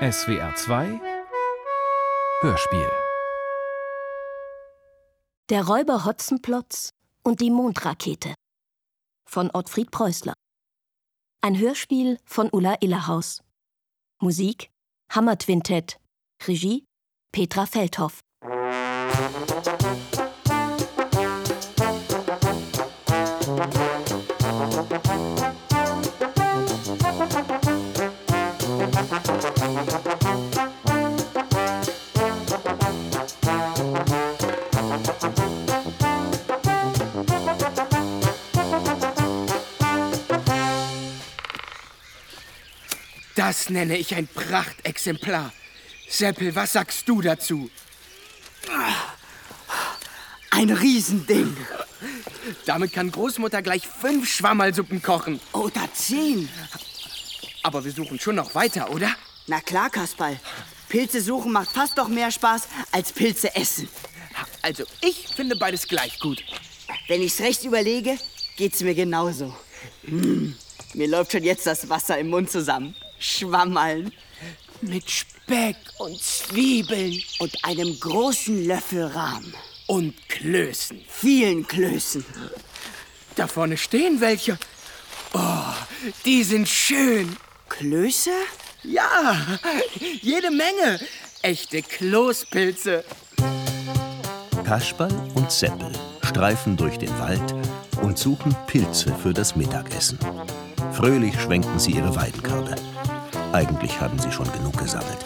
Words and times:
SWR 0.00 0.54
2 0.54 1.00
Hörspiel 2.42 2.88
Der 5.48 5.66
Räuber 5.66 6.04
Hotzenplotz 6.04 6.90
und 7.24 7.40
die 7.40 7.50
Mondrakete 7.50 8.32
von 9.28 9.50
Ottfried 9.52 9.90
Preußler. 9.90 10.34
Ein 11.40 11.58
Hörspiel 11.58 12.20
von 12.24 12.48
Ulla 12.52 12.76
Illerhaus. 12.80 13.42
Musik 14.22 14.70
Hammer 15.10 15.36
Twintet. 15.36 15.98
Regie 16.46 16.84
Petra 17.32 17.66
Feldhoff. 17.66 18.20
Das 43.34 43.70
nenne 43.70 43.96
ich 43.96 44.14
ein 44.14 44.26
Prachtexemplar. 44.26 45.52
Seppel, 46.08 46.54
was 46.54 46.72
sagst 46.72 47.08
du 47.08 47.20
dazu? 47.20 47.70
Ein 50.50 50.70
Riesending. 50.70 51.56
Damit 52.66 52.92
kann 52.92 53.10
Großmutter 53.10 53.62
gleich 53.62 53.86
fünf 53.86 54.28
Schwammerlsuppen 54.28 55.02
kochen. 55.02 55.40
Oder 55.52 55.88
zehn. 55.92 56.48
Aber 57.62 57.84
wir 57.84 57.92
suchen 57.92 58.18
schon 58.18 58.36
noch 58.36 58.54
weiter, 58.54 58.90
oder? 58.90 59.14
Na 59.48 59.60
klar, 59.60 59.88
Kasperl. 59.90 60.38
Pilze 60.88 61.20
suchen 61.20 61.52
macht 61.52 61.70
fast 61.70 61.96
doch 61.98 62.08
mehr 62.08 62.30
Spaß 62.30 62.68
als 62.92 63.12
Pilze 63.12 63.54
essen. 63.56 63.88
Also, 64.62 64.84
ich 65.00 65.26
finde 65.34 65.56
beides 65.56 65.88
gleich 65.88 66.18
gut. 66.20 66.44
Wenn 67.08 67.22
ich's 67.22 67.40
recht 67.40 67.64
überlege, 67.64 68.18
geht's 68.56 68.80
mir 68.82 68.94
genauso. 68.94 69.54
Mm, 70.02 70.50
mir 70.94 71.08
läuft 71.08 71.32
schon 71.32 71.42
jetzt 71.44 71.66
das 71.66 71.88
Wasser 71.88 72.18
im 72.18 72.28
Mund 72.28 72.50
zusammen. 72.50 72.94
Schwammerln. 73.18 74.12
Mit 74.80 75.10
Speck 75.10 75.76
und 75.98 76.22
Zwiebeln 76.22 77.20
Und 77.40 77.64
einem 77.64 77.98
großen 77.98 78.64
Löffel 78.66 79.06
Rahm. 79.06 79.52
und 79.86 80.14
Klößen. 80.28 81.02
Vielen 81.08 81.66
Klößen. 81.66 82.24
Da 83.34 83.46
vorne 83.48 83.76
stehen 83.76 84.20
welche. 84.20 84.58
Oh, 85.32 85.72
die 86.24 86.44
sind 86.44 86.68
schön. 86.68 87.36
Klöße? 87.68 88.30
Ja, 88.82 89.36
jede 90.20 90.50
Menge. 90.50 91.00
Echte 91.42 91.82
Kloßpilze. 91.82 93.04
Kasperl 94.64 95.12
und 95.34 95.50
Seppel 95.50 95.92
streifen 96.22 96.76
durch 96.76 96.98
den 96.98 97.16
Wald 97.18 97.54
und 98.02 98.18
suchen 98.18 98.54
Pilze 98.66 99.14
für 99.22 99.32
das 99.32 99.56
Mittagessen. 99.56 100.18
Fröhlich 100.92 101.40
schwenken 101.40 101.78
sie 101.78 101.92
ihre 101.92 102.14
Weidenkörbe. 102.14 102.74
Eigentlich 103.52 104.00
haben 104.00 104.18
sie 104.18 104.30
schon 104.30 104.50
genug 104.52 104.76
gesammelt. 104.76 105.18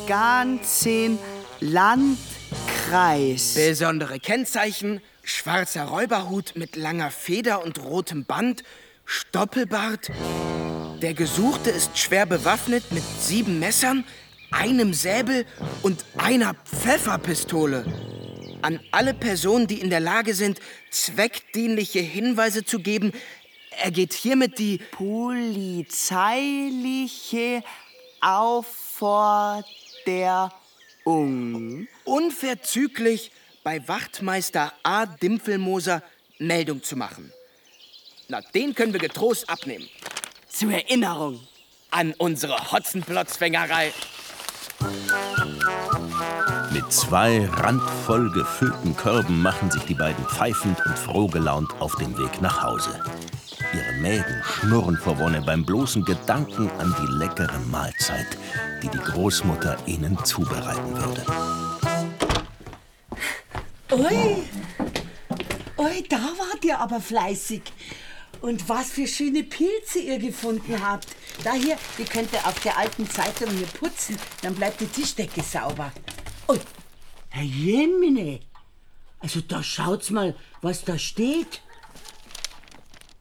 ganzen 0.07 1.17
Landkreis. 1.61 3.55
Besondere 3.55 4.19
Kennzeichen: 4.19 5.01
schwarzer 5.23 5.85
Räuberhut 5.85 6.53
mit 6.55 6.75
langer 6.75 7.09
Feder 7.09 7.63
und 7.63 7.83
rotem 7.83 8.25
Band, 8.25 8.63
Stoppelbart. 9.05 10.11
Der 11.01 11.13
Gesuchte 11.13 11.69
ist 11.69 11.97
schwer 11.97 12.25
bewaffnet 12.25 12.91
mit 12.91 13.03
sieben 13.19 13.59
Messern, 13.59 14.05
einem 14.51 14.93
Säbel 14.93 15.45
und 15.81 16.05
einer 16.17 16.53
Pfefferpistole. 16.53 17.85
An 18.61 18.79
alle 18.91 19.13
Personen, 19.13 19.67
die 19.67 19.81
in 19.81 19.89
der 19.89 19.99
Lage 19.99 20.33
sind, 20.33 20.61
zweckdienliche 20.91 21.99
Hinweise 21.99 22.63
zu 22.63 22.79
geben, 22.79 23.11
ergeht 23.81 24.13
hiermit 24.13 24.59
die 24.59 24.77
polizeiliche 24.91 27.63
Aufforderung. 28.21 29.67
unverzüglich 32.05 33.31
bei 33.63 33.87
Wachtmeister 33.87 34.73
A. 34.83 35.05
Dimpfelmoser 35.05 36.03
Meldung 36.39 36.83
zu 36.83 36.95
machen. 36.95 37.31
Na, 38.27 38.41
den 38.53 38.75
können 38.75 38.93
wir 38.93 38.99
getrost 38.99 39.49
abnehmen. 39.49 39.87
Zur 40.47 40.71
Erinnerung. 40.71 41.39
An 41.91 42.13
unsere 42.17 42.71
Hotzenplotzfängerei. 42.71 43.93
Mit 46.71 46.91
zwei 46.91 47.45
randvoll 47.45 48.31
gefüllten 48.31 48.97
Körben 48.97 49.41
machen 49.41 49.69
sich 49.69 49.83
die 49.83 49.93
beiden 49.93 50.25
pfeifend 50.25 50.83
und 50.85 50.97
frohgelaunt 50.97 51.71
auf 51.79 51.95
den 51.97 52.17
Weg 52.17 52.41
nach 52.41 52.63
Hause. 52.63 52.99
Ihre 53.73 53.93
Mägen 54.01 54.43
schnurren 54.43 54.97
vor 54.97 55.19
Wonne 55.19 55.41
beim 55.41 55.65
bloßen 55.65 56.03
Gedanken 56.03 56.69
an 56.79 56.95
die 56.99 57.13
leckere 57.13 57.59
Mahlzeit, 57.71 58.37
die 58.81 58.89
die 58.89 58.97
Großmutter 58.97 59.77
ihnen 59.85 60.17
zubereiten 60.25 60.97
würde. 60.97 61.62
Ui, 63.93 64.43
ui, 65.77 66.07
da 66.09 66.17
wart 66.17 66.65
ihr 66.65 66.79
aber 66.79 66.99
fleißig. 66.99 67.61
Und 68.41 68.67
was 68.67 68.89
für 68.89 69.05
schöne 69.05 69.43
Pilze 69.43 69.99
ihr 69.99 70.17
gefunden 70.17 70.83
habt. 70.83 71.07
Da 71.43 71.53
hier, 71.53 71.77
die 71.99 72.03
könnt 72.03 72.33
ihr 72.33 72.45
auf 72.47 72.59
der 72.61 72.75
alten 72.77 73.07
Zeitung 73.07 73.51
hier 73.51 73.67
putzen, 73.67 74.17
dann 74.41 74.55
bleibt 74.55 74.81
die 74.81 74.87
Tischdecke 74.87 75.43
sauber. 75.43 75.91
Ui, 76.47 76.59
Herr 77.29 77.43
Jemine, 77.43 78.39
also 79.19 79.41
da 79.41 79.61
schaut's 79.61 80.09
mal, 80.09 80.35
was 80.61 80.83
da 80.83 80.97
steht. 80.97 81.61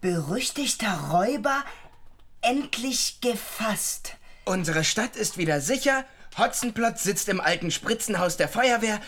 Berüchtigter 0.01 1.11
Räuber 1.11 1.65
endlich 2.41 3.19
gefasst. 3.21 4.17
Unsere 4.47 4.85
Stadt 4.85 5.17
ist 5.17 5.37
wieder 5.37 5.61
sicher. 5.61 6.07
Hotzenplotz 6.39 7.03
sitzt 7.03 7.29
im 7.29 7.41
alten 7.41 7.71
Spritzenhaus 7.71 8.37
der 8.37 8.49
Feuerwehr 8.49 9.01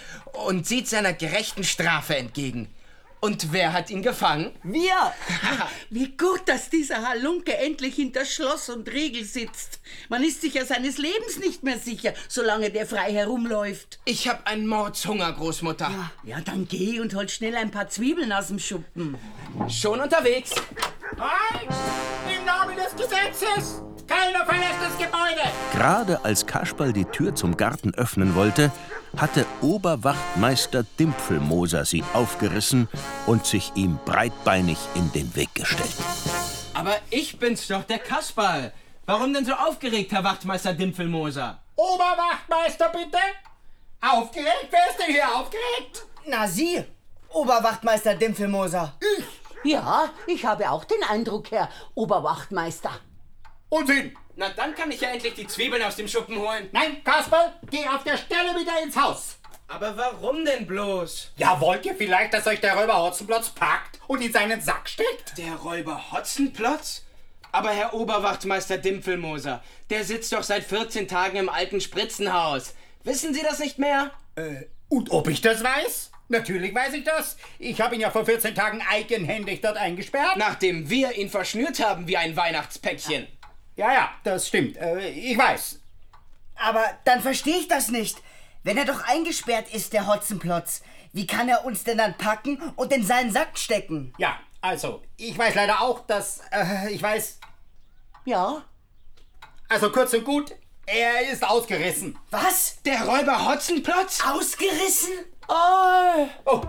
und 0.46 0.66
sieht 0.66 0.88
seiner 0.88 1.12
gerechten 1.12 1.64
Strafe 1.64 2.16
entgegen. 2.16 2.68
Und 3.24 3.54
wer 3.54 3.72
hat 3.72 3.88
ihn 3.88 4.02
gefangen? 4.02 4.52
Wir! 4.62 4.92
Wie 5.88 6.14
gut, 6.14 6.42
dass 6.44 6.68
dieser 6.68 7.08
Halunke 7.08 7.56
endlich 7.56 7.94
hinter 7.94 8.26
Schloss 8.26 8.68
und 8.68 8.86
Riegel 8.86 9.24
sitzt. 9.24 9.80
Man 10.10 10.22
ist 10.22 10.42
sich 10.42 10.52
ja 10.52 10.66
seines 10.66 10.98
Lebens 10.98 11.38
nicht 11.38 11.62
mehr 11.62 11.78
sicher, 11.78 12.12
solange 12.28 12.68
der 12.68 12.84
frei 12.84 13.14
herumläuft. 13.14 13.98
Ich 14.04 14.28
hab 14.28 14.46
einen 14.46 14.66
Mordshunger, 14.66 15.32
Großmutter. 15.32 15.90
Ja, 16.24 16.42
dann 16.42 16.68
geh 16.68 17.00
und 17.00 17.14
hol 17.14 17.26
schnell 17.30 17.56
ein 17.56 17.70
paar 17.70 17.88
Zwiebeln 17.88 18.30
aus 18.30 18.48
dem 18.48 18.58
Schuppen. 18.58 19.16
Schon 19.70 20.02
unterwegs. 20.02 20.50
Halt! 21.16 21.70
Im 22.36 22.44
Namen 22.44 22.76
des 22.76 22.94
Gesetzes! 22.94 23.80
Keiner 24.06 24.44
verlässt 24.44 24.80
das 24.82 24.98
Gebäude! 24.98 25.48
Gerade 25.72 26.24
als 26.24 26.46
Kasperl 26.46 26.92
die 26.92 27.04
Tür 27.04 27.34
zum 27.34 27.56
Garten 27.56 27.94
öffnen 27.94 28.34
wollte, 28.34 28.70
hatte 29.16 29.46
Oberwachtmeister 29.60 30.84
Dimpfelmoser 30.98 31.84
sie 31.84 32.04
aufgerissen 32.12 32.88
und 33.26 33.46
sich 33.46 33.72
ihm 33.74 33.98
breitbeinig 34.04 34.78
in 34.94 35.10
den 35.12 35.34
Weg 35.36 35.54
gestellt. 35.54 35.94
Aber 36.74 36.96
ich 37.10 37.38
bin's 37.38 37.66
doch, 37.68 37.84
der 37.84 37.98
Kasperl. 37.98 38.72
Warum 39.06 39.32
denn 39.32 39.44
so 39.44 39.52
aufgeregt, 39.52 40.12
Herr 40.12 40.24
Wachtmeister 40.24 40.74
Dimpfelmoser? 40.74 41.58
Oberwachtmeister, 41.76 42.88
bitte? 42.90 43.18
Aufgeregt? 44.00 44.68
Wer 44.70 44.90
ist 44.90 44.98
denn 44.98 45.14
hier 45.14 45.28
aufgeregt? 45.28 46.06
Na 46.26 46.46
Sie, 46.46 46.84
Oberwachtmeister 47.30 48.14
Dimpfelmoser. 48.14 48.94
Ja, 49.64 50.10
ich 50.26 50.44
habe 50.44 50.70
auch 50.70 50.84
den 50.84 51.02
Eindruck, 51.08 51.50
Herr 51.50 51.68
Oberwachtmeister. 51.94 52.90
Unsinn! 53.68 54.16
Na, 54.36 54.48
dann 54.50 54.74
kann 54.74 54.90
ich 54.90 55.00
ja 55.00 55.10
endlich 55.10 55.34
die 55.34 55.46
Zwiebeln 55.46 55.82
aus 55.82 55.96
dem 55.96 56.08
Schuppen 56.08 56.38
holen. 56.38 56.68
Nein, 56.72 57.02
Kasperl, 57.04 57.52
geh 57.70 57.86
auf 57.86 58.02
der 58.02 58.16
Stelle 58.16 58.50
wieder 58.58 58.82
ins 58.82 58.96
Haus. 58.96 59.36
Aber 59.68 59.96
warum 59.96 60.44
denn 60.44 60.66
bloß? 60.66 61.32
Ja, 61.36 61.60
wollt 61.60 61.86
ihr 61.86 61.94
vielleicht, 61.94 62.34
dass 62.34 62.46
euch 62.46 62.60
der 62.60 62.74
Räuber 62.76 63.02
Hotzenplotz 63.02 63.50
packt 63.50 64.00
und 64.06 64.22
in 64.22 64.32
seinen 64.32 64.60
Sack 64.60 64.88
steckt? 64.88 65.38
Der 65.38 65.54
Räuber 65.54 66.12
Hotzenplotz? 66.12 67.02
Aber 67.52 67.70
Herr 67.70 67.94
Oberwachtmeister 67.94 68.78
Dimpfelmoser, 68.78 69.62
der 69.88 70.04
sitzt 70.04 70.32
doch 70.32 70.42
seit 70.42 70.64
14 70.64 71.06
Tagen 71.06 71.36
im 71.36 71.48
alten 71.48 71.80
Spritzenhaus. 71.80 72.74
Wissen 73.04 73.32
Sie 73.32 73.42
das 73.42 73.60
nicht 73.60 73.78
mehr? 73.78 74.10
Äh, 74.34 74.64
und 74.88 75.10
ob 75.12 75.28
ich 75.28 75.40
das 75.40 75.62
weiß? 75.62 76.10
Natürlich 76.28 76.74
weiß 76.74 76.94
ich 76.94 77.04
das. 77.04 77.36
Ich 77.58 77.80
habe 77.80 77.94
ihn 77.94 78.00
ja 78.00 78.10
vor 78.10 78.24
14 78.24 78.54
Tagen 78.54 78.82
eigenhändig 78.90 79.60
dort 79.60 79.76
eingesperrt. 79.76 80.36
Nachdem 80.36 80.88
wir 80.88 81.12
ihn 81.12 81.28
verschnürt 81.28 81.84
haben 81.84 82.08
wie 82.08 82.16
ein 82.16 82.34
Weihnachtspäckchen. 82.34 83.26
Ja, 83.76 83.92
ja, 83.92 84.10
das 84.22 84.48
stimmt. 84.48 84.76
Äh, 84.76 85.08
ich 85.08 85.36
weiß. 85.36 85.80
Aber 86.56 86.84
dann 87.04 87.20
verstehe 87.20 87.56
ich 87.56 87.68
das 87.68 87.88
nicht. 87.88 88.22
Wenn 88.62 88.78
er 88.78 88.84
doch 88.84 89.04
eingesperrt 89.06 89.72
ist, 89.74 89.92
der 89.92 90.06
Hotzenplotz, 90.06 90.82
wie 91.12 91.26
kann 91.26 91.48
er 91.48 91.64
uns 91.64 91.84
denn 91.84 91.98
dann 91.98 92.16
packen 92.16 92.60
und 92.76 92.92
in 92.92 93.04
seinen 93.04 93.32
Sack 93.32 93.58
stecken? 93.58 94.14
Ja, 94.18 94.38
also, 94.60 95.02
ich 95.16 95.36
weiß 95.36 95.54
leider 95.54 95.80
auch, 95.82 96.06
dass. 96.06 96.40
Äh, 96.50 96.92
ich 96.92 97.02
weiß. 97.02 97.38
Ja? 98.24 98.64
Also 99.68 99.90
kurz 99.90 100.14
und 100.14 100.24
gut, 100.24 100.54
er 100.86 101.30
ist 101.30 101.44
ausgerissen. 101.44 102.18
Was? 102.30 102.80
Der 102.82 103.02
Räuber 103.04 103.46
Hotzenplotz? 103.46 104.22
Ausgerissen? 104.24 105.12
Oh, 105.48 106.26
Oh! 106.46 106.60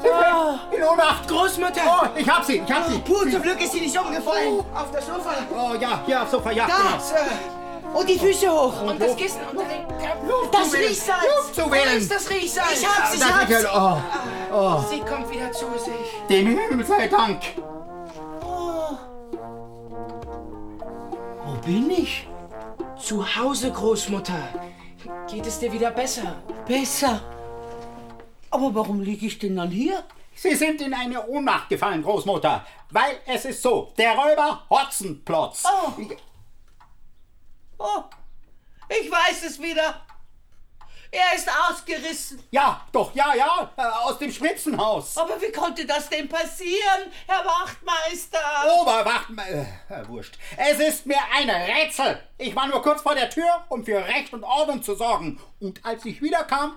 Hilfe! 0.00 0.76
In 0.76 0.82
Ohnmacht! 0.84 1.28
Großmutter! 1.28 1.80
Oh, 1.84 2.06
ich 2.16 2.28
hab 2.28 2.44
sie, 2.44 2.62
ich 2.64 2.72
hab 2.72 2.86
sie! 2.88 2.98
Puh, 3.00 3.28
zum 3.28 3.42
Glück 3.42 3.60
ist 3.62 3.72
sie 3.72 3.80
nicht 3.80 3.98
umgefallen. 3.98 4.60
Auf 4.74 4.90
das 4.92 5.06
Sofa! 5.06 5.30
Oh 5.52 5.74
ja, 5.80 6.00
hier 6.06 6.22
aufs 6.22 6.30
Sofa, 6.30 6.50
ja. 6.52 6.66
genau. 6.66 7.98
und 7.98 8.08
die 8.08 8.18
Füße 8.18 8.50
hoch. 8.50 8.82
Und 8.82 9.00
das 9.00 9.16
Kissen 9.16 9.40
unter 9.50 9.64
den 9.64 9.82
Luft 10.28 10.54
Das 10.54 10.68
zu 10.70 10.72
wählen. 10.74 10.88
Riechsalz. 10.88 11.22
Luft 11.36 11.54
zu 11.54 11.66
Wo 11.66 11.70
wählen! 11.72 11.96
ist 11.98 12.10
das 12.14 12.30
Riechsalz? 12.30 12.80
Ich 12.80 12.86
hab's, 12.86 13.14
ich 13.14 13.20
Das 13.20 13.32
hab's. 13.32 13.50
ist 13.50 13.62
ja- 13.62 14.02
oh, 14.52 14.84
Sie 14.90 15.00
kommt 15.00 15.30
wieder 15.30 15.50
zu 15.52 15.66
sich. 15.78 16.28
dem 16.28 16.46
Himmel 16.58 16.86
sei 16.86 17.08
Dank! 17.08 17.40
Wo 21.44 21.52
bin 21.64 21.90
ich? 21.90 22.26
Zu 22.98 23.24
Hause, 23.36 23.72
Großmutter. 23.72 24.38
Geht 25.28 25.46
es 25.46 25.58
dir 25.58 25.72
wieder 25.72 25.90
besser? 25.90 26.36
Besser. 26.66 27.20
Aber 28.50 28.74
warum 28.74 29.00
liege 29.00 29.26
ich 29.26 29.38
denn 29.38 29.56
dann 29.56 29.70
hier? 29.70 30.04
Sie 30.34 30.54
sind 30.54 30.80
in 30.80 30.94
eine 30.94 31.26
Ohnmacht 31.26 31.68
gefallen, 31.68 32.02
Großmutter. 32.02 32.64
Weil 32.90 33.20
es 33.26 33.44
ist 33.44 33.60
so, 33.60 33.92
der 33.98 34.14
Räuber 34.14 34.64
Hotzenplotz. 34.70 35.64
Oh. 35.66 35.92
Oh, 37.78 38.04
ich 38.88 39.10
weiß 39.10 39.44
es 39.44 39.60
wieder. 39.60 40.02
Er 41.10 41.34
ist 41.34 41.48
ausgerissen. 41.48 42.42
Ja, 42.50 42.86
doch, 42.92 43.14
ja, 43.14 43.34
ja, 43.34 43.70
äh, 43.76 43.82
aus 43.82 44.18
dem 44.18 44.30
Spritzenhaus. 44.30 45.16
Aber 45.16 45.40
wie 45.40 45.50
konnte 45.50 45.86
das 45.86 46.08
denn 46.10 46.28
passieren, 46.28 47.10
Herr 47.26 47.44
Wachtmeister? 47.44 48.38
Oberwachtmeister. 48.80 49.66
Äh, 49.88 50.08
wurscht. 50.08 50.38
Es 50.56 50.78
ist 50.78 51.06
mir 51.06 51.18
ein 51.34 51.48
Rätsel. 51.48 52.22
Ich 52.36 52.54
war 52.54 52.66
nur 52.66 52.82
kurz 52.82 53.00
vor 53.00 53.14
der 53.14 53.30
Tür, 53.30 53.64
um 53.70 53.84
für 53.84 54.04
Recht 54.04 54.34
und 54.34 54.44
Ordnung 54.44 54.82
zu 54.82 54.94
sorgen. 54.94 55.40
Und 55.60 55.84
als 55.84 56.04
ich 56.04 56.20
wiederkam, 56.20 56.76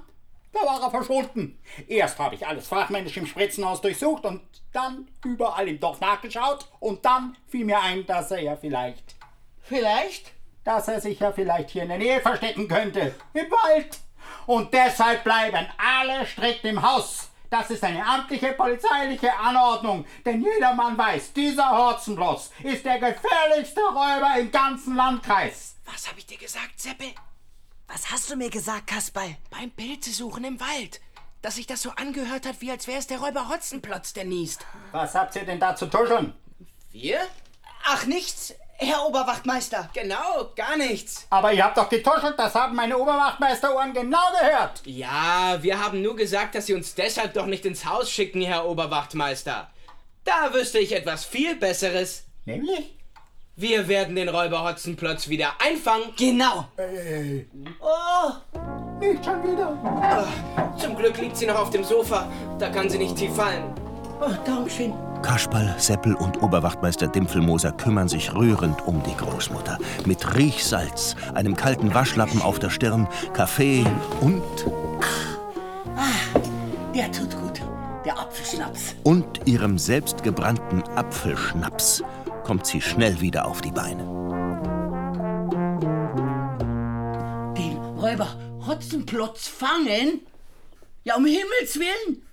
da 0.53 0.59
war 0.61 0.81
er 0.81 0.91
verschwunden. 0.91 1.59
Erst 1.87 2.19
habe 2.19 2.35
ich 2.35 2.45
alles 2.45 2.67
fachmännisch 2.67 3.17
im 3.17 3.25
Spritzenhaus 3.25 3.81
durchsucht 3.81 4.25
und 4.25 4.41
dann 4.73 5.07
überall 5.23 5.67
im 5.67 5.79
Dorf 5.79 5.99
nachgeschaut. 5.99 6.67
Und 6.79 7.05
dann 7.05 7.37
fiel 7.47 7.65
mir 7.65 7.81
ein, 7.81 8.05
dass 8.05 8.31
er 8.31 8.41
ja 8.41 8.55
vielleicht, 8.55 9.15
Vielleicht? 9.61 10.31
dass 10.63 10.87
er 10.87 11.01
sich 11.01 11.19
ja 11.19 11.31
vielleicht 11.31 11.69
hier 11.71 11.83
in 11.83 11.89
der 11.89 11.97
Nähe 11.97 12.21
verstecken 12.21 12.67
könnte. 12.67 13.15
Im 13.33 13.49
Wald. 13.49 13.99
Und 14.45 14.73
deshalb 14.73 15.23
bleiben 15.23 15.67
alle 15.77 16.25
strikt 16.25 16.65
im 16.65 16.81
Haus. 16.81 17.29
Das 17.49 17.69
ist 17.69 17.83
eine 17.83 18.05
amtliche 18.05 18.53
polizeiliche 18.53 19.33
Anordnung, 19.37 20.05
denn 20.25 20.41
jedermann 20.41 20.97
weiß, 20.97 21.33
dieser 21.33 21.69
Horzenbloss 21.69 22.51
ist 22.63 22.85
der 22.85 22.97
gefährlichste 22.97 23.81
Räuber 23.81 24.35
im 24.39 24.49
ganzen 24.51 24.95
Landkreis. 24.95 25.75
Was 25.85 26.07
habe 26.07 26.19
ich 26.19 26.25
dir 26.25 26.37
gesagt, 26.37 26.79
Seppe? 26.79 27.13
Was 27.93 28.09
hast 28.09 28.31
du 28.31 28.37
mir 28.37 28.49
gesagt, 28.49 28.87
Kasperl? 28.87 29.35
Beim 29.49 29.69
Pilzesuchen 29.69 30.45
im 30.45 30.61
Wald. 30.61 31.01
Dass 31.41 31.55
sich 31.55 31.67
das 31.67 31.81
so 31.81 31.89
angehört 31.89 32.45
hat, 32.45 32.61
wie 32.61 32.71
als 32.71 32.87
wäre 32.87 32.99
es 32.99 33.07
der 33.07 33.19
Räuber 33.19 33.49
Hotzenplotz, 33.49 34.13
der 34.13 34.23
niest. 34.23 34.65
Was 34.93 35.13
habt 35.13 35.35
ihr 35.35 35.43
denn 35.43 35.59
da 35.59 35.75
zu 35.75 35.87
tuscheln? 35.87 36.33
Wir? 36.91 37.19
Ach, 37.83 38.05
nichts, 38.05 38.53
Herr 38.77 39.05
Oberwachtmeister. 39.05 39.89
Genau, 39.93 40.51
gar 40.55 40.77
nichts. 40.77 41.27
Aber 41.31 41.51
ihr 41.51 41.65
habt 41.65 41.77
doch 41.77 41.89
getuschelt, 41.89 42.39
das 42.39 42.55
haben 42.55 42.77
meine 42.77 42.97
Oberwachtmeisterohren 42.97 43.93
genau 43.93 44.31
gehört. 44.39 44.83
Ja, 44.85 45.61
wir 45.61 45.83
haben 45.83 46.01
nur 46.01 46.15
gesagt, 46.15 46.55
dass 46.55 46.67
Sie 46.67 46.73
uns 46.73 46.95
deshalb 46.95 47.33
doch 47.33 47.45
nicht 47.45 47.65
ins 47.65 47.85
Haus 47.85 48.09
schicken, 48.09 48.41
Herr 48.41 48.65
Oberwachtmeister. 48.67 49.69
Da 50.23 50.53
wüsste 50.53 50.79
ich 50.79 50.93
etwas 50.93 51.25
viel 51.25 51.57
Besseres. 51.57 52.23
Nämlich? 52.45 53.00
Wir 53.55 53.87
werden 53.87 54.15
den 54.15 54.29
Räuber 54.29 54.63
Hotzenplotz 54.63 55.27
wieder 55.29 55.49
einfangen. 55.63 56.05
Genau. 56.17 56.65
Nicht 58.99 59.23
schon 59.25 59.43
wieder. 59.43 59.77
Zum 60.77 60.95
Glück 60.95 61.17
liegt 61.19 61.37
sie 61.37 61.45
noch 61.45 61.59
auf 61.59 61.69
dem 61.69 61.83
Sofa. 61.83 62.27
Da 62.59 62.69
kann 62.69 62.89
sie 62.89 62.97
nicht 62.97 63.15
tief 63.17 63.35
fallen. 63.35 63.63
Oh, 64.21 64.29
Dankeschön. 64.45 64.93
Kasperl, 65.21 65.75
Seppel 65.77 66.15
und 66.15 66.41
Oberwachtmeister 66.41 67.07
Dimpfelmoser 67.07 67.71
kümmern 67.73 68.07
sich 68.07 68.33
rührend 68.33 68.87
um 68.87 69.03
die 69.03 69.15
Großmutter. 69.15 69.77
Mit 70.05 70.35
Riechsalz, 70.35 71.15
einem 71.35 71.55
kalten 71.55 71.93
Waschlappen 71.93 72.41
auf 72.41 72.57
der 72.57 72.69
Stirn, 72.71 73.07
Kaffee 73.33 73.85
und, 74.21 74.41
Der 76.95 77.11
tut 77.11 77.29
gut. 77.39 77.61
Der 78.03 78.17
Apfelschnaps. 78.17 78.95
und 79.03 79.47
ihrem 79.47 79.77
selbstgebrannten 79.77 80.81
Apfelschnaps 80.95 82.03
kommt 82.43 82.65
sie 82.65 82.81
schnell 82.81 83.21
wieder 83.21 83.45
auf 83.45 83.61
die 83.61 83.71
Beine. 83.71 84.03
Den 87.57 87.77
Räuber 87.77 88.37
Hotzenplotz 88.65 89.47
fangen? 89.47 90.21
Ja, 91.03 91.15
um 91.15 91.25
Himmels 91.25 91.79
Willen. 91.79 92.27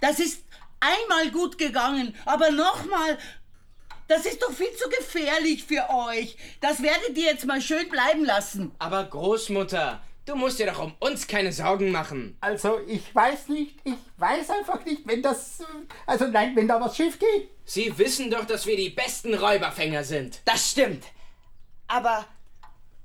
Das 0.00 0.18
ist 0.18 0.42
einmal 0.80 1.30
gut 1.30 1.58
gegangen, 1.58 2.14
aber 2.24 2.50
nochmal. 2.50 3.18
Das 4.08 4.24
ist 4.24 4.42
doch 4.42 4.52
viel 4.52 4.72
zu 4.74 4.88
gefährlich 4.88 5.64
für 5.64 5.88
euch. 5.90 6.36
Das 6.60 6.82
werdet 6.82 7.16
ihr 7.16 7.26
jetzt 7.26 7.44
mal 7.46 7.60
schön 7.60 7.88
bleiben 7.90 8.24
lassen. 8.24 8.72
Aber 8.78 9.04
Großmutter, 9.04 10.00
du 10.24 10.34
musst 10.34 10.58
dir 10.58 10.66
doch 10.66 10.82
um 10.82 10.94
uns 10.98 11.26
keine 11.26 11.52
Sorgen 11.52 11.90
machen. 11.90 12.36
Also, 12.40 12.80
ich 12.86 13.14
weiß 13.14 13.48
nicht, 13.48 13.76
ich 13.84 13.94
weiß 14.16 14.48
einfach 14.50 14.84
nicht, 14.84 15.06
wenn 15.06 15.22
das. 15.22 15.58
Also, 16.06 16.26
nein, 16.26 16.56
wenn 16.56 16.68
da 16.68 16.80
was 16.80 16.96
schief 16.96 17.18
geht. 17.18 17.50
Sie 17.70 17.98
wissen 17.98 18.30
doch, 18.30 18.46
dass 18.46 18.64
wir 18.64 18.76
die 18.76 18.88
besten 18.88 19.34
Räuberfänger 19.34 20.02
sind. 20.02 20.40
Das 20.46 20.70
stimmt. 20.70 21.04
Aber 21.86 22.24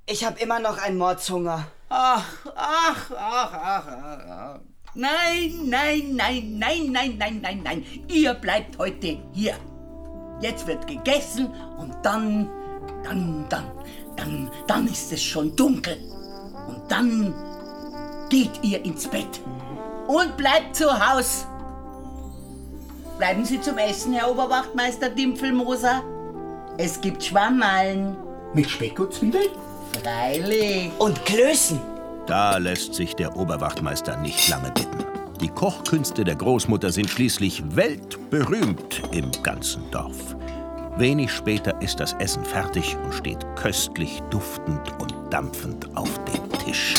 ich 0.06 0.24
habe 0.24 0.40
immer 0.40 0.58
noch 0.58 0.78
einen 0.78 0.96
Mordshunger. 0.96 1.66
Ach, 1.90 2.24
ach, 2.56 3.10
ach, 3.14 3.52
ach, 3.52 3.86
ach, 3.86 4.18
ach. 4.26 4.60
Nein, 4.94 5.66
nein, 5.66 6.16
nein, 6.16 6.58
nein, 6.58 6.92
nein, 6.92 7.18
nein, 7.18 7.40
nein, 7.42 7.60
nein. 7.62 7.86
Ihr 8.08 8.32
bleibt 8.32 8.78
heute 8.78 9.18
hier. 9.34 9.54
Jetzt 10.40 10.66
wird 10.66 10.86
gegessen 10.86 11.48
und 11.76 11.94
dann, 12.02 12.48
dann, 13.04 13.46
dann, 13.50 13.70
dann, 14.16 14.50
dann 14.66 14.88
ist 14.88 15.12
es 15.12 15.22
schon 15.22 15.54
dunkel. 15.56 15.98
Und 16.68 16.90
dann 16.90 17.34
geht 18.30 18.62
ihr 18.62 18.82
ins 18.82 19.06
Bett 19.08 19.42
und 20.08 20.38
bleibt 20.38 20.74
zu 20.74 20.88
Haus. 20.88 21.46
Bleiben 23.18 23.44
Sie 23.44 23.60
zum 23.60 23.78
Essen, 23.78 24.12
Herr 24.12 24.28
Oberwachtmeister 24.28 25.08
Dimpfelmoser. 25.08 26.02
Es 26.78 27.00
gibt 27.00 27.22
Schwammerln. 27.22 28.16
Mit 28.54 28.68
Speck 28.68 28.98
und 28.98 29.12
Zwiebeln? 29.12 29.48
Freilich. 30.02 30.90
Und 30.98 31.24
Klößen. 31.24 31.80
Da 32.26 32.56
lässt 32.56 32.94
sich 32.94 33.14
der 33.14 33.36
Oberwachtmeister 33.36 34.16
nicht 34.16 34.48
lange 34.48 34.72
bitten. 34.72 35.04
Die 35.40 35.48
Kochkünste 35.48 36.24
der 36.24 36.34
Großmutter 36.34 36.90
sind 36.90 37.08
schließlich 37.08 37.62
weltberühmt 37.76 39.02
im 39.12 39.30
ganzen 39.42 39.88
Dorf. 39.92 40.34
Wenig 40.96 41.30
später 41.30 41.80
ist 41.82 42.00
das 42.00 42.14
Essen 42.14 42.44
fertig 42.44 42.96
und 43.04 43.14
steht 43.14 43.44
köstlich 43.54 44.22
duftend 44.30 44.92
und 45.00 45.14
dampfend 45.30 45.96
auf 45.96 46.10
dem 46.24 46.50
Tisch. 46.64 46.94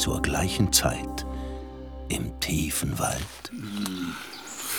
Zur 0.00 0.22
gleichen 0.22 0.72
Zeit 0.72 1.26
im 2.08 2.40
tiefen 2.40 2.98
Wald. 2.98 3.20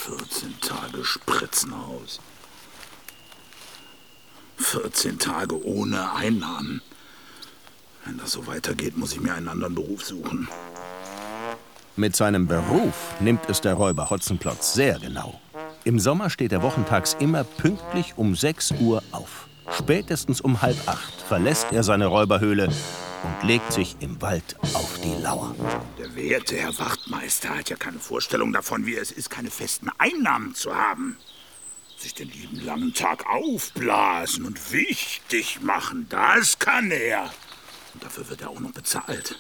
14 0.07 0.59
Tage 0.61 1.05
Spritzenhaus. 1.05 2.19
14 4.57 5.19
Tage 5.19 5.63
ohne 5.63 6.15
Einnahmen. 6.15 6.81
Wenn 8.03 8.17
das 8.17 8.31
so 8.31 8.47
weitergeht, 8.47 8.97
muss 8.97 9.13
ich 9.13 9.21
mir 9.21 9.35
einen 9.35 9.47
anderen 9.47 9.75
Beruf 9.75 10.03
suchen. 10.03 10.47
Mit 11.95 12.15
seinem 12.15 12.47
Beruf 12.47 13.13
nimmt 13.19 13.47
es 13.47 13.61
der 13.61 13.75
Räuber 13.75 14.09
Hotzenplotz 14.09 14.73
sehr 14.73 14.97
genau. 14.97 15.39
Im 15.83 15.99
Sommer 15.99 16.31
steht 16.31 16.51
er 16.51 16.63
wochentags 16.63 17.15
immer 17.19 17.43
pünktlich 17.43 18.13
um 18.17 18.35
6 18.35 18.71
Uhr 18.79 19.03
auf. 19.11 19.47
Spätestens 19.69 20.41
um 20.41 20.63
halb 20.63 20.77
acht 20.87 21.21
verlässt 21.27 21.67
er 21.71 21.83
seine 21.83 22.07
Räuberhöhle 22.07 22.69
und 23.23 23.47
legt 23.47 23.71
sich 23.73 23.95
im 23.99 24.21
Wald 24.21 24.55
auf 24.73 24.99
die 25.03 25.21
Lauer. 25.21 25.55
Der 25.97 26.15
werte 26.15 26.57
Herr 26.57 26.77
Wachtmeister 26.77 27.49
hat 27.49 27.69
ja 27.69 27.75
keine 27.75 27.99
Vorstellung 27.99 28.53
davon, 28.53 28.85
wie 28.85 28.95
es 28.95 29.11
ist, 29.11 29.29
keine 29.29 29.51
festen 29.51 29.89
Einnahmen 29.97 30.55
zu 30.55 30.75
haben. 30.75 31.17
Sich 31.97 32.13
den 32.13 32.29
lieben 32.29 32.59
langen 32.65 32.93
Tag 32.93 33.25
aufblasen 33.27 34.45
und 34.45 34.71
wichtig 34.71 35.61
machen, 35.61 36.07
das 36.09 36.57
kann 36.57 36.89
er. 36.89 37.31
Und 37.93 38.03
dafür 38.03 38.27
wird 38.29 38.41
er 38.41 38.49
auch 38.49 38.59
noch 38.59 38.71
bezahlt. 38.71 39.37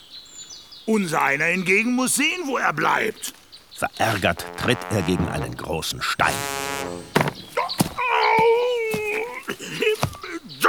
Unser 0.85 1.23
einer 1.23 1.45
hingegen 1.45 1.93
muss 1.93 2.15
sehen, 2.15 2.41
wo 2.45 2.57
er 2.57 2.73
bleibt. 2.73 3.33
Verärgert 3.75 4.45
tritt 4.57 4.77
er 4.91 5.01
gegen 5.01 5.27
einen 5.27 5.55
großen 5.55 6.01
Stein. 6.01 6.33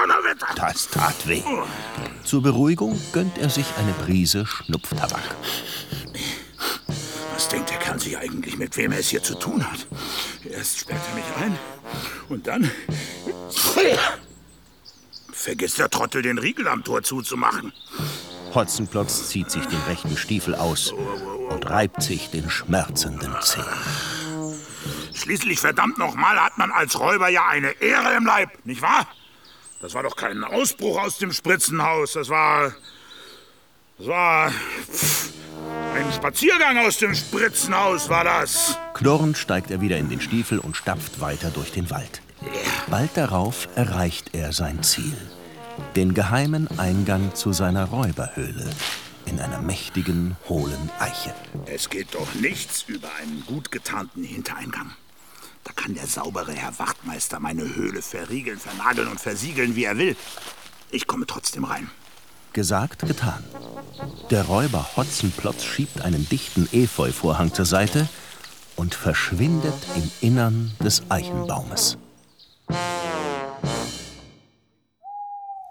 Donnerwetter! 0.03 0.49
Das 0.57 0.89
tat 0.89 1.29
weh. 1.29 1.43
Zur 2.25 2.43
Beruhigung 2.43 3.01
gönnt 3.13 3.39
er 3.39 3.49
sich 3.49 3.67
eine 3.79 3.93
Prise 3.93 4.45
Schnupftabak. 4.47 5.37
Was 7.35 7.49
denkt 7.49 7.71
der 7.71 7.79
Kerl 7.79 8.01
sich 8.01 8.19
eigentlich, 8.19 8.59
mit 8.59 8.77
wem 8.77 8.91
er 8.91 8.99
es 8.99 9.11
hier 9.11 9.23
zu 9.23 9.37
tun 9.37 9.65
hat? 9.65 9.87
Erst 10.45 10.81
sperrt 10.81 11.01
er 11.11 11.15
mich 11.15 11.25
ein 11.41 11.59
und 12.29 12.49
dann 12.49 12.69
vergisst 15.33 15.79
der 15.79 15.89
Trottel, 15.89 16.23
den 16.23 16.39
Riegel 16.39 16.67
am 16.67 16.83
Tor 16.83 17.05
zuzumachen. 17.05 17.73
Hotzenplotz 18.55 19.29
zieht 19.29 19.53
sich 19.53 19.67
den 19.67 19.81
rechten 19.83 20.17
Stiefel 20.17 20.57
aus 20.57 20.93
und 21.49 21.71
reibt 21.71 22.03
sich 22.03 22.29
den 22.31 22.51
schmerzenden 22.51 23.35
Zeh. 23.41 23.61
Schließlich, 25.15 25.61
verdammt 25.61 25.99
nochmal, 25.99 26.41
hat 26.41 26.59
man 26.59 26.73
als 26.73 26.99
Räuber 26.99 27.29
ja 27.29 27.47
eine 27.47 27.71
Ehre 27.81 28.17
im 28.17 28.27
Leib, 28.27 28.51
nicht 28.65 28.83
wahr? 28.83 29.07
Das 29.83 29.95
war 29.95 30.05
doch 30.05 30.15
kein 30.15 30.45
Ausbruch 30.45 31.03
aus 31.03 31.19
dem 31.19 31.33
Spritzenhaus. 31.33 32.13
Das 32.13 32.29
war. 32.29 32.73
Das 33.99 34.07
war. 34.07 34.51
Pff, 34.51 35.33
ein 35.95 36.11
Spaziergang 36.13 36.79
aus 36.79 36.99
dem 36.99 37.15
Spritzenhaus 37.15 38.09
war 38.09 38.25
das. 38.25 38.79
Knurrend 38.95 39.37
steigt 39.37 39.73
er 39.73 39.81
wieder 39.81 39.99
in 39.99 40.09
den 40.09 40.21
Stiefel 40.21 40.61
und 40.61 40.77
stapft 40.77 41.21
weiter 41.21 41.51
durch 41.51 41.73
den 41.73 41.91
Wald. 41.91 42.23
Bald 42.89 43.11
darauf 43.17 43.69
erreicht 43.75 44.35
er 44.35 44.53
sein 44.53 44.83
Ziel. 44.85 45.17
Den 45.97 46.15
geheimen 46.15 46.69
Eingang 46.79 47.35
zu 47.35 47.53
seiner 47.53 47.87
Räuberhöhle 47.87 48.71
in 49.27 49.41
einer 49.41 49.61
mächtigen, 49.61 50.37
hohlen 50.49 50.91
Eiche. 50.99 51.35
Es 51.67 51.91
geht 51.91 52.15
doch 52.15 52.35
nichts 52.35 52.85
über 52.87 53.09
einen 53.21 53.45
gut 53.47 53.71
getarnten 53.71 54.23
Hintereingang. 54.23 54.93
Da 55.65 55.73
kann 55.73 55.95
der 55.95 56.07
saubere 56.07 56.53
Herr 56.53 56.79
Wachtmeister 56.79 57.39
meine 57.41 57.75
Höhle 57.75 58.03
verriegeln, 58.03 58.59
vernageln 58.59 59.09
und 59.09 59.21
versiegeln, 59.21 59.77
wie 59.77 59.85
er 59.85 59.99
will. 59.99 60.17
Ich 60.91 61.07
komme 61.07 61.27
trotzdem 61.27 61.65
rein. 61.65 61.91
Gesagt, 62.53 63.07
getan. 63.07 63.43
Der 64.31 64.45
Räuber 64.45 64.87
Hotzenplotz 64.97 65.65
schiebt 65.65 66.03
einen 66.03 66.29
dichten 66.29 66.69
Efeuvorhang 66.73 67.55
zur 67.55 67.65
Seite 67.65 68.09
und 68.77 68.95
verschwindet 68.95 69.75
im 69.97 70.11
Innern 70.21 70.73
des 70.81 71.03
Eichenbaumes. 71.09 71.97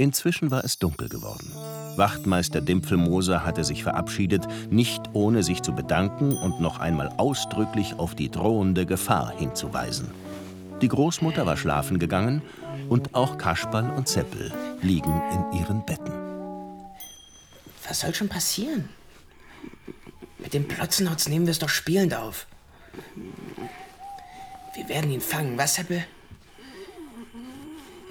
Inzwischen 0.01 0.49
war 0.49 0.65
es 0.65 0.79
dunkel 0.79 1.09
geworden. 1.09 1.51
Wachtmeister 1.95 2.59
Dimpfelmoser 2.59 3.45
hatte 3.45 3.63
sich 3.63 3.83
verabschiedet, 3.83 4.47
nicht 4.71 5.03
ohne 5.13 5.43
sich 5.43 5.61
zu 5.61 5.73
bedanken 5.73 6.35
und 6.35 6.59
noch 6.59 6.79
einmal 6.79 7.09
ausdrücklich 7.17 7.93
auf 7.99 8.15
die 8.15 8.31
drohende 8.31 8.87
Gefahr 8.87 9.31
hinzuweisen. 9.37 10.09
Die 10.81 10.87
Großmutter 10.87 11.45
war 11.45 11.55
schlafen 11.55 11.99
gegangen 11.99 12.41
und 12.89 13.13
auch 13.13 13.37
Kasperl 13.37 13.91
und 13.91 14.07
Zeppel 14.07 14.51
liegen 14.81 15.21
in 15.33 15.59
ihren 15.59 15.85
Betten. 15.85 16.13
Was 17.87 17.99
soll 17.99 18.15
schon 18.15 18.27
passieren? 18.27 18.89
Mit 20.39 20.55
dem 20.55 20.67
Plotzenhotz 20.67 21.27
nehmen 21.27 21.45
wir 21.45 21.51
es 21.51 21.59
doch 21.59 21.69
spielend 21.69 22.15
auf. 22.15 22.47
Wir 24.73 24.89
werden 24.89 25.11
ihn 25.11 25.21
fangen, 25.21 25.59
was, 25.59 25.75
Seppel? 25.75 26.03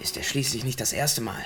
Ist 0.00 0.16
er 0.16 0.22
schließlich 0.22 0.62
nicht 0.62 0.80
das 0.80 0.92
erste 0.92 1.20
Mal. 1.20 1.44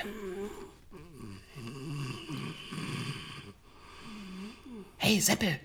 Hey, 5.06 5.20
Seppel, 5.20 5.60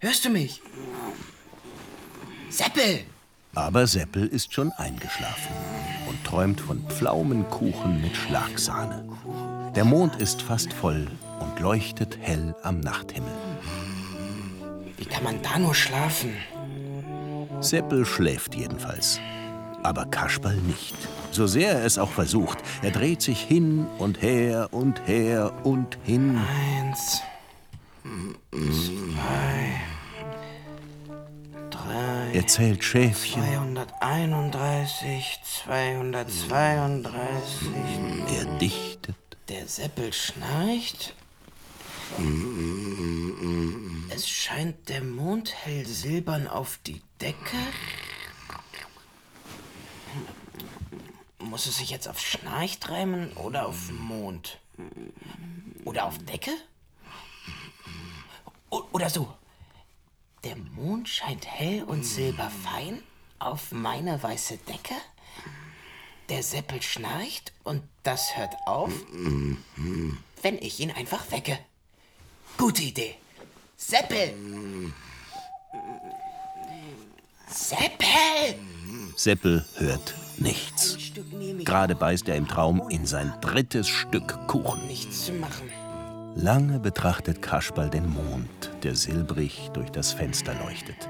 hörst 0.00 0.22
du 0.26 0.28
mich? 0.28 0.60
Seppel! 2.50 3.04
Aber 3.54 3.86
Seppel 3.86 4.26
ist 4.26 4.52
schon 4.52 4.70
eingeschlafen 4.72 5.50
und 6.10 6.22
träumt 6.24 6.60
von 6.60 6.86
Pflaumenkuchen 6.90 8.02
mit 8.02 8.14
Schlagsahne. 8.14 9.08
Der 9.74 9.86
Mond 9.86 10.16
ist 10.16 10.42
fast 10.42 10.74
voll 10.74 11.10
und 11.40 11.58
leuchtet 11.58 12.18
hell 12.20 12.54
am 12.64 12.80
Nachthimmel. 12.80 13.32
Wie 14.98 15.06
kann 15.06 15.24
man 15.24 15.40
da 15.40 15.58
nur 15.58 15.74
schlafen? 15.74 16.36
Seppel 17.62 18.04
schläft 18.04 18.54
jedenfalls. 18.54 19.18
Aber 19.82 20.04
Kasperl 20.04 20.56
nicht. 20.56 20.94
So 21.30 21.46
sehr 21.46 21.78
er 21.78 21.86
es 21.86 21.96
auch 21.96 22.10
versucht. 22.10 22.58
Er 22.82 22.90
dreht 22.90 23.22
sich 23.22 23.40
hin 23.40 23.86
und 23.96 24.20
her 24.20 24.68
und 24.70 25.08
her 25.08 25.50
und 25.64 25.96
hin. 26.04 26.38
Eins, 26.38 27.22
zwei, 28.52 29.80
drei. 31.70 32.32
Er 32.34 32.46
zählt 32.46 32.84
Schäfchen. 32.84 33.42
231, 33.42 35.40
232. 35.64 37.68
Er 38.36 38.44
dichtet. 38.58 39.16
Der 39.48 39.66
Seppel 39.66 40.12
schnarcht. 40.12 41.14
Es 44.10 44.28
scheint 44.28 44.90
der 44.90 45.02
Mond 45.02 45.54
hell 45.64 45.86
silbern 45.86 46.46
auf 46.46 46.78
die 46.86 47.00
Decke. 47.20 47.56
Muss 51.38 51.66
es 51.66 51.78
sich 51.78 51.88
jetzt 51.90 52.08
auf 52.08 52.20
Schnarcht 52.20 52.88
reimen 52.90 53.32
oder 53.32 53.66
auf 53.66 53.90
Mond? 53.92 54.58
Oder 55.84 56.04
auf 56.04 56.18
Decke? 56.18 56.52
O 58.72 58.82
oder 58.92 59.10
so. 59.10 59.28
Der 60.44 60.56
Mond 60.56 61.08
scheint 61.08 61.46
hell 61.46 61.84
und 61.84 62.04
silberfein 62.04 63.02
auf 63.38 63.70
meine 63.70 64.20
weiße 64.20 64.56
Decke. 64.56 64.94
Der 66.30 66.42
Seppel 66.42 66.80
schnarcht 66.80 67.52
und 67.64 67.82
das 68.02 68.34
hört 68.36 68.54
auf, 68.64 68.90
wenn 70.40 70.58
ich 70.58 70.80
ihn 70.80 70.90
einfach 70.90 71.30
wecke. 71.30 71.58
Gute 72.56 72.82
Idee. 72.82 73.16
Seppel! 73.76 74.34
Seppel! 77.48 78.58
Seppel 79.16 79.66
hört 79.76 80.14
nichts. 80.38 80.96
Gerade 81.58 81.94
beißt 81.94 82.26
er 82.28 82.36
im 82.36 82.48
Traum 82.48 82.88
in 82.88 83.04
sein 83.04 83.34
drittes 83.42 83.88
Stück 83.88 84.46
Kuchen. 84.48 84.86
Nichts 84.86 85.26
zu 85.26 85.32
machen. 85.34 85.70
Lange 86.34 86.80
betrachtet 86.80 87.42
Kasperl 87.42 87.90
den 87.90 88.08
Mond, 88.08 88.70
der 88.82 88.96
silbrig 88.96 89.70
durch 89.74 89.90
das 89.90 90.12
Fenster 90.12 90.54
leuchtet. 90.64 91.08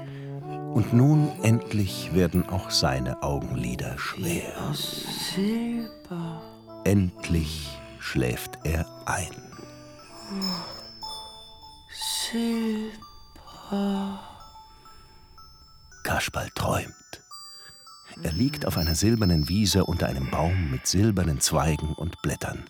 Und 0.73 0.93
nun 0.93 1.31
endlich 1.43 2.13
werden 2.13 2.49
auch 2.49 2.69
seine 2.69 3.23
Augenlider 3.23 3.97
schwer. 3.97 4.51
Aus 4.69 5.05
Silber. 5.33 6.41
Endlich 6.83 7.69
schläft 7.99 8.59
er 8.65 8.85
ein. 9.05 9.31
Silber. 12.31 12.99
Kasperl 16.03 16.49
träumt. 16.53 16.93
Er 18.21 18.33
liegt 18.33 18.65
auf 18.65 18.77
einer 18.77 18.95
silbernen 18.95 19.47
Wiese 19.47 19.85
unter 19.85 20.07
einem 20.07 20.29
Baum 20.29 20.69
mit 20.69 20.85
silbernen 20.85 21.39
Zweigen 21.39 21.93
und 21.93 22.21
Blättern. 22.21 22.65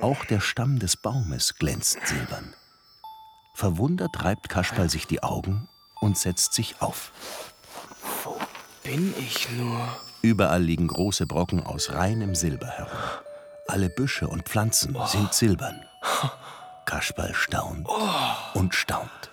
Auch 0.00 0.24
der 0.24 0.40
Stamm 0.40 0.78
des 0.78 0.96
Baumes 0.96 1.54
glänzt 1.56 2.06
silbern. 2.06 2.54
Verwundert 3.54 4.22
reibt 4.22 4.48
Kasperl 4.48 4.88
sich 4.88 5.06
die 5.06 5.22
Augen 5.22 5.68
und 6.00 6.16
setzt 6.16 6.52
sich 6.54 6.76
auf. 6.80 7.12
Wo 8.22 8.38
bin 8.84 9.14
ich 9.18 9.48
nur? 9.50 9.88
Überall 10.22 10.62
liegen 10.62 10.88
große 10.88 11.26
Brocken 11.26 11.64
aus 11.64 11.92
reinem 11.92 12.34
Silber 12.34 12.68
herum. 12.68 12.98
Alle 13.66 13.90
Büsche 13.90 14.28
und 14.28 14.48
Pflanzen 14.48 14.96
sind 15.06 15.34
silbern. 15.34 15.84
Kasperl 16.84 17.34
staunt 17.34 17.88
und 18.54 18.74
staunt. 18.74 19.30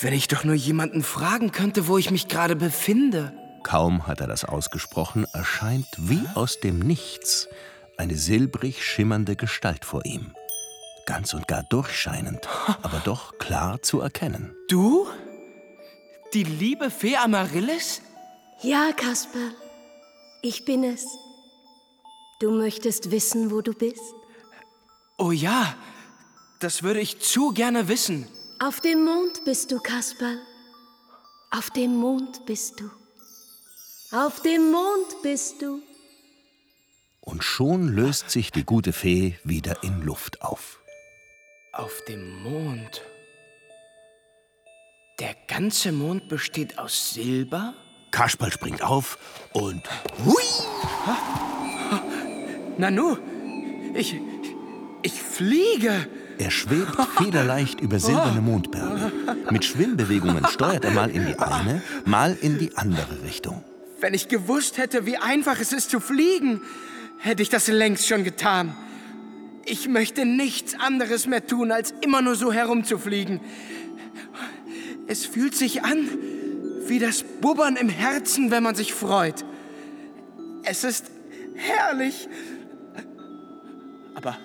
Wenn 0.00 0.12
ich 0.12 0.28
doch 0.28 0.44
nur 0.44 0.54
jemanden 0.54 1.02
fragen 1.02 1.52
könnte, 1.52 1.88
wo 1.88 1.98
ich 1.98 2.10
mich 2.10 2.28
gerade 2.28 2.56
befinde. 2.56 3.32
Kaum 3.64 4.06
hat 4.06 4.20
er 4.20 4.26
das 4.28 4.44
ausgesprochen, 4.44 5.26
erscheint 5.32 5.88
wie 5.96 6.24
aus 6.34 6.60
dem 6.60 6.78
Nichts 6.78 7.48
eine 7.98 8.16
silbrig 8.16 8.84
schimmernde 8.84 9.36
Gestalt 9.36 9.84
vor 9.84 10.04
ihm. 10.06 10.32
Ganz 11.06 11.34
und 11.34 11.48
gar 11.48 11.64
durchscheinend, 11.64 12.48
aber 12.82 13.00
doch 13.04 13.38
klar 13.38 13.82
zu 13.82 14.00
erkennen. 14.00 14.54
Du? 14.68 15.06
Die 16.32 16.44
liebe 16.44 16.90
Fee 16.90 17.16
Amaryllis? 17.16 18.02
Ja, 18.62 18.92
Kasperl, 18.92 19.54
ich 20.42 20.64
bin 20.64 20.84
es. 20.84 21.06
Du 22.40 22.50
möchtest 22.50 23.10
wissen, 23.10 23.50
wo 23.50 23.60
du 23.62 23.72
bist? 23.72 24.00
Oh 25.16 25.32
ja, 25.32 25.74
das 26.60 26.82
würde 26.82 27.00
ich 27.00 27.20
zu 27.20 27.52
gerne 27.52 27.88
wissen. 27.88 28.28
Auf 28.60 28.80
dem 28.80 29.04
Mond 29.04 29.44
bist 29.44 29.70
du, 29.70 29.78
Kasperl. 29.78 30.38
Auf 31.50 31.70
dem 31.70 31.96
Mond 31.96 32.44
bist 32.46 32.80
du. 32.80 32.90
Auf 34.10 34.42
dem 34.42 34.70
Mond 34.70 35.22
bist 35.22 35.62
du. 35.62 35.80
Und 37.28 37.44
schon 37.44 37.88
löst 37.88 38.30
sich 38.30 38.52
die 38.52 38.64
gute 38.64 38.94
Fee 38.94 39.34
wieder 39.44 39.82
in 39.82 40.00
Luft 40.00 40.40
auf. 40.40 40.80
Auf 41.74 41.92
dem 42.08 42.42
Mond. 42.42 43.02
Der 45.20 45.36
ganze 45.46 45.92
Mond 45.92 46.30
besteht 46.30 46.78
aus 46.78 47.12
Silber? 47.12 47.74
Kasperl 48.12 48.50
springt 48.50 48.82
auf 48.82 49.18
und 49.52 49.82
hui! 50.24 50.42
Nanu, 52.78 53.18
ich. 53.92 54.18
ich 55.02 55.22
fliege! 55.22 56.08
Er 56.38 56.50
schwebt 56.50 56.96
federleicht 57.18 57.82
über 57.82 57.98
silberne 58.00 58.40
Mondberge. 58.40 59.12
Mit 59.50 59.66
Schwimmbewegungen 59.66 60.46
steuert 60.46 60.86
er 60.86 60.92
mal 60.92 61.10
in 61.10 61.26
die 61.26 61.38
eine, 61.38 61.82
mal 62.06 62.38
in 62.40 62.58
die 62.58 62.74
andere 62.78 63.22
Richtung. 63.22 63.62
Wenn 64.00 64.14
ich 64.14 64.28
gewusst 64.28 64.78
hätte, 64.78 65.04
wie 65.04 65.18
einfach 65.18 65.60
es 65.60 65.74
ist 65.74 65.90
zu 65.90 66.00
fliegen, 66.00 66.62
hätte 67.18 67.42
ich 67.42 67.48
das 67.48 67.68
längst 67.68 68.06
schon 68.06 68.24
getan. 68.24 68.76
Ich 69.64 69.88
möchte 69.88 70.24
nichts 70.24 70.74
anderes 70.78 71.26
mehr 71.26 71.46
tun, 71.46 71.72
als 71.72 71.92
immer 72.00 72.22
nur 72.22 72.34
so 72.34 72.52
herumzufliegen. 72.52 73.40
Es 75.06 75.26
fühlt 75.26 75.54
sich 75.54 75.84
an 75.84 76.08
wie 76.86 76.98
das 76.98 77.22
Bubbern 77.22 77.76
im 77.76 77.88
Herzen, 77.88 78.50
wenn 78.50 78.62
man 78.62 78.74
sich 78.74 78.94
freut. 78.94 79.44
Es 80.64 80.84
ist 80.84 81.10
herrlich. 81.54 82.28
Aber 84.14 84.38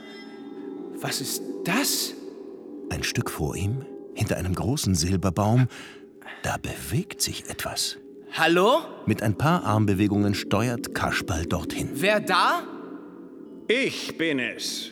was 0.96 1.22
ist 1.22 1.42
das? 1.64 2.14
Ein 2.90 3.04
Stück 3.04 3.30
vor 3.30 3.56
ihm, 3.56 3.86
hinter 4.14 4.38
einem 4.38 4.54
großen 4.54 4.94
Silberbaum, 4.94 5.68
da 6.44 6.58
bewegt 6.58 7.22
sich 7.22 7.50
etwas. 7.50 7.98
Hallo? 8.36 8.82
Mit 9.06 9.22
ein 9.22 9.38
paar 9.38 9.64
Armbewegungen 9.64 10.34
steuert 10.34 10.96
Kasperl 10.96 11.46
dorthin. 11.46 11.90
Wer 11.94 12.20
da? 12.20 12.64
Ich 13.68 14.18
bin 14.18 14.40
es. 14.40 14.90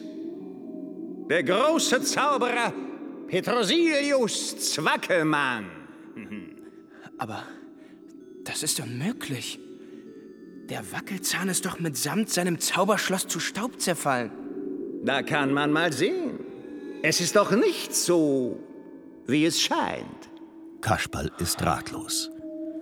Der 1.27 1.43
große 1.43 2.03
Zauberer 2.03 2.71
Petrosilius 3.27 4.73
Zwackelmann. 4.73 5.65
Aber 7.17 7.41
das 8.43 8.61
ist 8.61 8.79
unmöglich. 8.79 9.59
Der 10.69 10.91
Wackelzahn 10.91 11.49
ist 11.49 11.65
doch 11.65 11.79
mitsamt 11.79 12.29
seinem 12.29 12.59
Zauberschloss 12.59 13.27
zu 13.27 13.39
Staub 13.39 13.81
zerfallen. 13.81 14.31
Da 15.03 15.23
kann 15.23 15.51
man 15.51 15.71
mal 15.71 15.91
sehen. 15.91 16.39
Es 17.01 17.19
ist 17.19 17.35
doch 17.35 17.49
nicht 17.49 17.95
so, 17.95 18.59
wie 19.25 19.45
es 19.45 19.59
scheint. 19.59 20.29
Kasperl 20.81 21.31
ist 21.39 21.59
ratlos. 21.63 22.29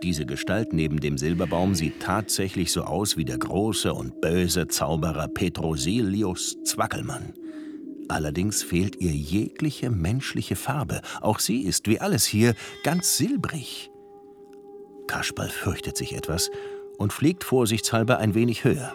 Diese 0.02 0.26
Gestalt 0.26 0.72
neben 0.72 1.00
dem 1.02 1.18
Silberbaum 1.18 1.76
sieht 1.76 2.00
tatsächlich 2.00 2.72
so 2.72 2.84
aus 2.84 3.18
wie 3.18 3.26
der 3.26 3.38
große 3.38 3.94
und 3.94 4.22
böse 4.22 4.68
Zauberer 4.68 5.28
Petrosilius 5.28 6.58
Zwackelmann. 6.64 7.34
Allerdings 8.08 8.64
fehlt 8.64 8.96
ihr 9.02 9.12
jegliche 9.12 9.90
menschliche 9.90 10.56
Farbe. 10.56 11.02
Auch 11.22 11.40
sie 11.40 11.62
ist, 11.62 11.88
wie 11.88 12.00
alles 12.00 12.26
hier, 12.26 12.56
ganz 12.84 13.18
silbrig. 13.18 13.92
Kasperl 15.08 15.50
fürchtet 15.50 15.98
sich 15.98 16.16
etwas 16.16 16.50
und 16.98 17.12
fliegt 17.12 17.44
vorsichtshalber 17.44 18.18
ein 18.20 18.36
wenig 18.36 18.64
höher. 18.64 18.94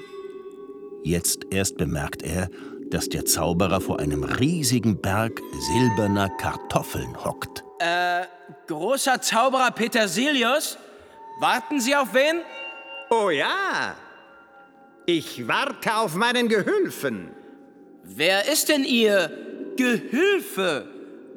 Jetzt 1.04 1.42
erst 1.50 1.76
bemerkt 1.76 2.22
er, 2.22 2.48
dass 2.90 3.08
der 3.08 3.24
Zauberer 3.24 3.80
vor 3.80 4.00
einem 4.00 4.24
riesigen 4.24 5.00
Berg 5.00 5.40
silberner 5.74 6.30
Kartoffeln 6.38 7.24
hockt. 7.24 7.62
Äh, 7.78 8.22
großer 8.66 9.20
Zauberer 9.20 9.70
Petersilius? 9.70 10.78
Warten 11.40 11.80
Sie 11.80 11.94
auf 11.96 12.14
wen? 12.14 12.40
Oh 13.10 13.30
ja. 13.30 13.94
Ich 15.06 15.46
warte 15.46 15.96
auf 15.96 16.14
meinen 16.14 16.48
Gehülfen. 16.48 17.30
Wer 18.02 18.50
ist 18.50 18.68
denn 18.68 18.84
Ihr 18.84 19.30
Gehülfe? 19.76 20.88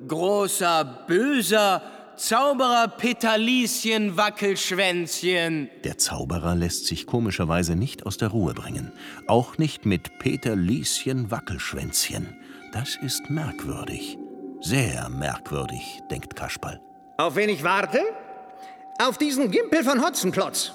Großer, 0.07 1.05
böser 1.07 1.81
Zauberer 2.17 2.87
Peterlieschen 2.87 4.17
Wackelschwänzchen. 4.17 5.69
Der 5.83 5.99
Zauberer 5.99 6.55
lässt 6.55 6.87
sich 6.87 7.05
komischerweise 7.05 7.75
nicht 7.75 8.07
aus 8.07 8.17
der 8.17 8.29
Ruhe 8.29 8.55
bringen. 8.55 8.91
Auch 9.27 9.59
nicht 9.59 9.85
mit 9.85 10.17
Peter 10.17 10.55
Lieschen 10.55 11.29
Wackelschwänzchen. 11.29 12.35
Das 12.73 12.97
ist 13.03 13.29
merkwürdig. 13.29 14.17
Sehr 14.61 15.09
merkwürdig, 15.09 16.01
denkt 16.09 16.35
Kasperl. 16.35 16.81
Auf 17.17 17.35
wen 17.35 17.49
ich 17.49 17.63
warte? 17.63 17.99
Auf 18.99 19.17
diesen 19.17 19.51
Gimpel 19.51 19.83
von 19.83 20.03
Hotzenplotz. 20.03 20.71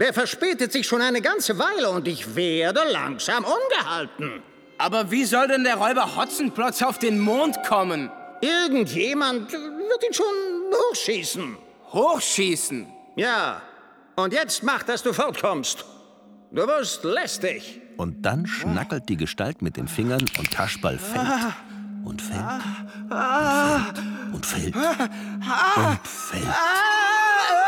Der 0.00 0.12
verspätet 0.12 0.72
sich 0.72 0.86
schon 0.86 1.02
eine 1.02 1.20
ganze 1.20 1.58
Weile 1.58 1.90
und 1.90 2.08
ich 2.08 2.34
werde 2.34 2.80
langsam 2.90 3.44
ungehalten. 3.44 4.42
Aber 4.78 5.10
wie 5.10 5.24
soll 5.24 5.46
denn 5.46 5.62
der 5.62 5.76
Räuber 5.76 6.16
Hotzenplotz 6.16 6.82
auf 6.82 6.98
den 6.98 7.20
Mond 7.20 7.62
kommen? 7.68 8.10
Irgendjemand 8.40 9.52
wird 9.52 10.04
ihn 10.06 10.14
schon 10.14 10.24
hochschießen. 10.72 11.56
Hochschießen? 11.92 12.86
Ja. 13.16 13.60
Und 14.16 14.32
jetzt 14.32 14.62
mach, 14.62 14.82
dass 14.82 15.02
du 15.02 15.12
fortkommst. 15.12 15.84
Du 16.50 16.66
wirst 16.66 17.04
lästig. 17.04 17.80
Und 17.98 18.22
dann 18.22 18.46
schnackelt 18.46 19.08
die 19.08 19.16
Gestalt 19.16 19.60
mit 19.60 19.76
den 19.76 19.86
Fingern 19.86 20.24
und 20.38 20.50
Kasperl 20.50 20.98
fällt 20.98 21.28
und 22.04 22.22
fällt 22.22 22.40
und 24.32 24.46
fällt 24.46 24.74
und 24.74 24.76
fällt 24.76 24.76
und 25.76 26.08
fällt 26.08 27.19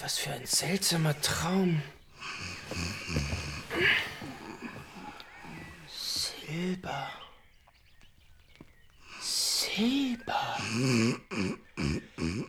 Was 0.00 0.18
für 0.18 0.32
ein 0.32 0.46
seltsamer 0.46 1.20
Traum. 1.20 1.82
Silber. 5.86 7.08
Silber. 9.20 10.56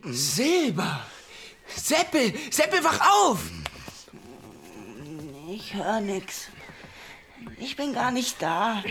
Silber. 0.06 1.06
Seppel, 1.76 2.34
Seppel, 2.50 2.84
wach 2.84 3.00
auf! 3.00 3.61
Ich 5.54 5.74
höre 5.74 6.00
nix. 6.00 6.48
Ich 7.58 7.76
bin 7.76 7.92
gar 7.94 8.12
nicht 8.12 8.42
da. 8.42 8.82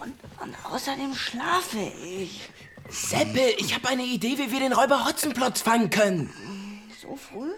Und, 0.00 0.14
und 0.40 0.56
außerdem 0.64 1.14
schlafe 1.14 1.80
ich. 2.02 2.48
Seppel, 2.88 3.52
ich 3.58 3.74
habe 3.74 3.88
eine 3.88 4.04
Idee, 4.04 4.38
wie 4.38 4.50
wir 4.50 4.60
den 4.60 4.72
Räuber 4.72 5.04
Hotzenplotz 5.04 5.60
fangen 5.60 5.90
können. 5.90 6.32
So 7.02 7.14
früh? 7.14 7.52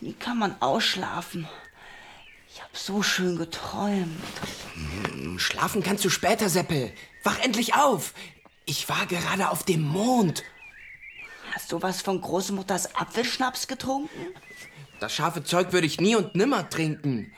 Wie 0.00 0.14
kann 0.14 0.36
man 0.36 0.60
ausschlafen? 0.60 1.46
Ich 2.52 2.60
habe 2.60 2.72
so 2.76 3.04
schön 3.04 3.36
geträumt. 3.36 4.20
Schlafen 5.36 5.84
kannst 5.84 6.04
du 6.04 6.10
später, 6.10 6.48
Seppel. 6.48 6.92
Wach 7.22 7.38
endlich 7.38 7.74
auf. 7.76 8.14
Ich 8.66 8.88
war 8.88 9.06
gerade 9.06 9.50
auf 9.50 9.62
dem 9.62 9.82
Mond. 9.82 10.42
Hast 11.54 11.70
du 11.70 11.80
was 11.80 12.02
von 12.02 12.20
Großmutters 12.20 12.96
Apfelschnaps 12.96 13.68
getrunken? 13.68 14.34
Das 15.02 15.12
scharfe 15.12 15.42
Zeug 15.42 15.72
würde 15.72 15.88
ich 15.88 16.00
nie 16.00 16.14
und 16.14 16.36
nimmer 16.36 16.70
trinken. 16.70 17.32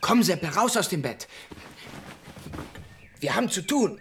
Komm, 0.00 0.24
Seppel, 0.24 0.48
raus 0.48 0.76
aus 0.76 0.88
dem 0.88 1.00
Bett. 1.00 1.28
Wir 3.20 3.36
haben 3.36 3.48
zu 3.48 3.64
tun. 3.64 4.00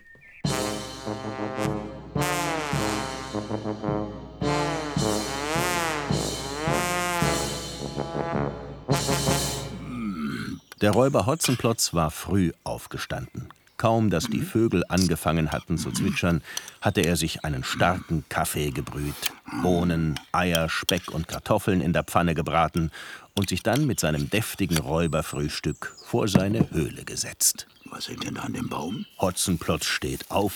Der 10.82 10.90
Räuber 10.90 11.28
Hotzenplotz 11.28 11.94
war 11.94 12.10
früh 12.10 12.52
aufgestanden. 12.64 13.54
Kaum, 13.78 14.10
dass 14.10 14.26
die 14.26 14.42
Vögel 14.42 14.84
angefangen 14.90 15.52
hatten 15.52 15.78
zu 15.78 15.92
zwitschern, 15.92 16.42
hatte 16.82 17.02
er 17.02 17.16
sich 17.16 17.46
einen 17.46 17.64
starken 17.64 18.26
Kaffee 18.28 18.72
gebrüht, 18.72 19.32
Bohnen, 19.62 20.20
Eier, 20.32 20.68
Speck 20.68 21.12
und 21.12 21.28
Kartoffeln 21.28 21.82
in 21.82 21.94
der 21.94 22.04
Pfanne 22.04 22.34
gebraten 22.34 22.92
und 23.36 23.50
sich 23.50 23.62
dann 23.62 23.86
mit 23.86 24.00
seinem 24.00 24.30
deftigen 24.30 24.78
Räuberfrühstück 24.78 25.94
vor 26.08 26.28
seine 26.28 26.70
Höhle 26.72 27.06
gesetzt. 27.06 27.68
Was 27.86 28.10
hängt 28.10 28.26
denn 28.26 28.36
da 28.36 28.42
an 28.42 28.54
dem 28.54 28.68
Baum? 28.68 29.06
Hotzenplotz 29.20 29.86
steht 29.86 30.30
auf 30.30 30.54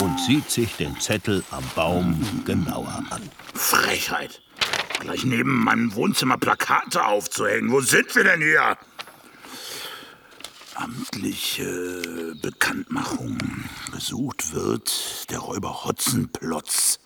und 0.00 0.20
sieht 0.20 0.50
sich 0.50 0.76
den 0.76 0.98
Zettel 1.00 1.42
am 1.50 1.64
Baum 1.74 2.20
genauer 2.44 3.02
an. 3.10 3.22
Frechheit! 3.54 4.42
Gleich 5.00 5.24
neben 5.24 5.62
meinem 5.62 5.94
Wohnzimmer 5.94 6.38
Plakate 6.38 7.04
aufzuhängen. 7.04 7.70
Wo 7.70 7.80
sind 7.80 8.14
wir 8.14 8.24
denn 8.24 8.40
hier? 8.40 8.76
Amtliche 10.76 12.34
Bekanntmachung. 12.42 13.38
Gesucht 13.92 14.52
wird 14.52 15.30
der 15.30 15.38
Räuber 15.38 15.86
Hotzenplotz. 15.86 17.00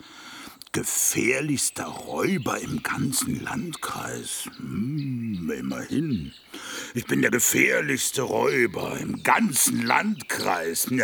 Gefährlichster 0.72 1.84
Räuber 1.84 2.58
im 2.58 2.82
ganzen 2.82 3.40
Landkreis. 3.44 4.50
Hm, 4.56 5.52
immerhin. 5.56 6.32
Ich 6.94 7.06
bin 7.06 7.22
der 7.22 7.30
gefährlichste 7.30 8.22
Räuber 8.22 8.98
im 8.98 9.22
ganzen 9.22 9.82
Landkreis. 9.86 10.86
Den 10.90 11.00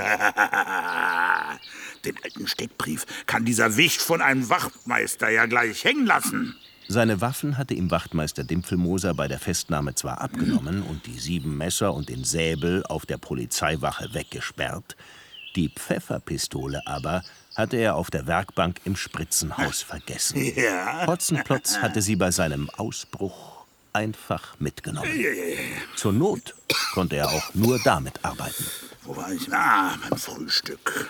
alten 2.24 2.48
Steckbrief 2.48 3.06
kann 3.26 3.44
dieser 3.44 3.76
Wicht 3.76 4.02
von 4.02 4.20
einem 4.20 4.48
Wachtmeister 4.48 5.28
ja 5.28 5.46
gleich 5.46 5.84
hängen 5.84 6.06
lassen. 6.06 6.56
Seine 6.88 7.20
Waffen 7.20 7.58
hatte 7.58 7.74
ihm 7.74 7.90
Wachtmeister 7.90 8.44
Dimpfelmoser 8.44 9.12
bei 9.14 9.26
der 9.26 9.40
Festnahme 9.40 9.94
zwar 9.94 10.20
abgenommen 10.20 10.82
und 10.82 11.06
die 11.06 11.18
sieben 11.18 11.56
Messer 11.56 11.92
und 11.92 12.08
den 12.08 12.22
Säbel 12.22 12.84
auf 12.86 13.06
der 13.06 13.18
Polizeiwache 13.18 14.14
weggesperrt, 14.14 14.96
die 15.56 15.68
Pfefferpistole 15.68 16.86
aber 16.86 17.22
hatte 17.56 17.76
er 17.78 17.96
auf 17.96 18.10
der 18.10 18.26
Werkbank 18.26 18.80
im 18.84 18.96
Spritzenhaus 18.96 19.82
vergessen. 19.82 20.36
Ja. 20.56 21.06
Hotzenplotz 21.06 21.78
hatte 21.78 22.02
sie 22.02 22.16
bei 22.16 22.30
seinem 22.30 22.70
Ausbruch 22.70 23.64
einfach 23.92 24.60
mitgenommen. 24.60 25.10
Zur 25.96 26.12
Not 26.12 26.54
konnte 26.92 27.16
er 27.16 27.30
auch 27.30 27.54
nur 27.54 27.80
damit 27.82 28.24
arbeiten. 28.24 28.64
Wo 29.02 29.16
war 29.16 29.32
ich? 29.32 29.52
Ah, 29.52 29.96
beim 30.08 30.18
Frühstück. 30.18 31.08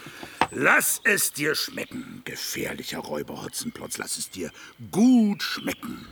Lass 0.51 1.01
es 1.05 1.33
dir 1.33 1.55
schmecken, 1.55 2.23
gefährlicher 2.25 2.99
Räuber 2.99 3.43
Hotzenplotz. 3.43 3.99
Lass 3.99 4.17
es 4.17 4.31
dir 4.31 4.51
gut 4.91 5.43
schmecken. 5.43 6.07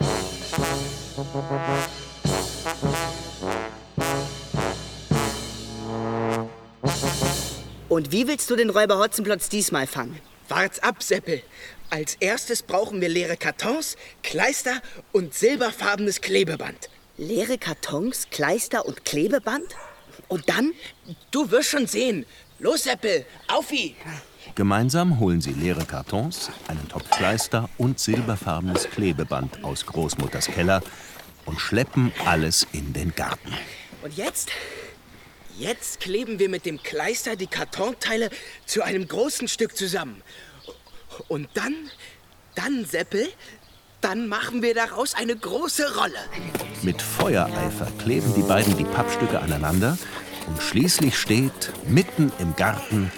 Und 7.89 8.11
wie 8.13 8.27
willst 8.27 8.51
du 8.51 8.57
den 8.57 8.71
Räuber 8.71 8.99
Hotzenplotz 8.99 9.49
diesmal 9.49 9.87
fangen? 9.87 10.19
Wart's 10.49 10.81
ab, 10.81 11.03
Seppel. 11.03 11.43
Als 11.91 12.17
erstes 12.17 12.63
brauchen 12.63 13.01
wir 13.01 13.09
leere 13.09 13.37
Kartons, 13.37 13.97
Kleister 14.23 14.83
und 15.13 15.35
silberfarbenes 15.35 16.21
Klebeband. 16.21 16.91
Leere 17.17 17.57
Kartons, 17.59 18.29
Kleister 18.31 18.85
und 18.85 19.05
Klebeband? 19.05 19.77
Und 20.29 20.49
dann? 20.49 20.73
Du 21.31 21.51
wirst 21.51 21.71
schon 21.71 21.87
sehen. 21.87 22.27
Los, 22.61 22.85
Seppel, 22.85 23.27
aufi! 23.49 23.97
Gemeinsam 24.55 25.19
holen 25.19 25.41
sie 25.41 25.53
leere 25.53 25.85
Kartons, 25.85 26.51
einen 26.69 26.89
Topf 26.89 27.11
Kleister 27.11 27.69
und 27.79 27.99
silberfarbenes 27.99 28.89
Klebeband 28.91 29.65
aus 29.65 29.85
Großmutters 29.87 30.47
Keller 30.47 30.81
und 31.47 31.61
schleppen 31.61 32.13
alles 32.25 32.65
in 32.71 32.93
den 32.93 33.13
Garten. 33.15 33.53
Und 34.03 34.17
jetzt? 34.17 34.51
Jetzt 35.59 35.99
kleben 35.99 36.39
wir 36.39 36.49
mit 36.49 36.65
dem 36.65 36.81
Kleister 36.81 37.35
die 37.35 37.49
Kartonteile 37.49 38.31
zu 38.67 38.83
einem 38.83 39.09
großen 39.09 39.49
Stück 39.49 39.77
zusammen. 39.77 40.23
Und 41.27 41.49
dann, 41.55 41.75
dann, 42.55 42.85
Seppel, 42.85 43.29
dann 44.01 44.29
machen 44.29 44.63
wir 44.63 44.75
daraus 44.75 45.15
eine 45.15 45.35
große 45.35 45.97
Rolle. 45.97 46.19
Mit 46.83 47.01
Feuereifer 47.01 47.89
kleben 47.99 48.33
die 48.35 48.43
beiden 48.43 48.77
die 48.77 48.85
Pappstücke 48.85 49.41
aneinander 49.41 49.97
und 50.47 50.63
schließlich 50.63 51.19
steht 51.19 51.73
mitten 51.89 52.33
im 52.39 52.55
Garten 52.57 53.11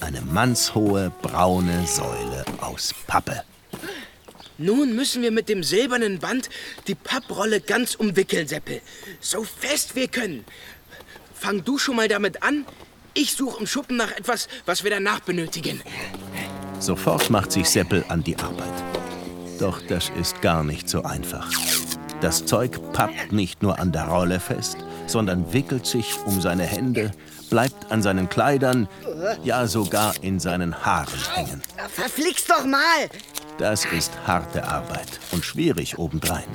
eine 0.00 0.20
mannshohe 0.20 1.10
braune 1.22 1.86
Säule 1.86 2.44
aus 2.60 2.94
Pappe. 3.06 3.42
Nun 4.58 4.94
müssen 4.94 5.22
wir 5.22 5.32
mit 5.32 5.48
dem 5.48 5.64
silbernen 5.64 6.20
Band 6.20 6.48
die 6.86 6.94
Papprolle 6.94 7.60
ganz 7.60 7.94
umwickeln, 7.96 8.46
Seppel. 8.46 8.80
So 9.20 9.42
fest 9.42 9.96
wir 9.96 10.08
können. 10.08 10.44
Fang 11.34 11.64
du 11.64 11.76
schon 11.78 11.96
mal 11.96 12.08
damit 12.08 12.42
an. 12.42 12.64
Ich 13.14 13.32
suche 13.32 13.60
im 13.60 13.66
Schuppen 13.66 13.96
nach 13.96 14.12
etwas, 14.12 14.48
was 14.64 14.84
wir 14.84 14.90
danach 14.90 15.20
benötigen. 15.20 15.82
Sofort 16.78 17.30
macht 17.30 17.52
sich 17.52 17.68
Seppel 17.68 18.04
an 18.08 18.22
die 18.22 18.36
Arbeit. 18.36 18.72
Doch 19.58 19.80
das 19.88 20.10
ist 20.20 20.40
gar 20.42 20.62
nicht 20.62 20.88
so 20.88 21.02
einfach. 21.02 21.50
Das 22.20 22.44
Zeug 22.44 22.78
pappt 22.92 23.32
nicht 23.32 23.62
nur 23.62 23.78
an 23.78 23.92
der 23.92 24.06
Rolle 24.06 24.40
fest, 24.40 24.76
sondern 25.06 25.52
wickelt 25.52 25.86
sich 25.86 26.16
um 26.26 26.40
seine 26.40 26.64
Hände, 26.64 27.12
bleibt 27.50 27.92
an 27.92 28.02
seinen 28.02 28.28
Kleidern, 28.28 28.88
ja 29.42 29.66
sogar 29.66 30.14
in 30.22 30.40
seinen 30.40 30.84
Haaren 30.84 31.20
hängen. 31.34 31.62
Verflixt 31.88 32.50
doch 32.50 32.64
mal! 32.64 32.80
Das 33.58 33.84
ist 33.84 34.12
harte 34.26 34.66
Arbeit 34.66 35.20
und 35.30 35.44
schwierig 35.44 35.98
obendrein. 35.98 36.48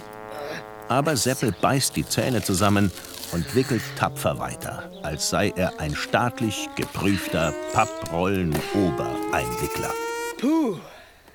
Aber 0.89 1.15
Seppel 1.15 1.53
beißt 1.61 1.95
die 1.95 2.05
Zähne 2.05 2.43
zusammen 2.43 2.91
und 3.31 3.55
wickelt 3.55 3.81
tapfer 3.95 4.37
weiter, 4.39 4.91
als 5.03 5.29
sei 5.29 5.53
er 5.55 5.79
ein 5.79 5.95
staatlich 5.95 6.67
geprüfter 6.75 7.53
Papprollen-Obereinwickler. 7.73 9.93
Puh. 10.39 10.77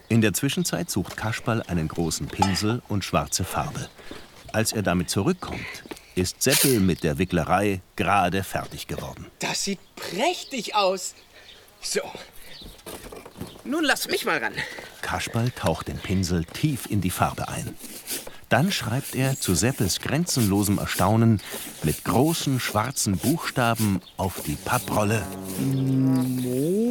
In 0.08 0.20
der 0.20 0.34
Zwischenzeit 0.34 0.90
sucht 0.90 1.16
Kasperl 1.16 1.62
einen 1.62 1.88
großen 1.88 2.26
Pinsel 2.26 2.82
und 2.88 3.04
schwarze 3.04 3.44
Farbe. 3.44 3.88
Als 4.52 4.72
er 4.72 4.82
damit 4.82 5.08
zurückkommt, 5.08 5.84
ist 6.14 6.42
Seppel 6.42 6.80
mit 6.80 7.02
der 7.02 7.18
Wicklerei 7.18 7.80
gerade 7.96 8.42
fertig 8.42 8.86
geworden. 8.86 9.26
Das 9.38 9.64
sieht 9.64 9.80
prächtig 9.96 10.74
aus. 10.74 11.14
So. 11.80 12.00
Nun 13.64 13.84
lass 13.84 14.08
mich 14.08 14.24
mal 14.24 14.38
ran. 14.38 14.54
Kasperl 15.02 15.50
taucht 15.50 15.88
den 15.88 15.98
Pinsel 15.98 16.44
tief 16.44 16.86
in 16.88 17.00
die 17.00 17.10
Farbe 17.10 17.48
ein. 17.48 17.76
Dann 18.48 18.70
schreibt 18.70 19.14
er 19.14 19.38
zu 19.40 19.54
Seppels 19.54 20.00
grenzenlosem 20.00 20.78
Erstaunen 20.78 21.40
mit 21.82 22.04
großen 22.04 22.60
schwarzen 22.60 23.16
Buchstaben 23.16 24.00
auf 24.16 24.42
die 24.42 24.56
Papprolle 24.56 25.26
Mond. 25.58 26.84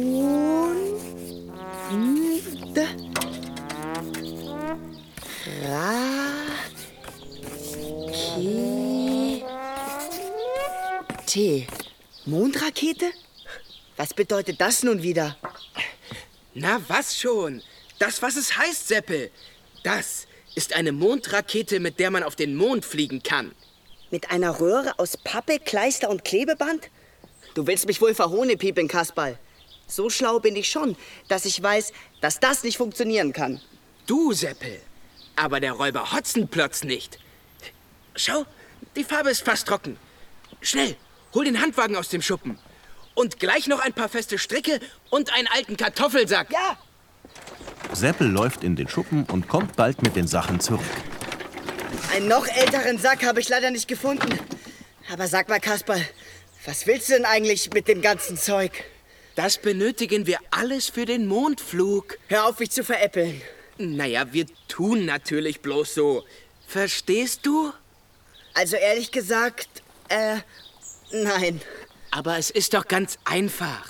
Ra. 5.62 6.14
Ke. 8.12 9.03
T. 11.26 11.66
Mondrakete? 12.26 13.10
Was 13.96 14.14
bedeutet 14.14 14.60
das 14.60 14.82
nun 14.82 15.02
wieder? 15.02 15.36
Na, 16.54 16.80
was 16.88 17.16
schon? 17.16 17.62
Das, 17.98 18.22
was 18.22 18.36
es 18.36 18.56
heißt, 18.56 18.88
Seppel. 18.88 19.30
Das 19.82 20.26
ist 20.54 20.74
eine 20.74 20.92
Mondrakete, 20.92 21.80
mit 21.80 21.98
der 21.98 22.10
man 22.10 22.22
auf 22.22 22.36
den 22.36 22.54
Mond 22.54 22.84
fliegen 22.84 23.22
kann. 23.22 23.54
Mit 24.10 24.30
einer 24.30 24.60
Röhre 24.60 24.98
aus 24.98 25.16
Pappe, 25.16 25.58
Kleister 25.58 26.08
und 26.10 26.24
Klebeband? 26.24 26.90
Du 27.54 27.66
willst 27.66 27.86
mich 27.86 28.00
wohl 28.00 28.14
verhohnepiepeln, 28.14 28.88
Kasperl. 28.88 29.38
So 29.86 30.10
schlau 30.10 30.40
bin 30.40 30.56
ich 30.56 30.68
schon, 30.68 30.96
dass 31.28 31.44
ich 31.44 31.62
weiß, 31.62 31.92
dass 32.20 32.40
das 32.40 32.62
nicht 32.62 32.76
funktionieren 32.76 33.32
kann. 33.32 33.60
Du, 34.06 34.32
Seppel. 34.32 34.80
Aber 35.36 35.60
der 35.60 35.72
Räuber 35.72 36.12
Hotzenplotz 36.12 36.84
nicht. 36.84 37.18
Schau, 38.14 38.44
die 38.96 39.04
Farbe 39.04 39.30
ist 39.30 39.42
fast 39.42 39.66
trocken. 39.66 39.98
Schnell, 40.60 40.96
hol 41.34 41.44
den 41.44 41.60
Handwagen 41.60 41.96
aus 41.96 42.08
dem 42.08 42.22
Schuppen. 42.22 42.58
Und 43.14 43.38
gleich 43.38 43.66
noch 43.66 43.80
ein 43.80 43.92
paar 43.92 44.08
feste 44.08 44.38
Stricke 44.38 44.80
und 45.10 45.32
einen 45.32 45.48
alten 45.48 45.76
Kartoffelsack. 45.76 46.50
Ja, 46.50 46.76
Seppel 47.92 48.28
läuft 48.28 48.64
in 48.64 48.76
den 48.76 48.88
Schuppen 48.88 49.24
und 49.24 49.48
kommt 49.48 49.76
bald 49.76 50.02
mit 50.02 50.16
den 50.16 50.26
Sachen 50.26 50.60
zurück. 50.60 50.80
einen 52.12 52.28
noch 52.28 52.46
älteren 52.46 52.98
Sack 52.98 53.24
habe 53.24 53.40
ich 53.40 53.48
leider 53.48 53.70
nicht 53.70 53.86
gefunden. 53.88 54.38
Aber 55.12 55.28
sag 55.28 55.48
mal, 55.48 55.60
Kasperl, 55.60 56.04
was 56.64 56.86
willst 56.86 57.08
du 57.08 57.14
denn 57.14 57.24
eigentlich 57.24 57.72
mit 57.72 57.88
dem 57.88 58.02
ganzen 58.02 58.36
Zeug? 58.36 58.72
Das 59.36 59.58
benötigen 59.58 60.26
wir 60.26 60.38
alles 60.50 60.88
für 60.88 61.04
den 61.04 61.26
Mondflug. 61.26 62.18
Hör 62.28 62.46
auf, 62.46 62.58
mich 62.58 62.70
zu 62.70 62.84
veräppeln. 62.84 63.40
Naja, 63.78 64.32
wir 64.32 64.46
tun 64.68 65.04
natürlich 65.04 65.60
bloß 65.60 65.94
so. 65.94 66.24
Verstehst 66.66 67.44
du? 67.44 67.72
Also 68.54 68.76
ehrlich 68.76 69.10
gesagt, 69.10 69.68
äh, 70.08 70.36
nein. 71.14 71.60
Aber 72.10 72.38
es 72.38 72.50
ist 72.50 72.74
doch 72.74 72.86
ganz 72.86 73.18
einfach. 73.24 73.88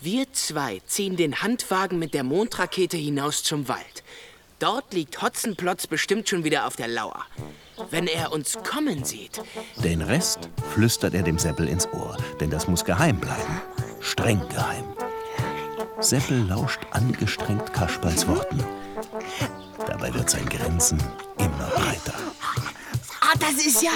Wir 0.00 0.30
zwei 0.32 0.80
ziehen 0.86 1.16
den 1.16 1.42
Handwagen 1.42 1.98
mit 1.98 2.12
der 2.12 2.24
Mondrakete 2.24 2.96
hinaus 2.96 3.42
zum 3.42 3.68
Wald. 3.68 4.02
Dort 4.58 4.92
liegt 4.92 5.22
Hotzenplotz 5.22 5.86
bestimmt 5.86 6.28
schon 6.28 6.44
wieder 6.44 6.66
auf 6.66 6.76
der 6.76 6.88
Lauer. 6.88 7.24
Wenn 7.90 8.06
er 8.06 8.32
uns 8.32 8.58
kommen 8.62 9.04
sieht. 9.04 9.42
Den 9.76 10.02
Rest 10.02 10.48
flüstert 10.72 11.14
er 11.14 11.22
dem 11.22 11.38
Seppel 11.38 11.68
ins 11.68 11.86
Ohr, 11.88 12.16
denn 12.40 12.50
das 12.50 12.68
muss 12.68 12.84
geheim 12.84 13.18
bleiben. 13.18 13.62
Streng 14.00 14.46
geheim. 14.48 14.84
Seppel 16.00 16.46
lauscht 16.46 16.80
angestrengt 16.90 17.72
Kasperls 17.72 18.26
Worten. 18.28 18.62
Dabei 19.86 20.12
wird 20.14 20.30
sein 20.30 20.48
Grinsen 20.48 21.02
immer 21.38 21.70
breiter. 21.74 22.14
Ah, 23.20 23.32
das 23.40 23.54
ist 23.64 23.82
ja. 23.82 23.92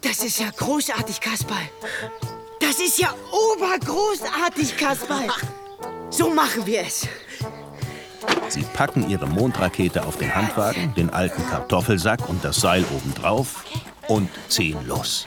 Das 0.00 0.22
ist 0.24 0.38
ja 0.38 0.50
großartig, 0.56 1.20
Kasperl. 1.20 1.68
Das 2.60 2.78
ist 2.80 2.98
ja 2.98 3.14
obergroßartig, 3.32 4.76
Kasperl. 4.76 5.28
So 6.10 6.30
machen 6.30 6.66
wir 6.66 6.82
es. 6.82 7.06
Sie 8.48 8.62
packen 8.62 9.08
ihre 9.08 9.26
Mondrakete 9.26 10.04
auf 10.04 10.16
den 10.16 10.34
Handwagen, 10.34 10.94
den 10.94 11.10
alten 11.10 11.46
Kartoffelsack 11.48 12.28
und 12.28 12.44
das 12.44 12.60
Seil 12.60 12.84
obendrauf 12.94 13.64
und 14.08 14.30
ziehen 14.48 14.78
los. 14.86 15.26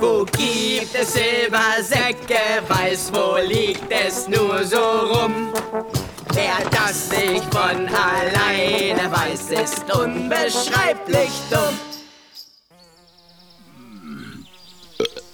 Wo 0.00 0.24
gibt 0.24 0.94
es 0.94 1.14
Silbersäcke? 1.14 2.62
Weiß, 2.68 3.12
wo 3.12 3.36
liegt 3.36 3.90
es 3.90 4.28
nur 4.28 4.64
so 4.64 4.76
rum? 4.76 5.52
Wer 6.34 6.68
das 6.70 7.10
nicht 7.10 7.44
von 7.54 7.88
alleine 7.88 9.10
weiß, 9.10 9.50
ist 9.50 9.84
unbeschreiblich 9.94 11.30
dumm. 11.50 11.95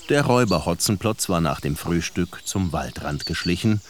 Der 0.09 0.27
Räuber 0.27 0.67
Hotzenplotz 0.67 1.29
war 1.29 1.41
nach 1.41 1.61
dem 1.61 1.77
Frühstück 1.77 2.41
zum 2.45 2.73
Waldrand 2.73 3.25
geschlichen 3.25 3.81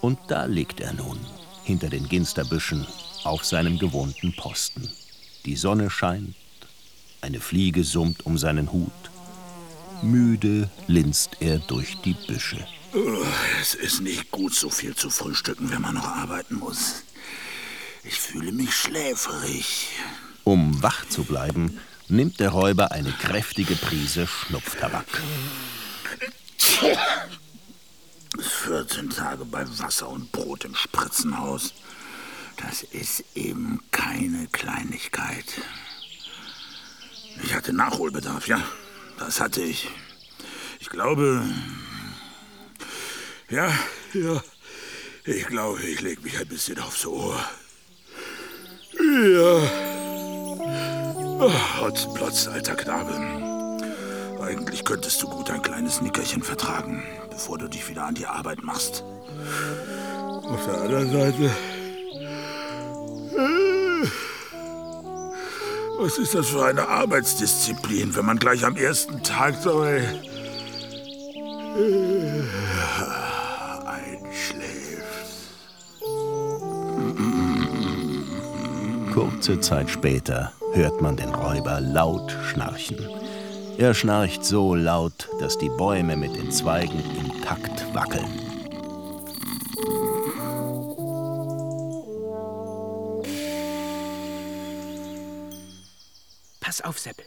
und 0.00 0.18
da 0.28 0.44
liegt 0.44 0.80
er 0.80 0.92
nun, 0.94 1.18
hinter 1.64 1.88
den 1.88 2.08
Ginsterbüschen, 2.08 2.86
auf 3.24 3.44
seinem 3.44 3.78
gewohnten 3.78 4.34
Posten. 4.36 4.88
Die 5.44 5.56
Sonne 5.56 5.90
scheint, 5.90 6.36
eine 7.20 7.40
Fliege 7.40 7.82
summt 7.82 8.24
um 8.24 8.38
seinen 8.38 8.72
Hut. 8.72 8.92
Müde 10.02 10.70
linst 10.86 11.38
er 11.40 11.58
durch 11.58 11.96
die 12.02 12.14
Büsche. 12.26 12.64
Es 13.60 13.74
ist 13.74 14.00
nicht 14.00 14.30
gut, 14.30 14.54
so 14.54 14.70
viel 14.70 14.94
zu 14.94 15.10
frühstücken, 15.10 15.70
wenn 15.70 15.82
man 15.82 15.96
noch 15.96 16.06
arbeiten 16.06 16.56
muss. 16.56 17.02
Ich 18.04 18.20
fühle 18.20 18.52
mich 18.52 18.72
schläferig. 18.72 19.88
Um 20.44 20.80
wach 20.82 21.08
zu 21.08 21.24
bleiben, 21.24 21.78
nimmt 22.08 22.40
der 22.40 22.50
Räuber 22.50 22.92
eine 22.92 23.12
kräftige 23.12 23.74
Prise 23.74 24.26
Schnupftabak. 24.26 25.06
14 28.38 29.10
Tage 29.10 29.44
bei 29.44 29.64
Wasser 29.78 30.08
und 30.08 30.30
Brot 30.32 30.64
im 30.64 30.74
Spritzenhaus. 30.74 31.74
Das 32.56 32.82
ist 32.82 33.24
eben 33.34 33.82
keine 33.90 34.46
Kleinigkeit. 34.48 35.44
Ich 37.44 37.54
hatte 37.54 37.72
Nachholbedarf, 37.72 38.48
ja. 38.48 38.62
Das 39.18 39.40
hatte 39.40 39.62
ich. 39.62 39.88
Ich 40.80 40.88
glaube. 40.88 41.44
Ja, 43.50 43.72
ja. 44.14 44.42
Ich 45.24 45.46
glaube, 45.46 45.82
ich 45.82 46.00
leg 46.00 46.22
mich 46.22 46.38
ein 46.38 46.48
bisschen 46.48 46.78
aufs 46.78 47.06
Ohr. 47.06 47.38
Ja. 48.98 50.05
Oh, 51.38 51.52
Hotzenplotz, 51.80 52.48
alter 52.48 52.74
Knabe. 52.74 53.12
Eigentlich 54.40 54.84
könntest 54.84 55.22
du 55.22 55.28
gut 55.28 55.50
ein 55.50 55.60
kleines 55.60 56.00
Nickerchen 56.00 56.42
vertragen, 56.42 57.02
bevor 57.30 57.58
du 57.58 57.68
dich 57.68 57.88
wieder 57.88 58.04
an 58.04 58.14
die 58.14 58.26
Arbeit 58.26 58.62
machst. 58.62 59.04
Auf 60.44 60.64
der 60.64 60.80
anderen 60.80 61.10
Seite. 61.10 61.50
äh, 63.36 64.06
Was 65.98 66.16
ist 66.18 66.34
das 66.34 66.48
für 66.48 66.64
eine 66.64 66.88
Arbeitsdisziplin, 66.88 68.16
wenn 68.16 68.24
man 68.24 68.38
gleich 68.38 68.64
am 68.64 68.76
ersten 68.76 69.22
Tag 69.22 69.56
so 69.62 69.84
äh, 69.84 70.02
einschläft? 73.84 75.04
Kurze 79.12 79.60
Zeit 79.60 79.90
später 79.90 80.52
hört 80.76 81.00
man 81.00 81.16
den 81.16 81.34
Räuber 81.34 81.80
laut 81.80 82.30
schnarchen. 82.50 82.98
Er 83.78 83.94
schnarcht 83.94 84.44
so 84.44 84.74
laut, 84.74 85.30
dass 85.40 85.56
die 85.56 85.70
Bäume 85.70 86.16
mit 86.16 86.36
den 86.36 86.52
Zweigen 86.52 87.02
im 87.18 87.42
Takt 87.42 87.94
wackeln. 87.94 88.28
Pass 96.60 96.82
auf, 96.82 96.98
Seppel. 96.98 97.24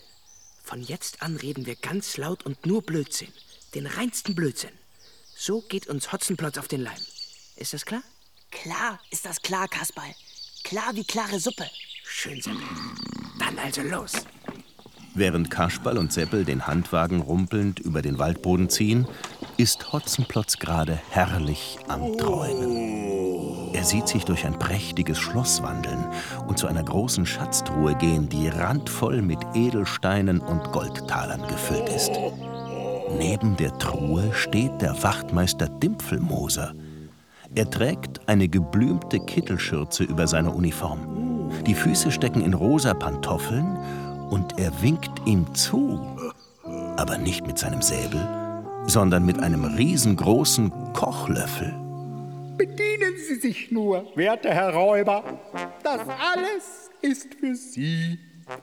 Von 0.63 0.83
jetzt 0.83 1.23
an 1.23 1.35
reden 1.35 1.65
wir 1.65 1.75
ganz 1.75 2.17
laut 2.17 2.45
und 2.45 2.67
nur 2.67 2.83
Blödsinn. 2.83 3.33
Den 3.73 3.88
reinsten 3.88 4.35
Blödsinn. 4.35 4.77
So 5.35 5.62
geht 5.62 5.88
uns 5.88 6.12
Hotzenplotz 6.13 6.59
auf 6.59 6.67
den 6.67 6.81
Leim. 6.81 7.01
Ist 7.55 7.73
das 7.73 7.83
klar? 7.83 8.03
Klar 8.51 8.99
ist 9.09 9.25
das 9.25 9.41
klar, 9.41 9.67
Kasperl. 9.67 10.13
Klar 10.63 10.91
wie 10.93 11.03
klare 11.03 11.39
Suppe. 11.39 11.67
Schön, 12.03 12.39
Seppel. 12.41 12.62
Dann 13.39 13.58
also 13.63 13.82
los. 13.82 14.13
Während 15.15 15.49
Kasperl 15.49 15.97
und 15.97 16.13
Seppel 16.13 16.45
den 16.45 16.67
Handwagen 16.67 17.21
rumpelnd 17.21 17.80
über 17.80 18.02
den 18.02 18.19
Waldboden 18.19 18.69
ziehen, 18.69 19.08
ist 19.58 19.91
Hotzenplotz 19.91 20.60
gerade 20.60 20.99
herrlich 21.10 21.80
am 21.88 22.17
Träumen. 22.17 23.73
Er 23.73 23.84
sieht 23.84 24.08
sich 24.08 24.23
durch 24.23 24.45
ein 24.45 24.58
prächtiges 24.58 25.19
Schloss 25.19 25.62
wandeln 25.62 26.06
und 26.47 26.58
zu 26.58 26.67
einer 26.67 26.84
großen 26.84 27.25
Schatztruhe 27.25 27.95
gehen, 27.95 28.30
die 28.30 28.47
randvoll 28.47 29.21
mit 29.21 29.39
Edelsteinen 29.54 30.39
und 30.39 30.71
Goldtalern 30.71 31.47
gefüllt 31.47 31.89
ist. 31.89 32.12
Neben 33.17 33.58
der 33.58 33.78
Truhe 33.78 34.34
steht 34.34 34.82
der 34.82 35.02
Wachtmeister 35.04 35.67
Dimpfelmoser. 35.67 36.73
Er 37.56 37.69
trägt 37.69 38.28
eine 38.30 38.47
geblümte 38.47 39.19
Kittelschürze 39.19 40.04
über 40.04 40.28
seiner 40.28 40.56
Uniform. 40.56 41.28
Die 41.65 41.75
Füße 41.75 42.12
stecken 42.12 42.41
in 42.41 42.53
rosa 42.53 42.93
Pantoffeln 42.93 43.77
und 44.29 44.59
er 44.59 44.81
winkt 44.81 45.12
ihm 45.25 45.53
zu. 45.55 45.99
Aber 46.97 47.17
nicht 47.17 47.47
mit 47.47 47.57
seinem 47.57 47.81
Säbel, 47.81 48.27
sondern 48.85 49.25
mit 49.25 49.39
einem 49.39 49.63
riesengroßen 49.63 50.93
Kochlöffel. 50.93 51.73
Bedienen 52.57 53.15
Sie 53.27 53.35
sich 53.35 53.71
nur, 53.71 54.05
werter 54.15 54.49
Herr 54.49 54.73
Räuber. 54.73 55.23
Das 55.83 56.01
alles 56.01 56.89
ist 57.01 57.35
für 57.35 57.55
Sie. 57.55 58.19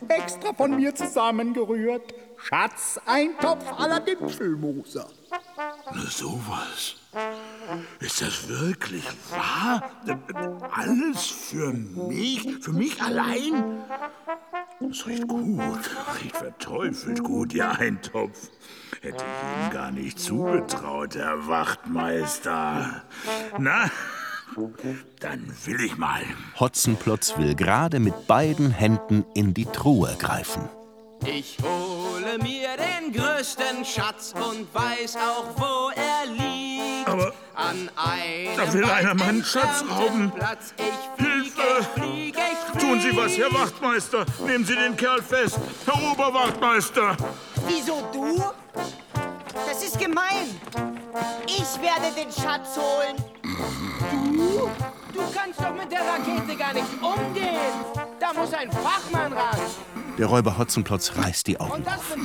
Extra 0.09 0.53
von 0.53 0.77
mir 0.77 0.95
zusammengerührt. 0.95 2.13
Schatzeintopf 2.37 3.65
aller 3.79 4.01
Dimpfelmoser. 4.01 5.09
Na, 5.87 6.03
sowas. 6.11 6.97
Ist 8.01 8.23
das 8.23 8.49
wirklich 8.49 9.05
wahr? 9.31 9.83
Alles 10.73 11.27
für 11.27 11.73
mich? 11.73 12.47
Für 12.61 12.73
mich 12.73 13.01
allein? 13.03 13.81
Das 14.81 15.07
riecht 15.07 15.27
gut. 15.27 15.91
Riecht 16.23 16.37
verteufelt 16.37 17.23
gut, 17.23 17.55
Ihr 17.55 17.71
Eintopf. 17.71 18.51
Hätte 19.01 19.25
ich 19.25 19.63
Ihnen 19.63 19.71
gar 19.71 19.91
nicht 19.91 20.19
zugetraut, 20.19 21.17
Herr 21.17 21.47
Wachtmeister. 21.49 23.03
Na, 23.59 23.91
dann 25.21 25.53
will 25.65 25.81
ich 25.81 25.97
mal. 25.97 26.23
Hotzenplotz 26.59 27.37
will 27.39 27.55
gerade 27.55 28.01
mit 28.01 28.27
beiden 28.27 28.71
Händen 28.71 29.25
in 29.35 29.55
die 29.55 29.67
Truhe 29.67 30.17
greifen. 30.19 30.69
Ich 31.25 31.59
hole 31.63 32.39
mir 32.39 32.69
den 32.77 33.13
größten 33.13 33.85
Schatz 33.85 34.35
und 34.35 34.73
weiß 34.75 35.17
auch, 35.17 35.57
wo 35.57 35.91
er 35.91 36.27
liegt. 36.31 37.09
Aber 37.09 37.33
An 37.57 37.91
einem 37.97 38.57
da 38.57 38.73
will 38.75 38.85
einer 38.85 39.15
meinen 39.15 39.43
Schatz 39.43 39.83
rauben. 39.89 40.31
Platz. 40.31 40.75
Ich 40.77 41.25
fliege, 41.25 41.63
Hilfe! 41.63 41.89
fliege, 41.95 42.39
ich 42.39 42.81
Tun 42.81 43.01
Sie 43.01 43.17
was, 43.17 43.33
fliege. 43.33 43.51
Herr 43.51 43.61
Wachtmeister. 43.61 44.27
Nehmen 44.47 44.65
Sie 44.65 44.75
den 44.75 44.95
Kerl 44.95 45.23
fest. 45.23 45.59
Herr 45.87 46.13
Oberwachtmeister. 46.13 47.17
Wieso 47.67 48.03
du? 48.13 48.45
Das 49.67 49.83
ist 49.83 49.99
gemein. 49.99 50.61
Ich 51.47 51.81
werde 51.81 52.15
den 52.15 52.31
Schatz 52.31 52.77
holen. 52.77 53.17
Du? 54.37 54.71
Du 55.15 55.23
kannst 55.35 55.59
doch 55.59 55.75
mit 55.75 55.91
der 55.91 56.01
Rakete 56.01 56.57
gar 56.57 56.75
nicht 56.75 56.93
umgehen. 57.01 57.57
Da 58.21 58.35
muss 58.35 58.53
ein 58.53 58.71
Fachmann 58.71 59.33
ran. 59.33 59.59
Der 60.19 60.27
Räuber 60.27 60.57
Hotzenplotz 60.57 61.13
reißt 61.17 61.47
die 61.47 61.61
Augen 61.61 61.87
auf. 61.87 62.17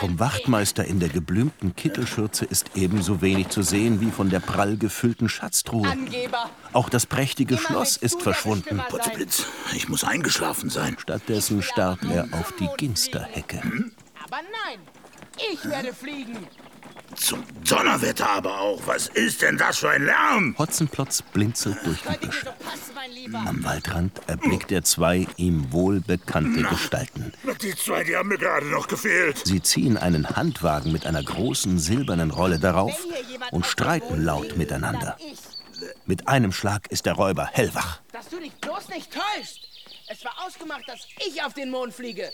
Vom 0.00 0.18
Wachtmeister 0.18 0.84
in 0.84 1.00
der 1.00 1.08
geblümten 1.08 1.74
Kittelschürze 1.74 2.44
ist 2.44 2.72
ebenso 2.74 3.22
wenig 3.22 3.48
zu 3.48 3.62
sehen 3.62 4.00
wie 4.00 4.10
von 4.10 4.28
der 4.28 4.40
prall 4.40 4.76
gefüllten 4.76 5.28
Schatztruhe. 5.28 5.88
Angeber. 5.88 6.50
Auch 6.72 6.88
das 6.88 7.06
prächtige 7.06 7.54
Immer 7.54 7.66
Schloss 7.66 7.96
ist 7.96 8.22
verschwunden. 8.22 8.82
Potzblitz, 8.88 9.46
ich 9.74 9.88
muss 9.88 10.04
eingeschlafen 10.04 10.70
sein. 10.70 10.96
Stattdessen 10.98 11.62
starrt 11.62 12.00
er 12.04 12.28
auf 12.32 12.52
die 12.58 12.68
Ginsterhecke. 12.76 13.62
Aber 14.24 14.38
nein, 14.42 14.80
ich 15.52 15.64
werde 15.64 15.94
fliegen. 15.94 16.36
Zum 17.16 17.44
Donnerwetter 17.68 18.30
aber 18.30 18.60
auch. 18.60 18.80
Was 18.86 19.08
ist 19.08 19.42
denn 19.42 19.58
das 19.58 19.78
für 19.78 19.90
ein 19.90 20.04
Lärm? 20.04 20.54
Hotzenplotz 20.58 21.22
blinzelt 21.22 21.78
durch 21.84 22.00
die 22.02 22.26
Büsche. 22.26 22.54
Am 23.46 23.62
Waldrand 23.64 24.12
erblickt 24.26 24.72
er 24.72 24.82
zwei 24.82 25.26
ihm 25.36 25.72
wohlbekannte 25.72 26.62
Gestalten. 26.62 27.32
Die 27.62 27.74
zwei, 27.74 28.04
die 28.04 28.16
haben 28.16 28.28
mir 28.28 28.38
gerade 28.38 28.66
noch 28.66 28.88
gefehlt. 28.88 29.42
Sie 29.44 29.62
ziehen 29.62 29.96
einen 29.96 30.28
Handwagen 30.30 30.92
mit 30.92 31.06
einer 31.06 31.22
großen 31.22 31.78
silbernen 31.78 32.30
Rolle 32.30 32.58
darauf 32.58 32.96
und 33.50 33.66
streiten 33.66 34.24
laut 34.24 34.56
miteinander. 34.56 35.16
Mit 36.06 36.28
einem 36.28 36.52
Schlag 36.52 36.90
ist 36.90 37.06
der 37.06 37.14
Räuber 37.14 37.46
hellwach. 37.46 38.00
Dass 38.12 38.28
du 38.28 38.38
dich 38.38 38.52
bloß 38.54 38.88
nicht 38.88 39.10
täuschst. 39.12 39.60
Es 40.08 40.24
war 40.24 40.32
ausgemacht, 40.46 40.82
dass 40.86 41.06
ich 41.28 41.42
auf 41.42 41.54
den 41.54 41.70
Mond 41.70 41.94
fliege. 41.94 42.30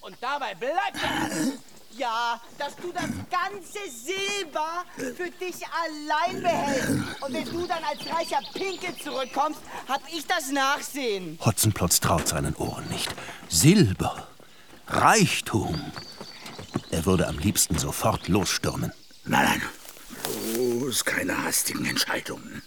Und 0.00 0.16
dabei 0.20 0.54
bleibt 0.54 0.96
es. 1.28 1.52
Ja, 1.96 2.40
dass 2.58 2.76
du 2.76 2.92
das 2.92 3.10
ganze 3.30 3.90
Silber 3.90 4.84
für 4.96 5.30
dich 5.30 5.56
allein 5.66 6.42
behältst. 6.42 7.22
Und 7.22 7.32
wenn 7.32 7.44
du 7.44 7.66
dann 7.66 7.82
als 7.84 8.00
reicher 8.06 8.40
Pinkel 8.54 8.96
zurückkommst, 9.02 9.60
hab 9.88 10.00
ich 10.12 10.26
das 10.26 10.50
Nachsehen. 10.50 11.38
Hotzenplotz 11.44 12.00
traut 12.00 12.28
seinen 12.28 12.54
Ohren 12.56 12.88
nicht. 12.88 13.14
Silber, 13.48 14.28
Reichtum. 14.86 15.92
Er 16.90 17.06
würde 17.06 17.26
am 17.28 17.38
liebsten 17.38 17.78
sofort 17.78 18.28
losstürmen. 18.28 18.92
Nein, 19.24 19.44
nein. 19.44 19.62
Bloß 20.54 21.04
keine 21.04 21.42
hastigen 21.44 21.84
Entscheidungen. 21.86 22.62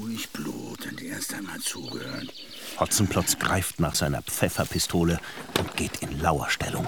Ruhig 0.00 0.30
Blut 0.30 0.86
und 0.86 1.02
erst 1.02 1.34
einmal 1.34 1.58
zugehört. 1.60 2.32
Hotzenplotz 2.78 3.38
greift 3.38 3.80
nach 3.80 3.94
seiner 3.94 4.22
Pfefferpistole 4.22 5.20
und 5.58 5.76
geht 5.76 6.02
in 6.02 6.20
Lauerstellung. 6.20 6.86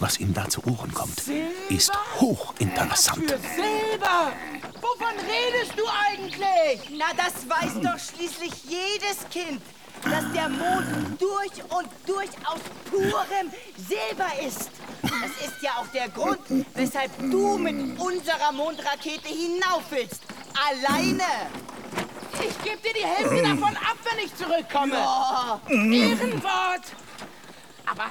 Was 0.00 0.18
ihm 0.18 0.34
da 0.34 0.48
zu 0.48 0.64
Ohren 0.66 0.92
kommt, 0.92 1.22
ist 1.68 1.92
hochinteressant. 2.20 3.30
Für 3.30 3.38
Silber! 3.38 4.32
Wovon 4.80 5.14
redest 5.20 5.72
du 5.78 5.84
eigentlich? 6.10 6.90
Na, 6.98 7.06
das 7.16 7.48
weiß 7.48 7.80
doch 7.80 7.98
schließlich 7.98 8.52
jedes 8.64 9.28
Kind, 9.30 9.62
dass 10.02 10.24
der 10.32 10.48
Mond 10.48 11.20
durch 11.20 11.62
und 11.70 11.88
durch 12.06 12.30
aus 12.44 12.60
purem 12.90 13.50
Silber 13.76 14.46
ist. 14.46 14.70
Das 15.02 15.46
ist 15.46 15.62
ja 15.62 15.72
auch 15.78 15.86
der 15.94 16.08
Grund, 16.08 16.40
weshalb 16.74 17.10
du 17.30 17.56
mit 17.56 17.98
unserer 17.98 18.52
Mondrakete 18.52 19.28
hinauf 19.28 19.84
willst. 19.90 20.22
Alleine. 20.54 21.50
Ich 22.32 22.62
gebe 22.62 22.78
dir 22.78 22.94
die 22.94 23.04
Hälfte 23.04 23.42
davon 23.42 23.76
ab, 23.76 23.96
wenn 24.04 24.24
ich 24.24 24.34
zurückkomme. 24.36 24.94
Ja. 24.94 25.60
Ehrenwort. 25.68 26.82
Aber 27.86 28.10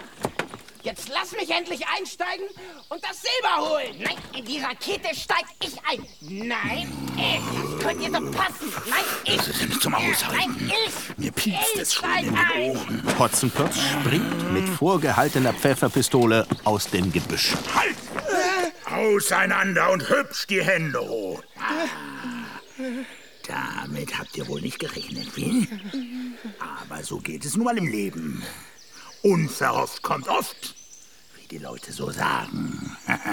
jetzt 0.84 1.10
lass 1.10 1.32
mich 1.32 1.50
endlich 1.50 1.82
einsteigen 1.98 2.46
und 2.90 3.04
das 3.04 3.22
Silber 3.22 3.70
holen. 3.70 3.96
Nein, 4.00 4.18
in 4.38 4.46
die 4.46 4.60
Rakete 4.60 5.16
steig 5.16 5.46
ich 5.64 5.74
ein. 5.90 6.06
Nein, 6.22 6.92
ich. 7.18 7.42
Das 7.72 7.84
könnte 7.84 8.04
dir 8.04 8.12
doch 8.12 8.32
passen. 8.32 8.72
Nein, 8.90 9.04
ich. 9.26 9.38
Das 9.38 9.48
ist 9.48 9.62
ja 9.62 9.68
nicht 9.68 9.82
zum 9.82 9.96
Aushalten. 9.96 10.38
Nein, 10.38 10.72
ich. 10.88 11.18
Mir 11.18 11.32
piekst 11.32 11.76
Ich 11.76 11.82
es 11.82 11.94
schon 11.94 12.10
steig 12.10 12.24
in 12.26 12.36
ein. 12.38 12.62
den 12.62 12.78
Ohren. 12.78 13.20
Hotzenplotz 13.20 13.76
springt 13.80 14.54
mit 14.54 14.68
vorgehaltener 14.70 15.54
Pfefferpistole 15.54 16.46
aus 16.64 16.88
dem 16.90 17.12
Gebüsch. 17.12 17.54
Halt! 17.74 17.96
Auseinander 18.86 19.92
und 19.92 20.08
hübsch 20.08 20.46
die 20.48 20.64
Hände 20.64 21.00
hoch. 21.00 21.42
Ah, 21.58 21.88
damit 23.48 24.18
habt 24.18 24.38
ihr 24.38 24.48
wohl 24.48 24.62
nicht 24.62 24.80
gerechnet, 24.80 25.36
wie? 25.36 25.68
Aber 26.60 27.04
so 27.04 27.18
geht 27.18 27.44
es 27.46 27.56
nun 27.56 27.66
mal 27.66 27.78
im 27.78 27.88
Leben. 27.88 28.44
Unverhofft 29.24 30.04
kommt 30.04 30.28
oft, 30.28 30.76
wie 31.38 31.48
die 31.48 31.58
Leute 31.58 31.94
so 31.94 32.12
sagen. 32.12 32.92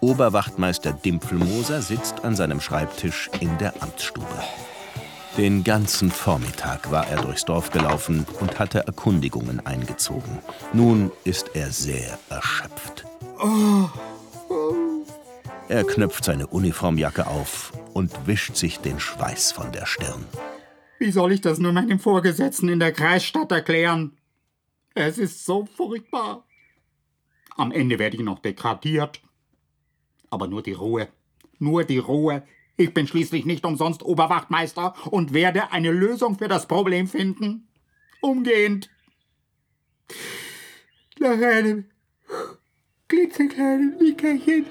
Oberwachtmeister 0.00 0.94
Dimpfelmoser 0.94 1.82
sitzt 1.82 2.24
an 2.24 2.34
seinem 2.34 2.62
Schreibtisch 2.62 3.28
in 3.40 3.58
der 3.58 3.74
Amtsstube. 3.82 4.26
Den 5.36 5.64
ganzen 5.64 6.10
Vormittag 6.10 6.90
war 6.90 7.06
er 7.06 7.20
durchs 7.20 7.44
Dorf 7.44 7.70
gelaufen 7.70 8.26
und 8.40 8.58
hatte 8.58 8.86
Erkundigungen 8.86 9.64
eingezogen. 9.66 10.38
Nun 10.72 11.12
ist 11.24 11.50
er 11.52 11.70
sehr 11.70 12.18
erschöpft. 12.30 13.04
Er 15.68 15.84
knöpft 15.84 16.24
seine 16.24 16.46
Uniformjacke 16.46 17.26
auf 17.26 17.72
und 17.94 18.26
wischt 18.26 18.56
sich 18.56 18.78
den 18.78 19.00
Schweiß 19.00 19.52
von 19.52 19.72
der 19.72 19.86
Stirn. 19.86 20.26
Wie 20.98 21.10
soll 21.10 21.32
ich 21.32 21.40
das 21.40 21.58
nur 21.58 21.72
meinem 21.72 21.98
Vorgesetzten 21.98 22.68
in 22.68 22.78
der 22.78 22.92
Kreisstadt 22.92 23.50
erklären? 23.52 24.18
Es 24.94 25.18
ist 25.18 25.44
so 25.44 25.66
furchtbar. 25.66 26.46
Am 27.56 27.72
Ende 27.72 27.98
werde 27.98 28.16
ich 28.16 28.22
noch 28.22 28.38
degradiert. 28.38 29.22
Aber 30.30 30.46
nur 30.46 30.62
die 30.62 30.72
Ruhe. 30.72 31.08
Nur 31.58 31.84
die 31.84 31.98
Ruhe. 31.98 32.42
Ich 32.76 32.94
bin 32.94 33.06
schließlich 33.06 33.44
nicht 33.44 33.64
umsonst 33.64 34.02
Oberwachtmeister 34.02 34.94
und 35.10 35.34
werde 35.34 35.70
eine 35.70 35.90
Lösung 35.90 36.38
für 36.38 36.48
das 36.48 36.66
Problem 36.66 37.06
finden. 37.06 37.68
Umgehend. 38.20 38.90
Nach 41.18 41.40
einem 41.40 41.84
klitzekleinen 43.08 43.96
Nickerchen. 43.98 44.66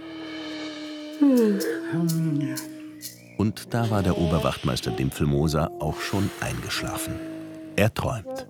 Und 3.40 3.74
da 3.74 3.90
war 3.90 4.04
der 4.04 4.18
Oberwachtmeister 4.18 4.92
Dimpfelmoser 4.92 5.72
auch 5.80 6.02
schon 6.02 6.30
eingeschlafen. 6.42 7.14
Er 7.78 7.94
träumt. 7.94 8.48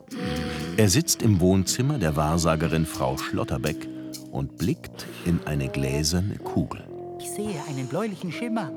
Er 0.77 0.89
sitzt 0.89 1.21
im 1.21 1.39
Wohnzimmer 1.39 1.99
der 1.99 2.15
Wahrsagerin 2.15 2.87
Frau 2.87 3.15
Schlotterbeck 3.15 3.87
und 4.31 4.57
blickt 4.57 5.05
in 5.25 5.41
eine 5.45 5.69
gläserne 5.69 6.39
Kugel. 6.39 6.83
Ich 7.19 7.29
sehe 7.29 7.61
einen 7.69 7.87
bläulichen 7.87 8.31
Schimmer. 8.31 8.71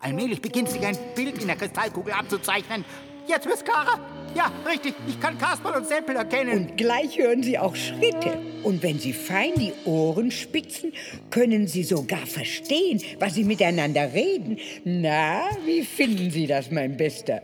Allmählich 0.00 0.42
beginnt 0.42 0.68
sich 0.68 0.84
ein 0.84 0.98
Bild 1.14 1.38
in 1.38 1.46
der 1.46 1.56
Kristallkugel 1.56 2.12
abzuzeichnen. 2.12 2.84
Jetzt 3.26 3.46
wird's 3.46 3.64
klarer. 3.64 3.98
Ja, 4.34 4.52
richtig. 4.68 4.94
Ich 5.08 5.20
kann 5.20 5.38
Kasperl 5.38 5.76
und 5.76 5.86
Seppel 5.86 6.16
erkennen. 6.16 6.68
Und 6.68 6.76
gleich 6.76 7.18
hören 7.18 7.42
Sie 7.42 7.58
auch 7.58 7.74
Schritte. 7.74 8.38
Und 8.62 8.82
wenn 8.82 8.98
Sie 8.98 9.12
fein 9.12 9.52
die 9.56 9.72
Ohren 9.84 10.30
spitzen, 10.30 10.92
können 11.30 11.66
Sie 11.66 11.84
sogar 11.84 12.26
verstehen, 12.26 13.00
was 13.18 13.34
Sie 13.34 13.44
miteinander 13.44 14.12
reden. 14.12 14.58
Na, 14.84 15.40
wie 15.64 15.82
finden 15.82 16.30
Sie 16.30 16.46
das, 16.46 16.70
mein 16.70 16.96
Bester? 16.96 17.42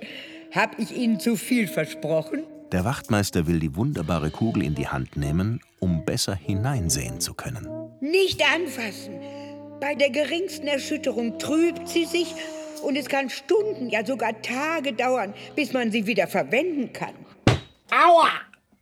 Hab 0.50 0.78
ich 0.78 0.94
Ihnen 0.94 1.18
zu 1.18 1.36
viel 1.36 1.66
versprochen? 1.66 2.42
Der 2.72 2.84
Wachtmeister 2.84 3.46
will 3.46 3.60
die 3.60 3.76
wunderbare 3.76 4.30
Kugel 4.30 4.64
in 4.64 4.74
die 4.74 4.88
Hand 4.88 5.16
nehmen, 5.16 5.60
um 5.78 6.04
besser 6.04 6.34
hineinsehen 6.34 7.20
zu 7.20 7.34
können. 7.34 7.68
Nicht 8.00 8.42
anfassen. 8.42 9.20
Bei 9.80 9.94
der 9.94 10.10
geringsten 10.10 10.68
Erschütterung 10.68 11.38
trübt 11.38 11.88
sie 11.88 12.04
sich 12.04 12.34
und 12.82 12.96
es 12.96 13.08
kann 13.08 13.30
Stunden, 13.30 13.88
ja 13.88 14.04
sogar 14.04 14.40
Tage 14.42 14.92
dauern, 14.92 15.34
bis 15.54 15.72
man 15.72 15.90
sie 15.90 16.06
wieder 16.06 16.26
verwenden 16.26 16.92
kann. 16.92 17.14
Aua! 17.90 18.28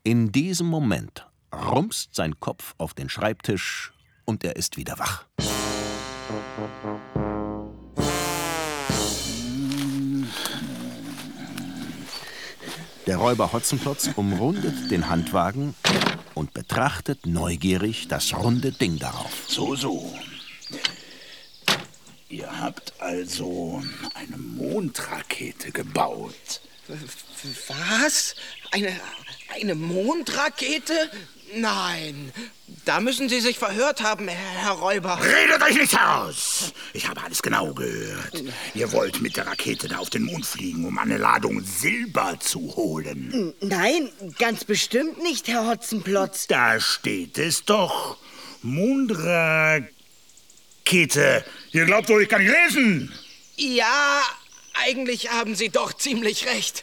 In 0.03 0.33
diesem 0.33 0.67
Moment 0.67 1.27
rumst 1.55 2.15
sein 2.15 2.39
Kopf 2.41 2.75
auf 2.79 2.95
den 2.95 3.09
Schreibtisch 3.09 3.93
und 4.25 4.45
er 4.45 4.57
ist 4.57 4.77
wieder 4.77 4.99
wach. 4.99 5.27
Der 13.07 13.17
Räuber 13.17 13.53
Hotzenplotz 13.53 14.11
umrundet 14.15 14.91
den 14.91 15.11
Handwagen 15.11 15.75
und 16.35 16.55
betrachtet 16.55 17.27
neugierig 17.27 18.09
das 18.09 18.37
runde 18.37 18.73
Ding 18.73 18.99
darauf. 18.99 19.47
So, 19.49 19.75
so. 19.75 20.13
Ihr 22.31 22.61
habt 22.61 22.93
also 23.01 23.83
eine 24.15 24.37
Mondrakete 24.37 25.73
gebaut. 25.73 26.61
Was? 27.67 28.37
Eine, 28.71 28.99
eine 29.53 29.75
Mondrakete? 29.75 31.11
Nein, 31.57 32.33
da 32.85 33.01
müssen 33.01 33.29
Sie 33.29 33.41
sich 33.41 33.59
verhört 33.59 34.01
haben, 34.03 34.29
Herr 34.29 34.71
Räuber. 34.75 35.19
Redet 35.21 35.61
euch 35.61 35.75
nicht 35.77 35.99
heraus! 35.99 36.73
Ich 36.93 37.09
habe 37.09 37.21
alles 37.21 37.43
genau 37.43 37.75
gehört. 37.75 38.45
Ihr 38.75 38.93
wollt 38.93 39.21
mit 39.21 39.37
der 39.37 39.49
Rakete 39.49 39.89
da 39.89 39.99
auf 39.99 40.11
den 40.11 40.23
Mond 40.23 40.47
fliegen, 40.47 40.85
um 40.85 40.97
eine 40.99 41.17
Ladung 41.17 41.65
Silber 41.65 42.39
zu 42.39 42.77
holen. 42.77 43.55
Nein, 43.61 44.09
ganz 44.39 44.63
bestimmt 44.63 45.21
nicht, 45.21 45.49
Herr 45.49 45.67
Hotzenplotz. 45.67 46.47
Da 46.47 46.79
steht 46.79 47.39
es 47.39 47.65
doch. 47.65 48.19
Mondrakete. 48.63 49.85
Ihr 51.73 51.85
glaubt 51.85 52.09
wohl, 52.09 52.23
ich 52.23 52.29
kann 52.29 52.43
nicht 52.43 52.53
lesen. 52.53 53.13
Ja, 53.57 54.23
eigentlich 54.75 55.31
haben 55.31 55.55
Sie 55.55 55.69
doch 55.69 55.93
ziemlich 55.93 56.47
recht. 56.47 56.83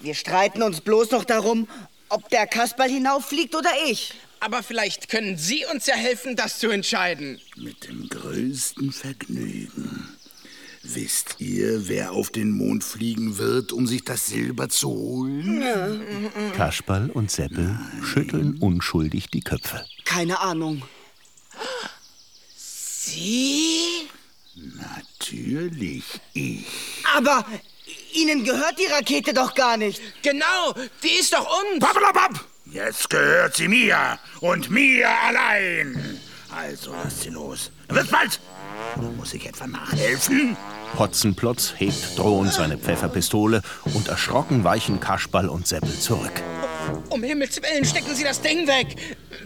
Wir 0.00 0.14
streiten 0.14 0.62
uns 0.62 0.80
bloß 0.80 1.10
noch 1.12 1.24
darum, 1.24 1.68
ob 2.08 2.28
der 2.30 2.46
Kasperl 2.46 2.90
hinauffliegt 2.90 3.54
oder 3.54 3.70
ich. 3.86 4.14
Aber 4.40 4.62
vielleicht 4.62 5.08
können 5.08 5.36
Sie 5.36 5.64
uns 5.72 5.86
ja 5.86 5.94
helfen, 5.94 6.36
das 6.36 6.58
zu 6.58 6.68
entscheiden. 6.68 7.40
Mit 7.56 7.88
dem 7.88 8.08
größten 8.08 8.92
Vergnügen. 8.92 10.08
Wisst 10.82 11.36
ihr, 11.38 11.88
wer 11.88 12.12
auf 12.12 12.30
den 12.30 12.52
Mond 12.52 12.84
fliegen 12.84 13.36
wird, 13.38 13.72
um 13.72 13.86
sich 13.86 14.04
das 14.04 14.26
Silber 14.26 14.68
zu 14.68 14.88
holen? 14.88 16.30
Kasperl 16.54 17.10
und 17.10 17.30
Seppel 17.30 17.78
schütteln 18.02 18.58
unschuldig 18.58 19.28
die 19.28 19.40
Köpfe. 19.40 19.84
Keine 20.04 20.38
Ahnung. 20.40 20.82
Sie? 22.56 23.77
Natürlich 25.30 26.04
ich. 26.32 26.64
Aber 27.16 27.44
Ihnen 28.14 28.44
gehört 28.44 28.78
die 28.78 28.90
Rakete 28.90 29.34
doch 29.34 29.54
gar 29.54 29.76
nicht. 29.76 30.00
Genau, 30.22 30.74
die 31.02 31.20
ist 31.20 31.32
doch 31.32 31.46
uns. 31.46 31.84
Pappelapapp! 31.84 32.44
Jetzt 32.66 33.08
gehört 33.08 33.56
sie 33.56 33.68
mir 33.68 34.18
und 34.40 34.70
mir 34.70 35.08
allein. 35.08 36.20
Also 36.54 36.92
lasst 36.92 37.22
sie 37.22 37.30
los. 37.30 37.70
Wird 37.88 38.10
bald. 38.10 38.40
Muss 39.16 39.34
ich 39.34 39.46
etwa 39.46 39.66
nachhelfen? 39.66 40.56
Hotzenplotz 40.98 41.74
hebt 41.76 42.18
drohend 42.18 42.52
seine 42.52 42.78
Pfefferpistole 42.78 43.62
und 43.94 44.08
erschrocken 44.08 44.64
weichen 44.64 45.00
Kasperl 45.00 45.48
und 45.48 45.66
Seppel 45.66 45.98
zurück. 45.98 46.32
Um 47.10 47.22
Himmels 47.22 47.60
Willen 47.62 47.84
stecken 47.84 48.14
Sie 48.14 48.24
das 48.24 48.40
Ding 48.40 48.66
weg, 48.66 48.96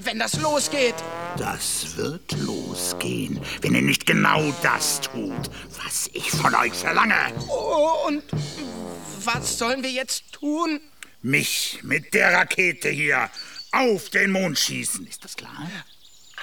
wenn 0.00 0.18
das 0.18 0.40
losgeht. 0.40 0.94
Das 1.38 1.96
wird 1.96 2.32
losgehen, 2.32 3.40
wenn 3.62 3.74
ihr 3.74 3.82
nicht 3.82 4.06
genau 4.06 4.52
das 4.62 5.00
tut, 5.00 5.50
was 5.82 6.10
ich 6.12 6.30
von 6.30 6.54
euch 6.54 6.74
verlange. 6.74 7.14
Oh, 7.48 8.06
und 8.06 8.22
was 9.24 9.58
sollen 9.58 9.82
wir 9.82 9.90
jetzt 9.90 10.32
tun? 10.32 10.80
Mich 11.22 11.78
mit 11.82 12.12
der 12.12 12.32
Rakete 12.32 12.90
hier 12.90 13.30
auf 13.70 14.10
den 14.10 14.30
Mond 14.30 14.58
schießen, 14.58 15.06
ist 15.06 15.24
das 15.24 15.36
klar? 15.36 15.70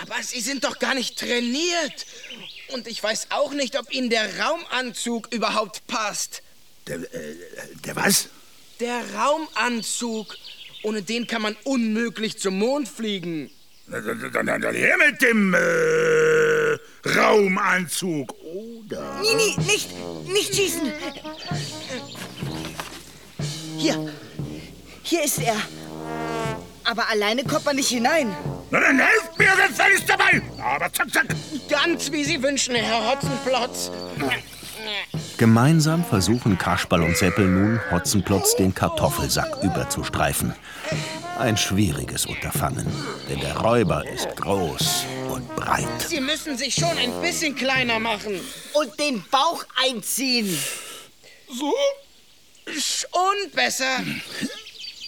Aber 0.01 0.23
Sie 0.23 0.39
sind 0.41 0.63
doch 0.63 0.79
gar 0.79 0.95
nicht 0.95 1.19
trainiert. 1.19 2.05
Und 2.69 2.87
ich 2.87 3.03
weiß 3.03 3.27
auch 3.31 3.51
nicht, 3.51 3.77
ob 3.77 3.93
Ihnen 3.93 4.09
der 4.09 4.39
Raumanzug 4.39 5.33
überhaupt 5.33 5.85
passt. 5.87 6.41
Der, 6.87 6.97
äh, 7.13 7.35
der 7.85 7.95
was? 7.95 8.29
Der 8.79 9.03
Raumanzug. 9.13 10.37
Ohne 10.81 11.03
den 11.03 11.27
kann 11.27 11.41
man 11.41 11.57
unmöglich 11.65 12.39
zum 12.39 12.57
Mond 12.57 12.87
fliegen. 12.87 13.51
Dann, 13.91 14.45
dann, 14.45 14.61
dann 14.61 14.75
her 14.75 14.95
mit 14.97 15.21
dem 15.21 15.53
äh, 15.53 17.09
Raumanzug, 17.17 18.33
oder? 18.43 19.19
Nini, 19.21 19.55
nicht, 19.65 19.89
nicht 20.27 20.55
schießen. 20.55 20.91
Hier, 23.77 24.13
hier 25.01 25.23
ist 25.23 25.39
er. 25.39 25.55
Aber 26.83 27.09
alleine 27.09 27.43
kommt 27.43 27.65
man 27.65 27.77
nicht 27.77 27.89
hinein. 27.89 28.35
Na, 28.69 28.79
dann 28.79 28.99
helft 28.99 29.39
mir, 29.39 29.49
wer 29.55 29.69
fällt 29.69 29.99
ist 29.99 30.09
dabei. 30.09 30.41
Aber 30.61 30.91
zack, 30.93 31.11
zack. 31.11 31.25
Ganz 31.67 32.11
wie 32.11 32.23
Sie 32.23 32.41
wünschen, 32.43 32.75
Herr 32.75 33.11
Hotzenplotz. 33.11 33.91
Gemeinsam 35.37 36.03
versuchen 36.03 36.57
Kasperl 36.57 37.01
und 37.01 37.17
Seppel 37.17 37.47
nun, 37.47 37.79
Hotzenplotz 37.91 38.55
den 38.55 38.75
Kartoffelsack 38.75 39.63
überzustreifen. 39.63 40.53
Ein 41.39 41.55
schwieriges 41.55 42.25
Unterfangen, 42.25 42.85
denn 43.29 43.39
der 43.39 43.55
Räuber 43.55 44.05
ist 44.05 44.35
groß 44.35 45.05
und 45.31 45.55
breit. 45.55 45.87
Sie 46.05 46.19
müssen 46.19 46.57
sich 46.57 46.75
schon 46.75 46.97
ein 46.97 47.21
bisschen 47.21 47.55
kleiner 47.55 47.97
machen. 47.97 48.41
Und 48.73 48.99
den 48.99 49.23
Bauch 49.31 49.63
einziehen. 49.87 50.53
So? 51.47 51.73
Schon 52.67 53.51
besser. 53.55 54.03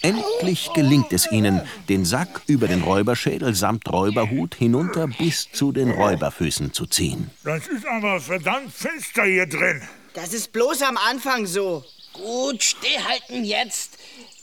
Endlich 0.00 0.70
gelingt 0.72 1.12
es 1.12 1.30
ihnen, 1.30 1.60
den 1.90 2.06
Sack 2.06 2.40
über 2.46 2.66
den 2.66 2.82
Räuberschädel 2.82 3.54
samt 3.54 3.92
Räuberhut 3.92 4.54
hinunter 4.54 5.08
bis 5.08 5.52
zu 5.52 5.70
den 5.70 5.90
Räuberfüßen 5.90 6.72
zu 6.72 6.86
ziehen. 6.86 7.30
Das 7.44 7.68
ist 7.68 7.86
aber 7.86 8.18
verdammt 8.18 8.72
finster 8.72 9.24
hier 9.24 9.46
drin. 9.46 9.82
Das 10.14 10.32
ist 10.32 10.50
bloß 10.52 10.80
am 10.80 10.96
Anfang 10.96 11.44
so. 11.44 11.84
Gut, 12.14 12.62
stillhalten 12.62 13.44
jetzt. 13.44 13.98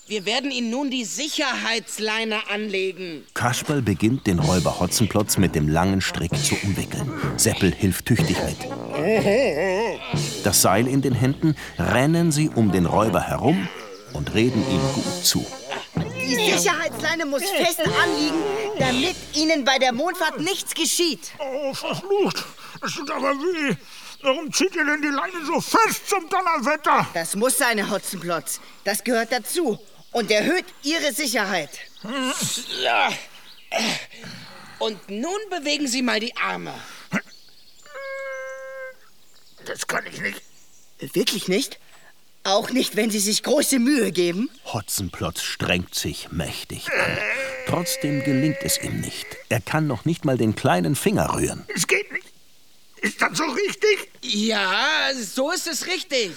Wir 0.10 0.26
werden 0.26 0.49
Ihnen 0.49 0.72
nun 0.72 0.89
die 0.89 1.05
Sicherheitsleine 1.05 2.49
anlegen. 2.49 3.28
Kasperl 3.36 3.84
beginnt, 3.84 4.26
den 4.26 4.39
Räuber 4.39 4.80
Hotzenplotz 4.80 5.38
mit 5.38 5.53
dem 5.53 5.70
langen 5.70 6.01
Strick 6.01 6.36
zu 6.36 6.55
umwickeln. 6.64 7.14
Seppel 7.38 7.72
hilft 7.72 8.07
tüchtig 8.07 8.38
mit. 8.43 8.57
Das 10.43 10.64
Seil 10.64 10.88
in 10.88 11.03
den 11.03 11.14
Händen 11.14 11.55
rennen 11.78 12.32
sie 12.32 12.49
um 12.49 12.72
den 12.72 12.88
Räuber 12.88 13.22
herum 13.22 13.70
und 14.14 14.34
reden 14.34 14.64
ihm 14.72 14.82
gut 14.95 15.24
zu. 15.24 15.45
Die 15.95 16.34
Sicherheitsleine 16.57 17.28
muss 17.28 17.43
fest 17.47 17.82
anliegen, 17.82 18.41
damit 18.80 19.16
Ihnen 19.36 19.64
bei 19.64 19.78
der 19.78 19.93
Mondfahrt 19.93 20.39
nichts 20.39 20.74
geschieht. 20.74 21.34
Oh, 21.38 21.72
verflucht. 21.72 22.45
Es 22.84 22.95
tut 22.95 23.12
aber 23.12 23.34
weh. 23.34 23.76
Warum 24.24 24.51
zieht 24.51 24.76
ihr 24.76 24.86
denn 24.86 25.03
die 25.03 25.10
Leine 25.10 25.45
so 25.45 25.62
fest 25.62 26.10
zum 26.10 26.28
Donnerwetter? 26.28 27.07
Das 27.14 27.36
muss 27.36 27.60
sein, 27.60 27.78
Herr 27.78 27.91
Hotzenplotz. 27.91 28.60
Das 28.84 29.03
gehört 29.03 29.32
dazu 29.32 29.80
und 30.12 30.32
erhöht 30.32 30.66
Ihre 30.84 31.14
Sicherheit. 31.14 31.70
Und 34.80 35.10
nun 35.10 35.39
bewegen 35.49 35.88
Sie 35.88 36.01
mal 36.01 36.20
die 36.20 36.36
Arme. 36.38 36.74
Das 39.66 39.86
kann 39.88 40.05
ich 40.07 40.20
nicht. 40.22 40.41
Wirklich 41.14 41.47
nicht? 41.47 41.80
Auch 42.43 42.70
nicht, 42.72 42.95
wenn 42.95 43.12
Sie 43.12 43.20
sich 43.20 43.43
große 43.43 43.80
Mühe 43.80 44.12
geben? 44.12 44.49
Hotzenplotz 44.66 45.41
strengt 45.41 45.93
sich 45.93 46.32
mächtig 46.32 46.89
an. 46.91 47.18
Trotzdem 47.68 48.24
gelingt 48.24 48.57
es 48.64 48.82
ihm 48.82 48.99
nicht. 49.01 49.28
Er 49.49 49.62
kann 49.62 49.86
noch 49.86 50.05
nicht 50.05 50.26
mal 50.26 50.38
den 50.38 50.55
kleinen 50.55 50.95
Finger 50.95 51.36
rühren. 51.36 51.66
Es 51.76 51.86
geht 51.86 52.12
nicht. 52.12 52.26
Ist 53.01 53.22
das 53.22 53.38
so 53.38 53.43
richtig? 53.43 54.10
Ja, 54.22 55.12
so 55.14 55.51
ist 55.51 55.68
es 55.68 55.86
richtig. 55.88 56.32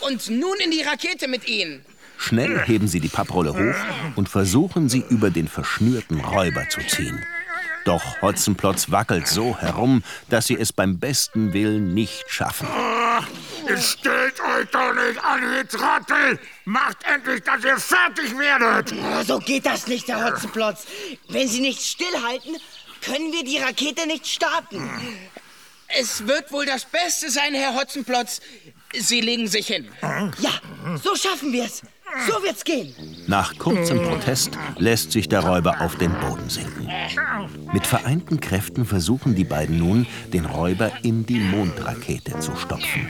Und 0.00 0.28
nun 0.28 0.58
in 0.58 0.70
die 0.70 0.82
Rakete 0.82 1.28
mit 1.28 1.46
Ihnen. 1.48 1.84
Schnell 2.18 2.60
heben 2.64 2.88
sie 2.88 3.00
die 3.00 3.08
Papprolle 3.08 3.52
hoch 3.52 4.16
und 4.16 4.28
versuchen 4.28 4.88
sie 4.88 5.04
über 5.08 5.30
den 5.30 5.48
verschnürten 5.48 6.20
Räuber 6.20 6.68
zu 6.68 6.80
ziehen. 6.86 7.24
Doch 7.84 8.20
Hotzenplotz 8.20 8.90
wackelt 8.90 9.28
so 9.28 9.56
herum, 9.56 10.02
dass 10.28 10.48
sie 10.48 10.58
es 10.58 10.72
beim 10.72 10.98
besten 10.98 11.52
Willen 11.52 11.94
nicht 11.94 12.24
schaffen. 12.28 12.66
Oh, 12.68 13.22
stellt 13.76 14.40
euch 14.40 14.68
doch 14.72 14.92
nicht 14.92 15.24
an, 15.24 15.40
ihr 15.54 15.68
Trottel! 15.68 16.40
Macht 16.64 16.96
endlich, 17.04 17.44
dass 17.44 17.62
ihr 17.62 17.78
fertig 17.78 18.36
werdet! 18.36 18.92
So 19.24 19.38
geht 19.38 19.66
das 19.66 19.86
nicht, 19.86 20.08
Herr 20.08 20.24
Hotzenplotz. 20.24 20.84
Wenn 21.28 21.46
Sie 21.46 21.60
nicht 21.60 21.80
stillhalten, 21.80 22.56
können 23.02 23.32
wir 23.32 23.44
die 23.44 23.58
Rakete 23.58 24.04
nicht 24.08 24.26
starten. 24.26 24.90
Es 25.86 26.26
wird 26.26 26.50
wohl 26.50 26.66
das 26.66 26.84
Beste 26.86 27.30
sein, 27.30 27.54
Herr 27.54 27.76
Hotzenplotz. 27.76 28.40
Sie 28.92 29.20
legen 29.20 29.46
sich 29.46 29.68
hin. 29.68 29.88
Ja, 30.02 30.60
so 31.02 31.14
schaffen 31.14 31.52
wir 31.52 31.64
es. 31.64 31.82
So 32.26 32.42
wird's 32.42 32.64
gehen. 32.64 32.94
Nach 33.26 33.56
kurzem 33.58 34.02
Protest 34.02 34.50
lässt 34.78 35.12
sich 35.12 35.28
der 35.28 35.40
Räuber 35.40 35.80
auf 35.80 35.96
den 35.96 36.12
Boden 36.20 36.48
sinken. 36.48 36.88
Mit 37.72 37.86
vereinten 37.86 38.40
Kräften 38.40 38.86
versuchen 38.86 39.34
die 39.34 39.44
beiden 39.44 39.78
nun, 39.78 40.06
den 40.32 40.46
Räuber 40.46 40.90
in 41.02 41.26
die 41.26 41.40
Mondrakete 41.40 42.38
zu 42.38 42.54
stopfen. 42.56 43.08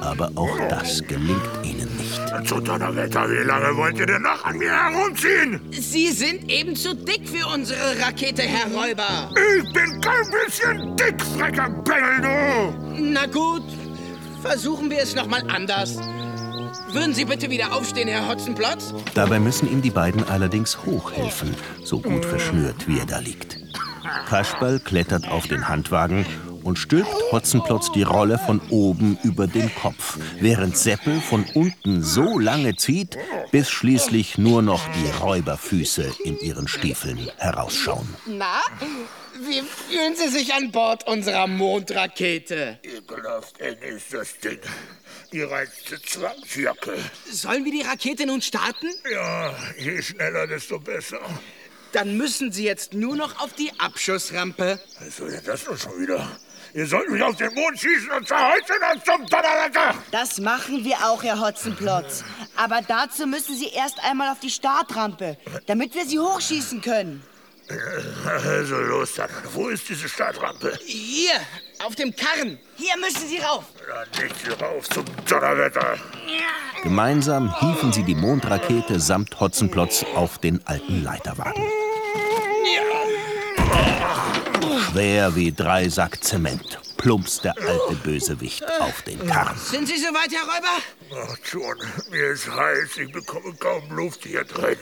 Aber 0.00 0.30
auch 0.34 0.58
das 0.68 1.02
gelingt 1.06 1.40
ihnen 1.62 1.88
nicht. 1.96 2.48
Zu 2.48 2.60
Donnerwetter, 2.60 3.28
wie 3.30 3.46
lange 3.46 3.76
wollt 3.76 3.98
ihr 3.98 4.06
denn 4.06 4.22
noch 4.22 4.44
an 4.44 4.58
mir 4.58 4.72
herumziehen? 4.72 5.60
Sie 5.70 6.08
sind 6.08 6.50
eben 6.50 6.74
zu 6.74 6.94
dick 6.94 7.28
für 7.28 7.46
unsere 7.46 8.00
Rakete, 8.00 8.42
Herr 8.42 8.70
Räuber. 8.72 9.30
Ich 9.34 9.72
bin 9.72 10.00
kein 10.00 10.26
bisschen 10.44 10.96
dick, 10.96 11.22
frecher 11.36 11.68
Bengel, 11.68 12.20
du! 12.22 13.02
Na 13.02 13.26
gut, 13.26 13.64
versuchen 14.42 14.90
wir 14.90 15.02
es 15.02 15.14
noch 15.14 15.26
mal 15.26 15.42
anders. 15.48 15.98
Würden 16.92 17.14
Sie 17.14 17.24
bitte 17.24 17.48
wieder 17.48 17.72
aufstehen, 17.72 18.08
Herr 18.08 18.28
Hotzenplotz? 18.28 18.92
Dabei 19.14 19.40
müssen 19.40 19.70
ihm 19.70 19.80
die 19.80 19.90
beiden 19.90 20.28
allerdings 20.28 20.84
hochhelfen, 20.84 21.56
so 21.82 21.98
gut 21.98 22.24
verschnürt, 22.24 22.86
wie 22.86 22.98
er 22.98 23.06
da 23.06 23.18
liegt. 23.18 23.58
Kasperl 24.28 24.78
klettert 24.78 25.26
auf 25.30 25.46
den 25.46 25.68
Handwagen 25.68 26.26
und 26.62 26.78
stülpt 26.78 27.10
Hotzenplotz 27.32 27.90
die 27.92 28.02
Rolle 28.02 28.38
von 28.38 28.60
oben 28.68 29.18
über 29.22 29.46
den 29.46 29.74
Kopf, 29.74 30.18
während 30.38 30.76
Seppel 30.76 31.20
von 31.20 31.46
unten 31.54 32.02
so 32.02 32.38
lange 32.38 32.76
zieht, 32.76 33.16
bis 33.50 33.70
schließlich 33.70 34.36
nur 34.36 34.60
noch 34.60 34.86
die 34.88 35.22
Räuberfüße 35.22 36.12
in 36.24 36.38
ihren 36.40 36.68
Stiefeln 36.68 37.30
herausschauen. 37.38 38.06
Na, 38.26 38.60
wie 39.40 39.62
fühlen 39.62 40.14
Sie 40.14 40.28
sich 40.28 40.52
an 40.52 40.70
Bord 40.70 41.08
unserer 41.08 41.46
Mondrakete? 41.46 42.78
Ekelhaft 42.82 43.58
eng 43.60 43.78
ist 43.80 44.12
das 44.12 44.38
Ding. 44.38 44.58
Die 45.32 45.42
reinste 45.42 46.00
Zwangsjacke. 46.02 46.98
Sollen 47.30 47.64
wir 47.64 47.72
die 47.72 47.82
Rakete 47.82 48.26
nun 48.26 48.42
starten? 48.42 48.88
Ja, 49.10 49.54
je 49.78 50.02
schneller, 50.02 50.46
desto 50.46 50.78
besser. 50.78 51.20
Dann 51.92 52.16
müssen 52.16 52.52
Sie 52.52 52.64
jetzt 52.64 52.92
nur 52.92 53.16
noch 53.16 53.40
auf 53.40 53.54
die 53.54 53.72
Abschussrampe. 53.78 54.78
Was 55.00 55.16
soll 55.16 55.30
denn 55.30 55.44
das 55.44 55.66
nun 55.66 55.78
schon 55.78 56.00
wieder? 56.00 56.38
Ihr 56.74 56.86
sollt 56.86 57.10
mich 57.10 57.22
auf 57.22 57.36
den 57.36 57.52
Mond 57.54 57.78
schießen 57.78 58.10
und 58.10 58.26
zwar 58.26 58.54
heute 58.54 58.72
noch 58.80 59.04
zum 59.04 59.26
Donnerwetter! 59.26 59.94
Das 60.10 60.38
machen 60.38 60.84
wir 60.84 60.96
auch, 61.06 61.22
Herr 61.22 61.38
Hotzenplotz. 61.38 62.24
Aber 62.56 62.80
dazu 62.86 63.26
müssen 63.26 63.56
Sie 63.56 63.68
erst 63.68 64.02
einmal 64.02 64.32
auf 64.32 64.40
die 64.40 64.50
Startrampe, 64.50 65.36
damit 65.66 65.94
wir 65.94 66.06
Sie 66.06 66.18
hochschießen 66.18 66.80
können. 66.80 67.22
Also 68.26 68.76
los 68.76 69.14
dann. 69.14 69.30
Wo 69.52 69.68
ist 69.68 69.88
diese 69.88 70.08
Startrampe? 70.08 70.78
Hier, 70.84 71.40
auf 71.84 71.94
dem 71.94 72.14
Karren. 72.14 72.58
Hier 72.76 72.96
müssen 72.98 73.26
Sie 73.28 73.38
rauf. 73.38 73.64
Dann 73.88 74.24
nicht 74.24 74.36
hier 74.44 74.60
rauf 74.60 74.88
zum 74.88 75.04
Donnerwetter. 75.28 75.96
Gemeinsam 76.82 77.54
hieven 77.60 77.92
sie 77.92 78.02
die 78.02 78.14
Mondrakete 78.14 78.98
samt 78.98 79.38
Hotzenplotz 79.38 80.04
auf 80.14 80.38
den 80.38 80.60
alten 80.66 81.02
Leiterwagen. 81.04 81.64
Schwer 84.90 85.34
wie 85.36 85.52
drei 85.52 85.88
Sack 85.88 86.22
Zement. 86.22 86.78
plumpst 87.02 87.44
der 87.44 87.56
alte 87.58 87.94
Bösewicht 88.02 88.64
auf 88.80 89.02
den 89.02 89.26
Karren. 89.26 89.56
Sind 89.58 89.88
Sie 89.88 89.96
soweit, 89.96 90.30
Herr 90.32 90.44
Räuber? 90.44 91.28
Ach, 91.32 91.36
schon, 91.42 91.76
mir 92.10 92.30
ist 92.30 92.48
heiß. 92.48 92.96
Ich 92.98 93.12
bekomme 93.12 93.54
kaum 93.58 93.90
Luft 93.90 94.24
hier 94.24 94.44
drin. 94.44 94.76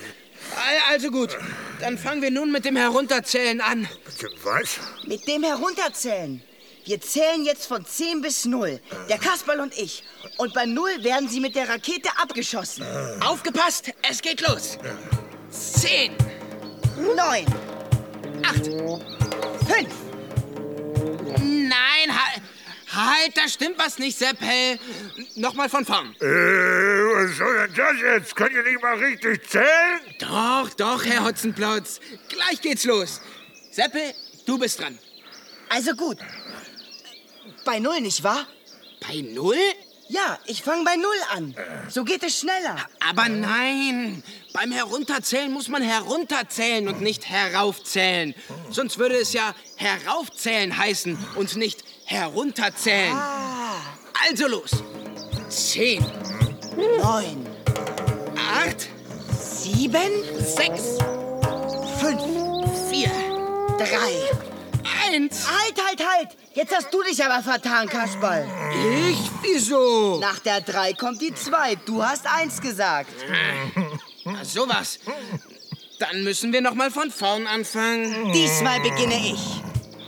Al- 0.57 0.93
Also 0.95 1.11
gut, 1.11 1.37
dann 1.81 1.99
fangen 1.99 2.23
wir 2.23 2.31
nun 2.31 2.51
mit 2.53 2.65
dem 2.65 2.77
Herunterzählen 2.77 3.61
an. 3.61 3.81
Mit 4.07 4.23
dem 4.23 4.31
was? 4.45 4.79
Mit 5.07 5.27
dem 5.29 5.43
Herunterzählen. 5.43 6.43
Wir 6.85 7.01
zählen 7.01 7.45
jetzt 7.45 7.67
von 7.67 7.85
10 7.85 8.21
bis 8.23 8.47
0. 8.47 8.81
Der 9.09 9.19
Kasperl 9.19 9.61
und 9.61 9.77
ich. 9.79 10.03
Und 10.39 10.55
bei 10.55 10.65
0 10.65 10.91
werden 11.05 11.29
Sie 11.29 11.39
mit 11.41 11.55
der 11.55 11.69
Rakete 11.69 12.09
abgeschossen. 12.21 12.85
Aufgepasst, 13.25 13.93
es 14.09 14.21
geht 14.23 14.41
los. 14.49 14.79
Zehn, 15.51 16.13
9, 17.17 17.47
acht. 18.45 18.65
5, 18.67 19.89
Nein, 21.43 22.09
halt, 22.09 22.43
halt, 23.07 23.37
da 23.37 23.49
stimmt 23.49 23.79
was 23.79 23.99
nicht, 23.99 24.19
Seppel. 24.19 24.79
Nochmal 25.37 25.69
von 25.69 25.85
vorn. 25.85 26.15
Äh, 26.21 26.25
was 26.25 27.37
soll 27.37 27.69
denn 27.69 27.75
das 27.75 28.01
jetzt? 28.01 28.37
Könnt 28.37 28.53
ihr 28.53 28.63
nicht 28.63 28.83
mal 28.83 28.97
richtig 28.97 29.49
zählen? 29.49 30.01
Doch, 30.19 30.71
doch, 30.75 31.05
Herr 31.05 31.25
Hotzenplotz. 31.25 32.01
Gleich 32.29 32.61
geht's 32.61 32.85
los. 32.85 33.21
Seppel, 33.71 34.15
du 34.47 34.59
bist 34.59 34.81
dran. 34.81 34.99
Also 35.69 35.95
gut. 35.95 36.19
Bei 37.65 37.79
0, 37.79 38.01
nicht 38.01 38.23
wahr? 38.25 38.47
Bei 39.01 39.21
null? 39.21 39.57
Ja, 40.09 40.41
ich 40.47 40.63
fange 40.65 40.83
bei 40.85 40.97
0 40.97 41.07
an. 41.37 41.55
So 41.89 42.03
geht 42.03 42.25
es 42.25 42.41
schneller. 42.41 42.77
Aber 43.09 43.29
nein, 43.29 44.25
beim 44.53 44.73
Herunterzählen 44.73 45.53
muss 45.53 45.69
man 45.69 45.83
herunterzählen 45.83 46.89
und 46.89 47.01
nicht 47.01 47.29
heraufzählen. 47.29 48.35
Sonst 48.71 48.99
würde 48.99 49.15
es 49.15 49.33
ja 49.33 49.55
heraufzählen 49.77 50.77
heißen 50.77 51.17
und 51.37 51.55
nicht 51.55 51.85
herunterzählen. 52.11 53.17
Also 54.29 54.49
los. 54.49 54.71
Zehn, 55.49 56.05
9, 56.77 57.47
acht, 58.37 58.89
7, 59.33 60.01
sechs, 60.39 60.99
5, 62.01 62.21
vier, 62.91 63.11
3. 63.79 63.87
eins. 65.09 65.47
Halt, 65.49 65.75
halt, 65.85 66.07
halt! 66.07 66.29
Jetzt 66.53 66.75
hast 66.75 66.93
du 66.93 67.03
dich 67.03 67.25
aber 67.25 67.43
vertan, 67.43 67.89
Kasperl. 67.89 68.47
Ich? 69.09 69.19
Wieso? 69.43 70.19
Nach 70.21 70.39
der 70.41 70.61
3 70.61 70.93
kommt 70.95 71.21
die 71.21 71.35
2. 71.35 71.77
Du 71.87 72.03
hast 72.03 72.27
1 72.27 72.61
gesagt. 72.61 73.11
Na, 74.25 74.45
sowas. 74.45 74.99
Dann 75.99 76.23
müssen 76.23 76.53
wir 76.53 76.61
noch 76.61 76.75
mal 76.75 76.91
von 76.91 77.11
vorn 77.11 77.47
anfangen. 77.47 78.33
Diesmal 78.33 78.81
beginne 78.81 79.17
ich. 79.17 79.63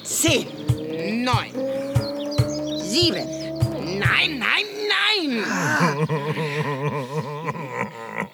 10, 0.05 1.25
Neun. 1.25 1.72
7, 2.93 3.15
Nein, 4.01 4.39
nein, 4.39 4.67
nein. 4.93 5.45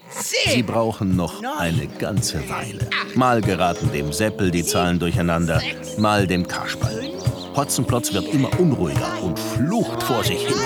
Sie 0.08 0.50
Zehn. 0.50 0.66
brauchen 0.66 1.14
noch 1.14 1.40
eine 1.60 1.86
ganze 1.86 2.48
Weile. 2.48 2.90
Mal 3.14 3.40
geraten 3.40 3.92
dem 3.92 4.12
Seppel 4.12 4.50
die 4.50 4.64
Zahlen 4.64 4.98
durcheinander, 4.98 5.62
mal 5.98 6.26
dem 6.26 6.48
Kasperl. 6.48 7.12
Hotzenplotz 7.54 8.12
wird 8.12 8.26
immer 8.34 8.50
unruhiger 8.58 9.22
und 9.22 9.38
flucht 9.38 10.02
vor 10.02 10.24
sich 10.24 10.44
hin. 10.44 10.56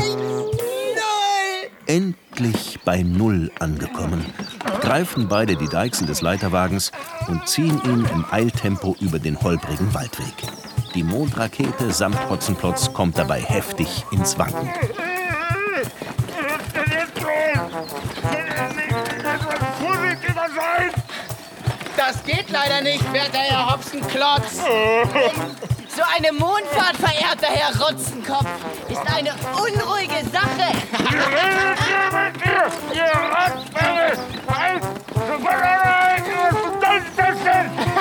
Endlich 1.86 2.78
bei 2.86 3.02
Null 3.02 3.50
angekommen, 3.58 4.24
greifen 4.80 5.28
beide 5.28 5.54
die 5.56 5.68
Deichsel 5.68 6.06
des 6.06 6.22
Leiterwagens 6.22 6.92
und 7.28 7.46
ziehen 7.46 7.78
ihn 7.84 8.06
im 8.10 8.24
Eiltempo 8.30 8.96
über 9.00 9.18
den 9.18 9.38
holprigen 9.38 9.92
Waldweg. 9.92 10.32
Die 10.94 11.02
Mondrakete 11.02 11.90
samt 11.90 12.18
Hotzenplotz 12.28 12.92
kommt 12.92 13.16
dabei 13.16 13.40
heftig 13.40 14.04
ins 14.10 14.38
Wanken. 14.38 14.70
Das 21.96 22.24
geht 22.24 22.50
leider 22.50 22.82
nicht, 22.82 23.12
werter 23.12 23.38
Herr 23.38 23.72
Hopsenklotz. 23.72 24.60
So 25.94 26.00
eine 26.16 26.32
Mondfahrt, 26.32 26.96
verehrter 26.96 27.48
Herr 27.48 27.78
Rotzenkopf, 27.78 28.46
ist 28.88 29.14
eine 29.14 29.34
unruhige 29.52 30.24
Sache. 30.32 30.72
Was 36.82 36.96
ist 36.96 37.18
das 37.18 37.36
denn? 37.44 37.91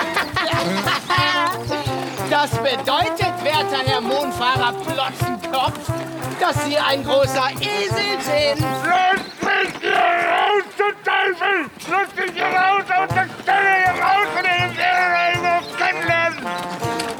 Das 2.42 2.50
bedeutet, 2.58 3.34
werter 3.44 3.86
Herr 3.86 4.02
Mondfahrer 4.02 4.74
Plotzenkopf, 4.74 5.80
dass 6.39 6.56
Sie 6.66 6.76
ein 6.76 7.04
großer 7.04 7.52
Esel 7.60 8.20
sind. 8.20 8.66
Lasst 8.84 9.44
mich 9.44 9.80
hier 9.80 9.94
raus, 9.94 10.64
du 10.76 10.84
Teufel! 11.06 11.70
Lasst 11.88 12.16
mich 12.16 12.32
hier 12.34 12.46
raus 12.46 12.84
aus 12.98 13.10
der 13.14 13.30
Stelle 13.44 13.76
hier 13.84 14.04
raus 14.04 14.28
werde 14.34 15.38
überhaupt 15.38 15.78
kennenlernen! 15.78 16.39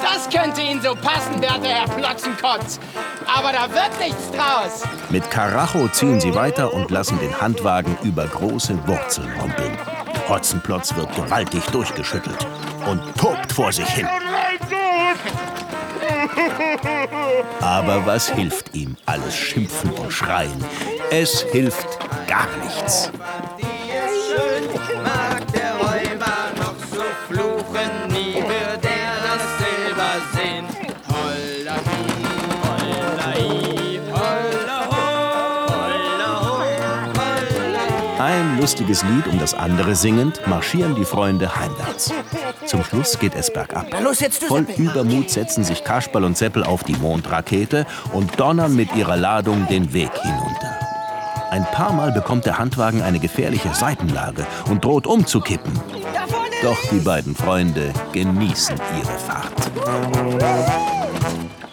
Das 0.02 0.28
könnte 0.28 0.62
Ihnen 0.62 0.82
so 0.82 0.96
passen, 0.96 1.40
werter 1.40 1.70
Herr 1.70 1.88
Plotzenkotz. 1.88 2.80
Aber 3.28 3.52
da 3.52 3.72
wird 3.72 4.00
nichts 4.00 4.32
draus. 4.32 4.90
Mit 5.12 5.30
Karacho 5.30 5.88
ziehen 5.90 6.20
sie 6.20 6.34
weiter 6.34 6.74
und 6.74 6.90
lassen 6.90 7.20
den 7.20 7.40
Handwagen 7.40 7.96
über 8.02 8.26
große 8.26 8.76
Wurzeln 8.88 9.32
rumpeln. 9.40 9.78
Hotzenplotz 10.28 10.96
wird 10.96 11.16
gewaltig 11.16 11.64
durchgeschüttelt 11.68 12.48
und 12.88 13.02
tobt 13.18 13.52
vor 13.52 13.72
sich 13.72 13.88
hin. 13.88 14.08
Aber 17.62 18.06
was 18.06 18.30
hilft 18.30 18.76
ihm 18.76 18.96
alles 19.06 19.36
Schimpfen 19.36 19.92
und 19.92 20.12
Schreien? 20.12 20.64
Es 21.10 21.42
hilft 21.52 21.88
gar 22.28 22.48
nichts. 22.64 23.12
Ein 38.20 38.60
lustiges 38.60 39.04
Lied 39.04 39.28
um 39.28 39.40
das 39.40 39.54
andere 39.54 39.96
singend 39.96 40.46
marschieren 40.48 40.94
die 40.96 41.06
Freunde 41.06 41.56
heimwärts. 41.56 42.14
Zum 42.72 42.86
Schluss 42.86 43.20
geht 43.20 43.36
es 43.36 43.52
bergab. 43.52 43.88
Voll. 44.48 44.66
Übermut 44.78 45.30
setzen 45.30 45.66
sich 45.66 45.84
Kasperl 45.84 46.24
und 46.24 46.38
Seppel 46.38 46.64
auf 46.64 46.86
die 46.86 46.96
Mondrakete 46.96 47.86
und 48.14 48.40
donnern 48.40 48.78
mit 48.78 48.96
ihrer 48.96 49.18
Ladung 49.18 49.68
den 49.68 49.92
Weg 49.92 50.12
hinunter. 50.22 50.80
Ein 51.50 51.66
paar 51.66 51.92
Mal 51.92 52.14
bekommt 52.14 52.46
der 52.46 52.60
Handwagen 52.60 53.02
eine 53.02 53.20
gefährliche 53.20 53.74
Seitenlage 53.74 54.48
und 54.70 54.86
droht 54.86 55.06
umzukippen. 55.06 55.74
Doch 56.64 56.78
die 56.90 57.00
beiden 57.00 57.36
Freunde 57.36 57.92
genießen 58.14 58.78
ihre 59.02 59.20
Fahrt. 59.20 61.01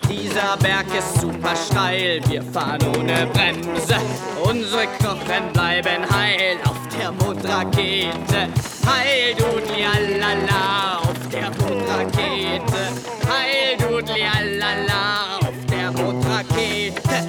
Dieser 0.08 0.56
Berg 0.56 0.86
ist 0.96 1.20
super 1.20 1.54
steil, 1.54 2.20
wir 2.28 2.42
fahren 2.42 2.80
ohne 2.96 3.26
Bremse. 3.26 3.96
Unsere 4.42 4.86
Knochen 4.86 5.52
bleiben 5.52 6.08
heil 6.10 6.56
auf 6.64 6.78
der 6.98 7.12
Mondrakete. 7.12 8.48
Heil, 8.86 9.34
Dudli, 9.36 9.84
alala, 9.84 10.98
auf 11.00 11.28
der 11.30 11.50
Mondrakete. 11.50 12.88
Heil, 13.28 13.76
Dudli, 13.78 14.24
alala, 14.24 15.38
auf 15.40 15.66
der 15.70 15.92
Mondrakete. 15.92 17.28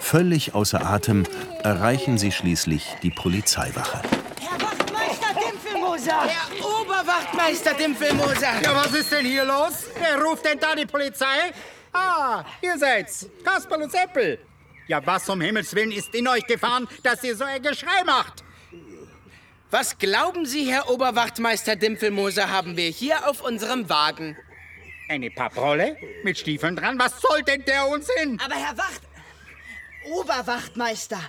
Völlig 0.00 0.54
außer 0.54 0.84
Atem 0.86 1.26
erreichen 1.62 2.16
sie 2.16 2.32
schließlich 2.32 2.96
die 3.02 3.10
Polizeiwache. 3.10 4.00
Herr 4.40 4.58
Wachtmeister 4.62 5.34
Dimpfelmoser! 5.34 6.22
Herr 6.22 6.64
Oberwachtmeister 6.64 7.74
Dimpfelmoser. 7.74 8.62
Ja, 8.62 8.74
was 8.74 8.92
ist 8.92 9.12
denn 9.12 9.26
hier 9.26 9.44
los? 9.44 9.84
Wer 9.98 10.22
ruft 10.22 10.46
denn 10.46 10.58
da 10.58 10.74
die 10.74 10.86
Polizei? 10.86 11.52
Ah, 11.92 12.44
ihr 12.62 12.78
seid's. 12.78 13.28
Kasperl 13.44 13.82
und 13.82 13.92
Seppel. 13.92 14.38
Ja, 14.86 15.04
was 15.04 15.28
um 15.28 15.40
Himmels 15.40 15.74
Willen 15.74 15.92
ist 15.92 16.14
in 16.14 16.26
euch 16.28 16.46
gefahren, 16.46 16.88
dass 17.02 17.22
ihr 17.22 17.36
so 17.36 17.44
ein 17.44 17.62
Geschrei 17.62 18.04
macht? 18.04 18.42
Was 19.70 19.98
glauben 19.98 20.46
Sie, 20.46 20.70
Herr 20.70 20.88
Oberwachtmeister 20.88 21.76
Dimpfelmoser, 21.76 22.50
haben 22.50 22.76
wir 22.76 22.88
hier 22.88 23.28
auf 23.28 23.42
unserem 23.42 23.88
Wagen? 23.90 24.36
Eine 25.10 25.30
Papprolle 25.30 25.96
mit 26.22 26.38
Stiefeln 26.38 26.74
dran? 26.74 26.98
Was 26.98 27.20
soll 27.20 27.42
denn 27.42 27.64
der 27.66 27.86
Unsinn? 27.88 28.40
Aber 28.44 28.54
Herr 28.54 28.76
Wacht... 28.78 29.02
Oberwachtmeister, 30.10 31.20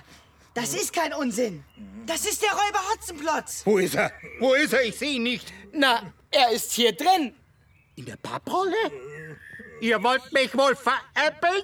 das 0.54 0.72
ist 0.72 0.94
kein 0.94 1.12
Unsinn. 1.12 1.62
Das 2.06 2.24
ist 2.24 2.42
der 2.42 2.50
Räuber 2.50 2.80
Hotzenplotz. 2.92 3.62
Wo 3.66 3.76
ist 3.76 3.94
er? 3.94 4.10
Wo 4.38 4.54
ist 4.54 4.72
er? 4.72 4.84
Ich 4.84 4.96
sehe 4.96 5.12
ihn 5.12 5.22
nicht. 5.22 5.52
Na, 5.72 6.12
er 6.30 6.50
ist 6.50 6.72
hier 6.72 6.92
drin. 6.92 7.34
In 7.96 8.06
der 8.06 8.16
Papprolle? 8.16 8.74
Ihr 9.80 10.02
wollt 10.02 10.32
mich 10.32 10.56
wohl 10.56 10.76
veräppeln? 10.76 11.62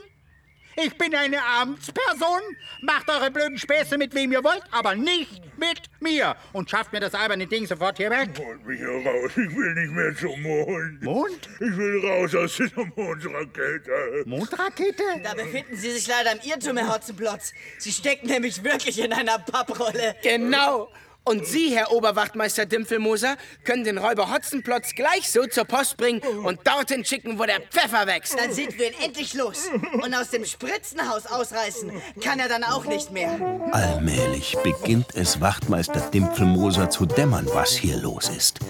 Ich 0.79 0.97
bin 0.99 1.15
eine 1.15 1.43
Amtsperson. 1.43 2.41
Macht 2.83 3.09
eure 3.09 3.31
blöden 3.31 3.57
Späße 3.59 3.97
mit 3.97 4.15
wem 4.15 4.33
ihr 4.33 4.45
wollt, 4.45 4.63
aber 4.71 4.95
nicht 4.95 5.41
mit 5.59 5.83
mir. 6.01 6.37
Und 6.53 6.69
schafft 6.69 6.93
mir 6.93 7.01
das 7.01 7.15
alberne 7.15 7.47
Ding 7.47 7.67
sofort 7.67 7.97
hier 7.97 8.11
weg. 8.11 8.31
Holt 8.39 8.67
mich 8.67 8.79
hier 8.79 8.89
raus. 8.89 9.31
Ich 9.33 9.57
will 9.57 9.75
nicht 9.75 9.93
mehr 9.93 10.15
zum 10.17 10.43
Mond. 10.43 11.03
Mond? 11.03 11.49
Ich 11.61 11.77
will 11.77 12.07
raus 12.07 12.35
aus 12.35 12.57
dieser 12.57 12.85
Mondrakete. 12.95 14.25
Mondrakete? 14.27 15.03
Da 15.23 15.33
befinden 15.33 15.77
Sie 15.77 15.91
sich 15.91 16.07
leider 16.07 16.33
im 16.33 16.41
Irrtum, 16.43 16.77
Herr 16.77 16.95
Hotzenplotz. 16.95 17.55
Sie 17.79 17.93
stecken 17.93 18.27
nämlich 18.27 18.63
wirklich 18.63 18.99
in 18.99 19.13
einer 19.15 19.39
Papprolle. 19.39 20.17
Genau. 20.23 20.91
Und 21.29 21.45
Sie, 21.45 21.75
Herr 21.75 21.91
Oberwachtmeister 21.91 22.67
Dimpfelmoser, 22.67 23.37
können 23.65 23.83
den 23.83 23.99
Räuber 23.99 24.33
Hotzenplotz 24.33 24.95
gleich 24.95 25.29
so 25.29 25.45
zur 25.47 25.65
Post 25.65 25.97
bringen 25.97 26.21
und 26.21 26.61
dorthin 26.65 27.05
schicken, 27.05 27.37
wo 27.41 27.45
der 27.45 27.61
Pfeffer 27.63 28.07
wächst. 28.07 28.39
Dann 28.39 28.53
sind 28.53 28.79
wir 28.79 28.87
ihn 28.87 28.95
endlich 29.03 29.35
los. 29.35 29.69
Und 29.93 30.15
aus 30.15 30.31
dem 30.31 30.45
Spritzenhaus 30.45 31.27
ausreißen 31.27 31.91
kann 32.23 32.39
er 32.39 32.49
dann 32.49 32.63
auch 32.63 32.85
nicht 32.85 33.11
mehr. 33.11 33.41
Allmählich 33.73 34.57
beginnt 34.63 35.17
es 35.17 35.41
Wachtmeister 35.41 35.99
Dimpfelmoser 36.13 36.91
zu 36.91 37.07
dämmern, 37.07 37.49
was 37.53 37.71
hier 37.77 37.97
los 37.97 38.29
ist. 38.29 38.61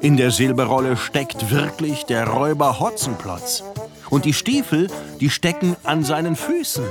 In 0.00 0.16
der 0.16 0.30
Silberrolle 0.30 0.96
steckt 0.96 1.50
wirklich 1.50 2.04
der 2.04 2.26
Räuber 2.26 2.80
Hotzenplotz. 2.80 3.64
Und 4.08 4.24
die 4.24 4.32
Stiefel, 4.32 4.86
die 5.20 5.28
stecken 5.28 5.76
an 5.82 6.04
seinen 6.04 6.36
Füßen. 6.36 6.86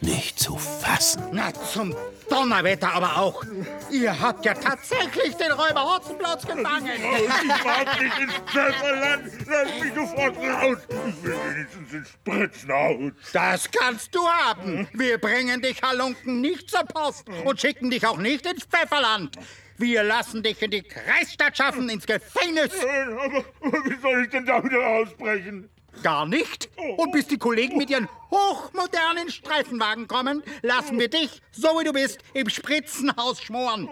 Nicht 0.00 0.38
zu 0.38 0.56
fassen. 0.56 1.24
Na, 1.32 1.52
zum 1.52 1.94
Donnerwetter 2.28 2.92
aber 2.92 3.16
auch. 3.16 3.44
Ihr 3.90 4.18
habt 4.18 4.44
ja 4.44 4.54
tatsächlich 4.54 5.34
den 5.36 5.52
Räuber 5.52 5.94
Hotzenplotz 5.94 6.46
gefangen. 6.46 6.90
Ich 6.92 7.64
mag 7.64 8.00
nicht 8.00 8.18
ins 8.18 8.34
Pfefferland. 8.50 9.32
Lass 9.46 9.82
mich 9.82 9.94
sofort 9.94 10.36
raus. 10.36 10.78
Ich 10.88 11.22
will 11.22 11.36
wenigstens 11.48 11.92
ins 11.92 12.08
Spritzenhaus. 12.08 13.12
Das 13.32 13.70
kannst 13.70 14.14
du 14.14 14.26
haben. 14.26 14.88
Wir 14.92 15.18
bringen 15.18 15.62
dich, 15.62 15.82
Halunken, 15.82 16.40
nicht 16.40 16.70
zur 16.70 16.84
Post 16.84 17.26
und 17.44 17.60
schicken 17.60 17.90
dich 17.90 18.06
auch 18.06 18.18
nicht 18.18 18.46
ins 18.46 18.64
Pfefferland. 18.64 19.36
Wir 19.78 20.02
lassen 20.02 20.42
dich 20.42 20.60
in 20.60 20.72
die 20.72 20.82
Kreisstadt 20.82 21.56
schaffen, 21.56 21.88
ins 21.88 22.04
Gefängnis. 22.04 22.72
Aber, 22.84 23.44
aber 23.60 23.84
wie 23.84 24.00
soll 24.00 24.24
ich 24.24 24.30
denn 24.30 24.44
da 24.44 24.62
wieder 24.62 24.84
ausbrechen? 24.84 25.70
Gar 26.02 26.26
nicht. 26.26 26.68
Und 26.96 27.12
bis 27.12 27.26
die 27.26 27.38
Kollegen 27.38 27.76
mit 27.76 27.90
ihren 27.90 28.08
hochmodernen 28.30 29.30
Streifenwagen 29.30 30.06
kommen, 30.06 30.42
lassen 30.62 30.98
wir 30.98 31.08
dich, 31.08 31.40
so 31.50 31.68
wie 31.80 31.84
du 31.84 31.92
bist, 31.92 32.18
im 32.34 32.48
Spritzenhaus 32.48 33.40
schmoren. 33.40 33.88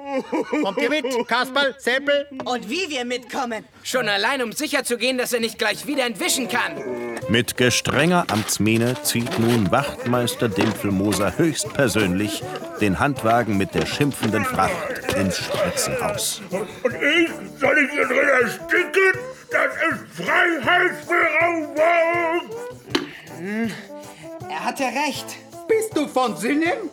Kommt 0.63 0.79
ihr 0.79 0.91
mit, 0.91 1.07
Kasperl, 1.27 1.75
Seppel? 1.79 2.29
Und 2.45 2.69
wie 2.69 2.89
wir 2.91 3.05
mitkommen? 3.05 3.65
Schon 3.83 4.09
allein, 4.09 4.43
um 4.43 4.53
sicher 4.53 4.85
zu 4.85 4.99
gehen, 4.99 5.19
dass 5.19 5.33
er 5.33 5.41
nicht 5.41 5.59
gleich 5.59 5.87
wieder 5.87 6.05
entwischen 6.05 6.49
kann. 6.49 7.17
Mit 7.29 7.57
gestrenger 7.57 8.27
Amtsmiene 8.29 8.97
zieht 9.03 9.39
nun 9.39 9.71
Wachtmeister 9.71 10.49
Dimpfelmoser 10.49 11.39
höchstpersönlich 11.39 12.43
den 12.81 13.01
Handwagen 13.01 13.57
mit 13.57 13.75
der 13.75 13.87
schimpfenden 13.87 14.45
Fracht 14.45 15.15
ins 15.17 15.39
Spritzenhaus. 15.39 16.43
Und 16.51 16.95
ich? 16.95 17.31
Soll 17.59 17.79
ich 17.79 17.91
hier 17.91 18.07
drin 18.07 18.29
ersticken? 18.43 19.36
Das 19.57 19.73
ist 19.89 20.01
Freiheitsberaubung! 20.23 22.51
Hm, 23.39 23.73
er 24.51 24.65
hatte 24.65 24.85
recht. 24.85 25.25
Bist 25.67 25.97
du 25.97 26.07
von 26.09 26.37
Sinnen? 26.37 26.91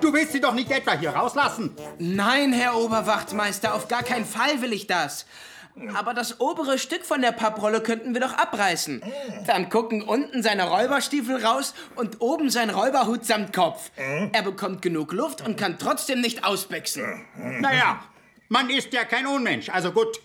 Du 0.00 0.14
willst 0.14 0.32
sie 0.32 0.40
doch 0.40 0.54
nicht 0.54 0.70
etwa 0.70 0.92
hier 0.92 1.10
rauslassen. 1.10 1.76
Nein, 1.98 2.54
Herr 2.54 2.76
Oberwachtmeister, 2.76 3.74
auf 3.74 3.88
gar 3.88 4.02
keinen 4.02 4.24
Fall 4.24 4.62
will 4.62 4.72
ich 4.72 4.86
das. 4.86 5.26
Aber 5.94 6.14
das 6.14 6.40
obere 6.40 6.78
Stück 6.78 7.04
von 7.04 7.20
der 7.20 7.32
Papprolle 7.32 7.82
könnten 7.82 8.14
wir 8.14 8.22
doch 8.22 8.38
abreißen. 8.38 9.02
Dann 9.46 9.68
gucken 9.68 10.00
unten 10.02 10.42
seine 10.42 10.66
Räuberstiefel 10.68 11.44
raus 11.44 11.74
und 11.94 12.22
oben 12.22 12.48
sein 12.48 12.70
Räuberhut 12.70 13.26
samt 13.26 13.52
Kopf. 13.52 13.90
Er 14.32 14.42
bekommt 14.42 14.80
genug 14.82 15.12
Luft 15.12 15.42
und 15.46 15.58
kann 15.58 15.78
trotzdem 15.78 16.22
nicht 16.22 16.44
ausbüchsen. 16.44 17.26
Naja, 17.60 18.00
man 18.48 18.70
ist 18.70 18.92
ja 18.92 19.04
kein 19.04 19.26
Unmensch, 19.26 19.68
also 19.68 19.92
gut. 19.92 20.20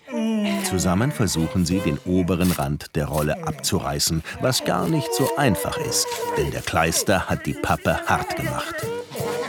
Zusammen 0.68 1.12
versuchen 1.12 1.66
sie, 1.66 1.80
den 1.80 1.98
oberen 2.04 2.50
Rand 2.52 2.94
der 2.96 3.06
Rolle 3.06 3.46
abzureißen, 3.46 4.22
was 4.40 4.64
gar 4.64 4.88
nicht 4.88 5.12
so 5.14 5.36
einfach 5.36 5.76
ist, 5.78 6.06
denn 6.36 6.50
der 6.50 6.62
Kleister 6.62 7.28
hat 7.28 7.46
die 7.46 7.54
Pappe 7.54 8.00
hart 8.06 8.36
gemacht. 8.36 8.74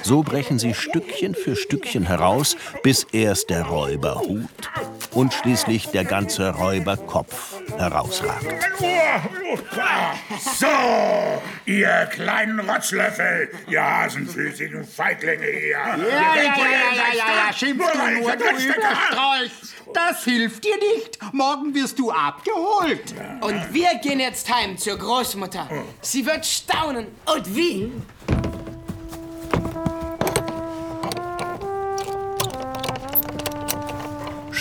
So 0.01 0.23
brechen 0.23 0.59
sie 0.59 0.73
Stückchen 0.73 1.35
für 1.35 1.55
Stückchen 1.55 2.05
heraus, 2.05 2.55
bis 2.83 3.05
erst 3.11 3.49
der 3.49 3.63
Räuberhut 3.63 4.49
und 5.11 5.33
schließlich 5.33 5.87
der 5.87 6.03
ganze 6.03 6.49
Räuberkopf 6.51 7.55
herausragt. 7.77 8.45
So, 10.57 10.67
ihr 11.65 12.07
kleinen 12.11 12.59
Rotzlöffel, 12.59 13.49
ihr 13.67 13.83
hasenfüßigen 13.83 14.85
Feiglinge 14.85 15.45
hier. 15.45 15.69
Ja, 15.69 15.95
ja, 15.97 16.05
ja, 16.05 16.43
ja, 16.43 16.43
ja, 16.43 17.13
ja, 17.13 17.47
ja, 17.47 17.53
schimpfst 17.53 17.93
du 17.93 18.21
nur, 18.21 18.35
du 18.35 18.43
Überstrolch. 18.43 19.51
Das 19.93 20.23
hilft 20.25 20.65
dir 20.65 20.75
nicht. 20.77 21.19
Morgen 21.31 21.73
wirst 21.73 21.97
du 21.99 22.11
abgeholt. 22.11 23.15
Und 23.41 23.73
wir 23.73 23.95
gehen 24.01 24.19
jetzt 24.19 24.53
heim 24.53 24.77
zur 24.77 24.97
Großmutter. 24.97 25.69
Sie 26.01 26.25
wird 26.25 26.45
staunen. 26.45 27.07
Und 27.25 27.55
wie? 27.55 27.91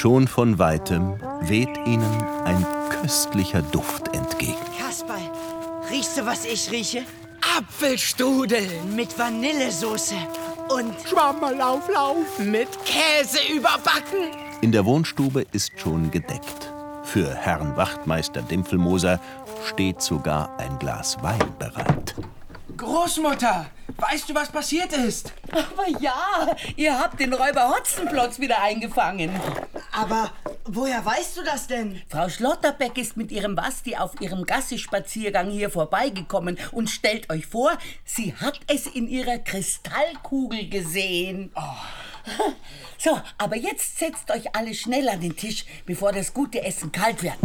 Schon 0.04 0.28
von 0.28 0.58
weitem 0.58 1.14
weht 1.40 1.78
ihnen 1.86 2.24
ein 2.44 2.66
köstlicher 2.90 3.62
Duft 3.62 4.08
entgegen. 4.08 4.58
Kasperl, 4.78 5.30
riechst 5.90 6.18
du, 6.18 6.26
was 6.26 6.44
ich 6.44 6.70
rieche? 6.70 7.04
Apfelstudeln 7.56 8.94
Mit 8.94 9.18
Vanillesoße 9.18 10.16
und 10.68 10.94
Schwammerlauflauf. 11.08 12.38
mit 12.38 12.68
Käse 12.84 13.38
überbacken. 13.50 14.28
In 14.60 14.72
der 14.72 14.84
Wohnstube 14.84 15.46
ist 15.52 15.80
schon 15.80 16.10
gedeckt. 16.10 16.70
Für 17.04 17.34
Herrn 17.34 17.74
Wachtmeister 17.74 18.42
Dimpfelmoser 18.42 19.18
steht 19.66 20.02
sogar 20.02 20.54
ein 20.58 20.78
Glas 20.78 21.16
Wein 21.22 21.40
bereit. 21.58 22.14
Großmutter, 22.76 23.64
weißt 23.96 24.28
du, 24.28 24.34
was 24.34 24.50
passiert 24.50 24.92
ist? 24.92 25.32
Aber 25.50 25.88
ja, 25.98 26.54
ihr 26.76 26.98
habt 26.98 27.18
den 27.18 27.32
Räuber 27.32 27.70
Hotzenplotz 27.70 28.38
wieder 28.38 28.60
eingefangen. 28.60 29.30
Aber 29.96 30.32
woher 30.64 31.04
weißt 31.04 31.36
du 31.36 31.44
das 31.44 31.68
denn? 31.68 32.02
Frau 32.08 32.28
Schlotterbeck 32.28 32.98
ist 32.98 33.16
mit 33.16 33.30
ihrem 33.30 33.54
Basti 33.54 33.96
auf 33.96 34.20
ihrem 34.20 34.44
Gassi-Spaziergang 34.44 35.50
hier 35.50 35.70
vorbeigekommen 35.70 36.58
und 36.72 36.90
stellt 36.90 37.30
euch 37.30 37.46
vor, 37.46 37.78
sie 38.04 38.34
hat 38.34 38.58
es 38.66 38.86
in 38.86 39.06
ihrer 39.06 39.38
Kristallkugel 39.38 40.68
gesehen. 40.68 41.52
So, 42.98 43.20
aber 43.38 43.56
jetzt 43.56 43.98
setzt 43.98 44.30
euch 44.32 44.56
alle 44.56 44.74
schnell 44.74 45.08
an 45.08 45.20
den 45.20 45.36
Tisch, 45.36 45.64
bevor 45.86 46.10
das 46.10 46.34
gute 46.34 46.62
Essen 46.62 46.90
kalt 46.90 47.22
wird. 47.22 47.38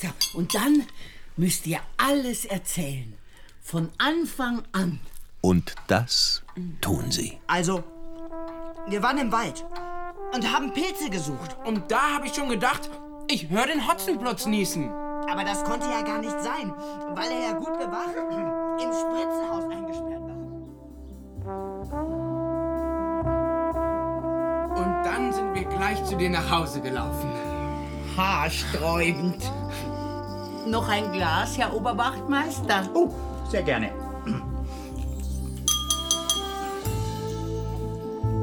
So, 0.00 0.38
und 0.38 0.54
dann 0.54 0.86
müsst 1.36 1.66
ihr 1.68 1.78
alles 1.98 2.46
erzählen. 2.46 3.14
Von 3.62 3.90
Anfang 3.98 4.64
an. 4.72 4.98
Und 5.40 5.76
das 5.86 6.42
tun 6.80 7.12
sie. 7.12 7.38
Also, 7.46 7.84
wir 8.86 9.02
waren 9.02 9.18
im 9.18 9.32
Wald 9.32 9.64
und 10.34 10.52
haben 10.52 10.72
Pilze 10.72 11.10
gesucht. 11.10 11.56
Und 11.64 11.90
da 11.90 12.14
habe 12.14 12.26
ich 12.26 12.34
schon 12.34 12.48
gedacht, 12.48 12.90
ich 13.28 13.48
höre 13.48 13.66
den 13.66 13.86
Hotzenplotz 13.86 14.46
niesen. 14.46 14.90
Aber 15.30 15.44
das 15.44 15.64
konnte 15.64 15.88
ja 15.88 16.02
gar 16.02 16.18
nicht 16.18 16.38
sein, 16.42 16.74
weil 17.14 17.30
er 17.30 17.40
ja 17.40 17.52
gut 17.52 17.78
bewacht 17.78 18.14
im 18.82 18.92
Spritzenhaus 18.92 19.64
eingesperrt 19.70 20.22
war. 20.22 20.32
Und 24.76 25.04
dann 25.04 25.32
sind 25.32 25.54
wir 25.54 25.64
gleich 25.64 26.04
zu 26.04 26.16
dir 26.16 26.30
nach 26.30 26.50
Hause 26.50 26.80
gelaufen. 26.80 27.30
Haarsträubend. 28.16 29.50
Noch 30.66 30.88
ein 30.88 31.10
Glas, 31.12 31.56
Herr 31.56 31.74
Oberwachtmeister? 31.74 32.90
Oh, 32.94 33.10
sehr 33.48 33.62
gerne. 33.62 33.90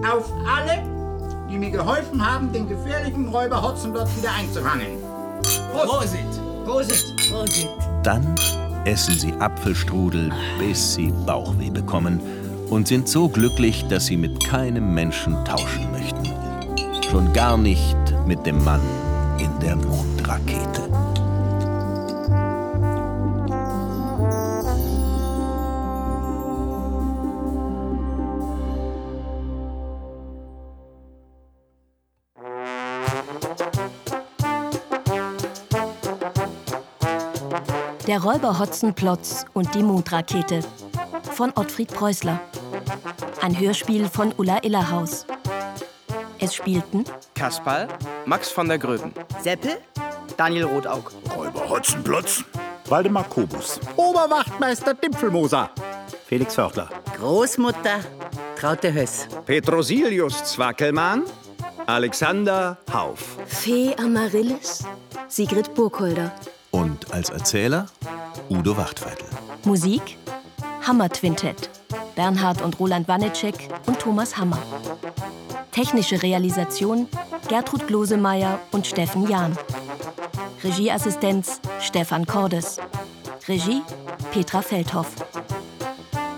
Auf 0.07 0.31
alle, 0.47 0.83
die 1.49 1.57
mir 1.57 1.71
geholfen 1.71 2.25
haben, 2.25 2.51
den 2.53 2.67
gefährlichen 2.67 3.27
Räuber 3.29 3.61
Hotzenplotz 3.61 4.09
wieder 4.17 4.31
einzufangen. 4.31 4.87
Prosit! 5.73 6.65
Prosit! 6.65 7.15
Prosit! 7.29 7.69
Dann 8.03 8.35
essen 8.85 9.17
sie 9.17 9.33
Apfelstrudel, 9.39 10.31
bis 10.57 10.95
sie 10.95 11.11
Bauchweh 11.25 11.69
bekommen 11.69 12.21
und 12.69 12.87
sind 12.87 13.09
so 13.09 13.27
glücklich, 13.27 13.85
dass 13.87 14.05
sie 14.05 14.17
mit 14.17 14.43
keinem 14.45 14.93
Menschen 14.93 15.35
tauschen 15.43 15.91
möchten. 15.91 16.23
Schon 17.09 17.33
gar 17.33 17.57
nicht 17.57 17.97
mit 18.25 18.45
dem 18.45 18.63
Mann 18.63 18.81
in 19.37 19.59
der 19.59 19.75
Mondrakete. 19.75 20.88
Der 38.09 38.23
Räuber 38.23 38.57
Hotzenplotz 38.57 39.45
und 39.53 39.75
die 39.75 39.83
Mondrakete 39.83 40.61
von 41.31 41.51
Ottfried 41.53 41.93
Preußler. 41.93 42.39
Ein 43.39 43.59
Hörspiel 43.59 44.09
von 44.09 44.33
Ulla 44.35 44.63
Illerhaus. 44.63 45.27
Es 46.39 46.55
spielten 46.55 47.03
Kasperl, 47.35 47.87
Max 48.25 48.49
von 48.49 48.67
der 48.67 48.79
Gröben. 48.79 49.13
Seppel, 49.43 49.77
Daniel 50.37 50.63
Rotaug. 50.63 51.11
Räuber 51.37 51.69
Hotzenplotz, 51.69 52.43
Waldemar 52.87 53.25
Kobus. 53.25 53.79
Oberwachtmeister 53.95 54.95
Dimpfelmoser. 54.95 55.69
Felix 56.25 56.55
Förtler. 56.55 56.89
Großmutter 57.15 57.99
Traute 58.59 58.91
Höss. 58.91 59.27
Petrosilius 59.45 60.45
Zwackelmann, 60.45 61.25
Alexander 61.85 62.75
Hauf. 62.91 63.37
Fee 63.45 63.93
Amaryllis, 63.99 64.83
Sigrid 65.27 65.75
Burgholder. 65.75 66.31
Und 66.71 67.11
als 67.11 67.29
Erzähler 67.29 67.87
Udo 68.49 68.77
Wachtfeitel. 68.77 69.27
Musik 69.65 70.17
Hammer-Twintett. 70.85 71.69
Bernhard 72.15 72.61
und 72.61 72.79
Roland 72.79 73.07
Wanitschek 73.07 73.55
und 73.85 73.99
Thomas 73.99 74.37
Hammer. 74.37 74.59
Technische 75.71 76.21
Realisation 76.21 77.07
Gertrud 77.47 77.87
Glosemeyer 77.87 78.59
und 78.71 78.85
Steffen 78.85 79.27
Jahn. 79.29 79.57
Regieassistenz 80.63 81.59
Stefan 81.79 82.25
Cordes. 82.25 82.77
Regie 83.47 83.81
Petra 84.31 84.61
Feldhoff. 84.61 85.15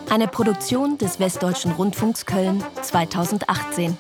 Eine 0.09 0.27
Produktion 0.27 0.97
des 0.97 1.19
Westdeutschen 1.19 1.71
Rundfunks 1.71 2.25
Köln 2.25 2.63
2018. 2.81 3.97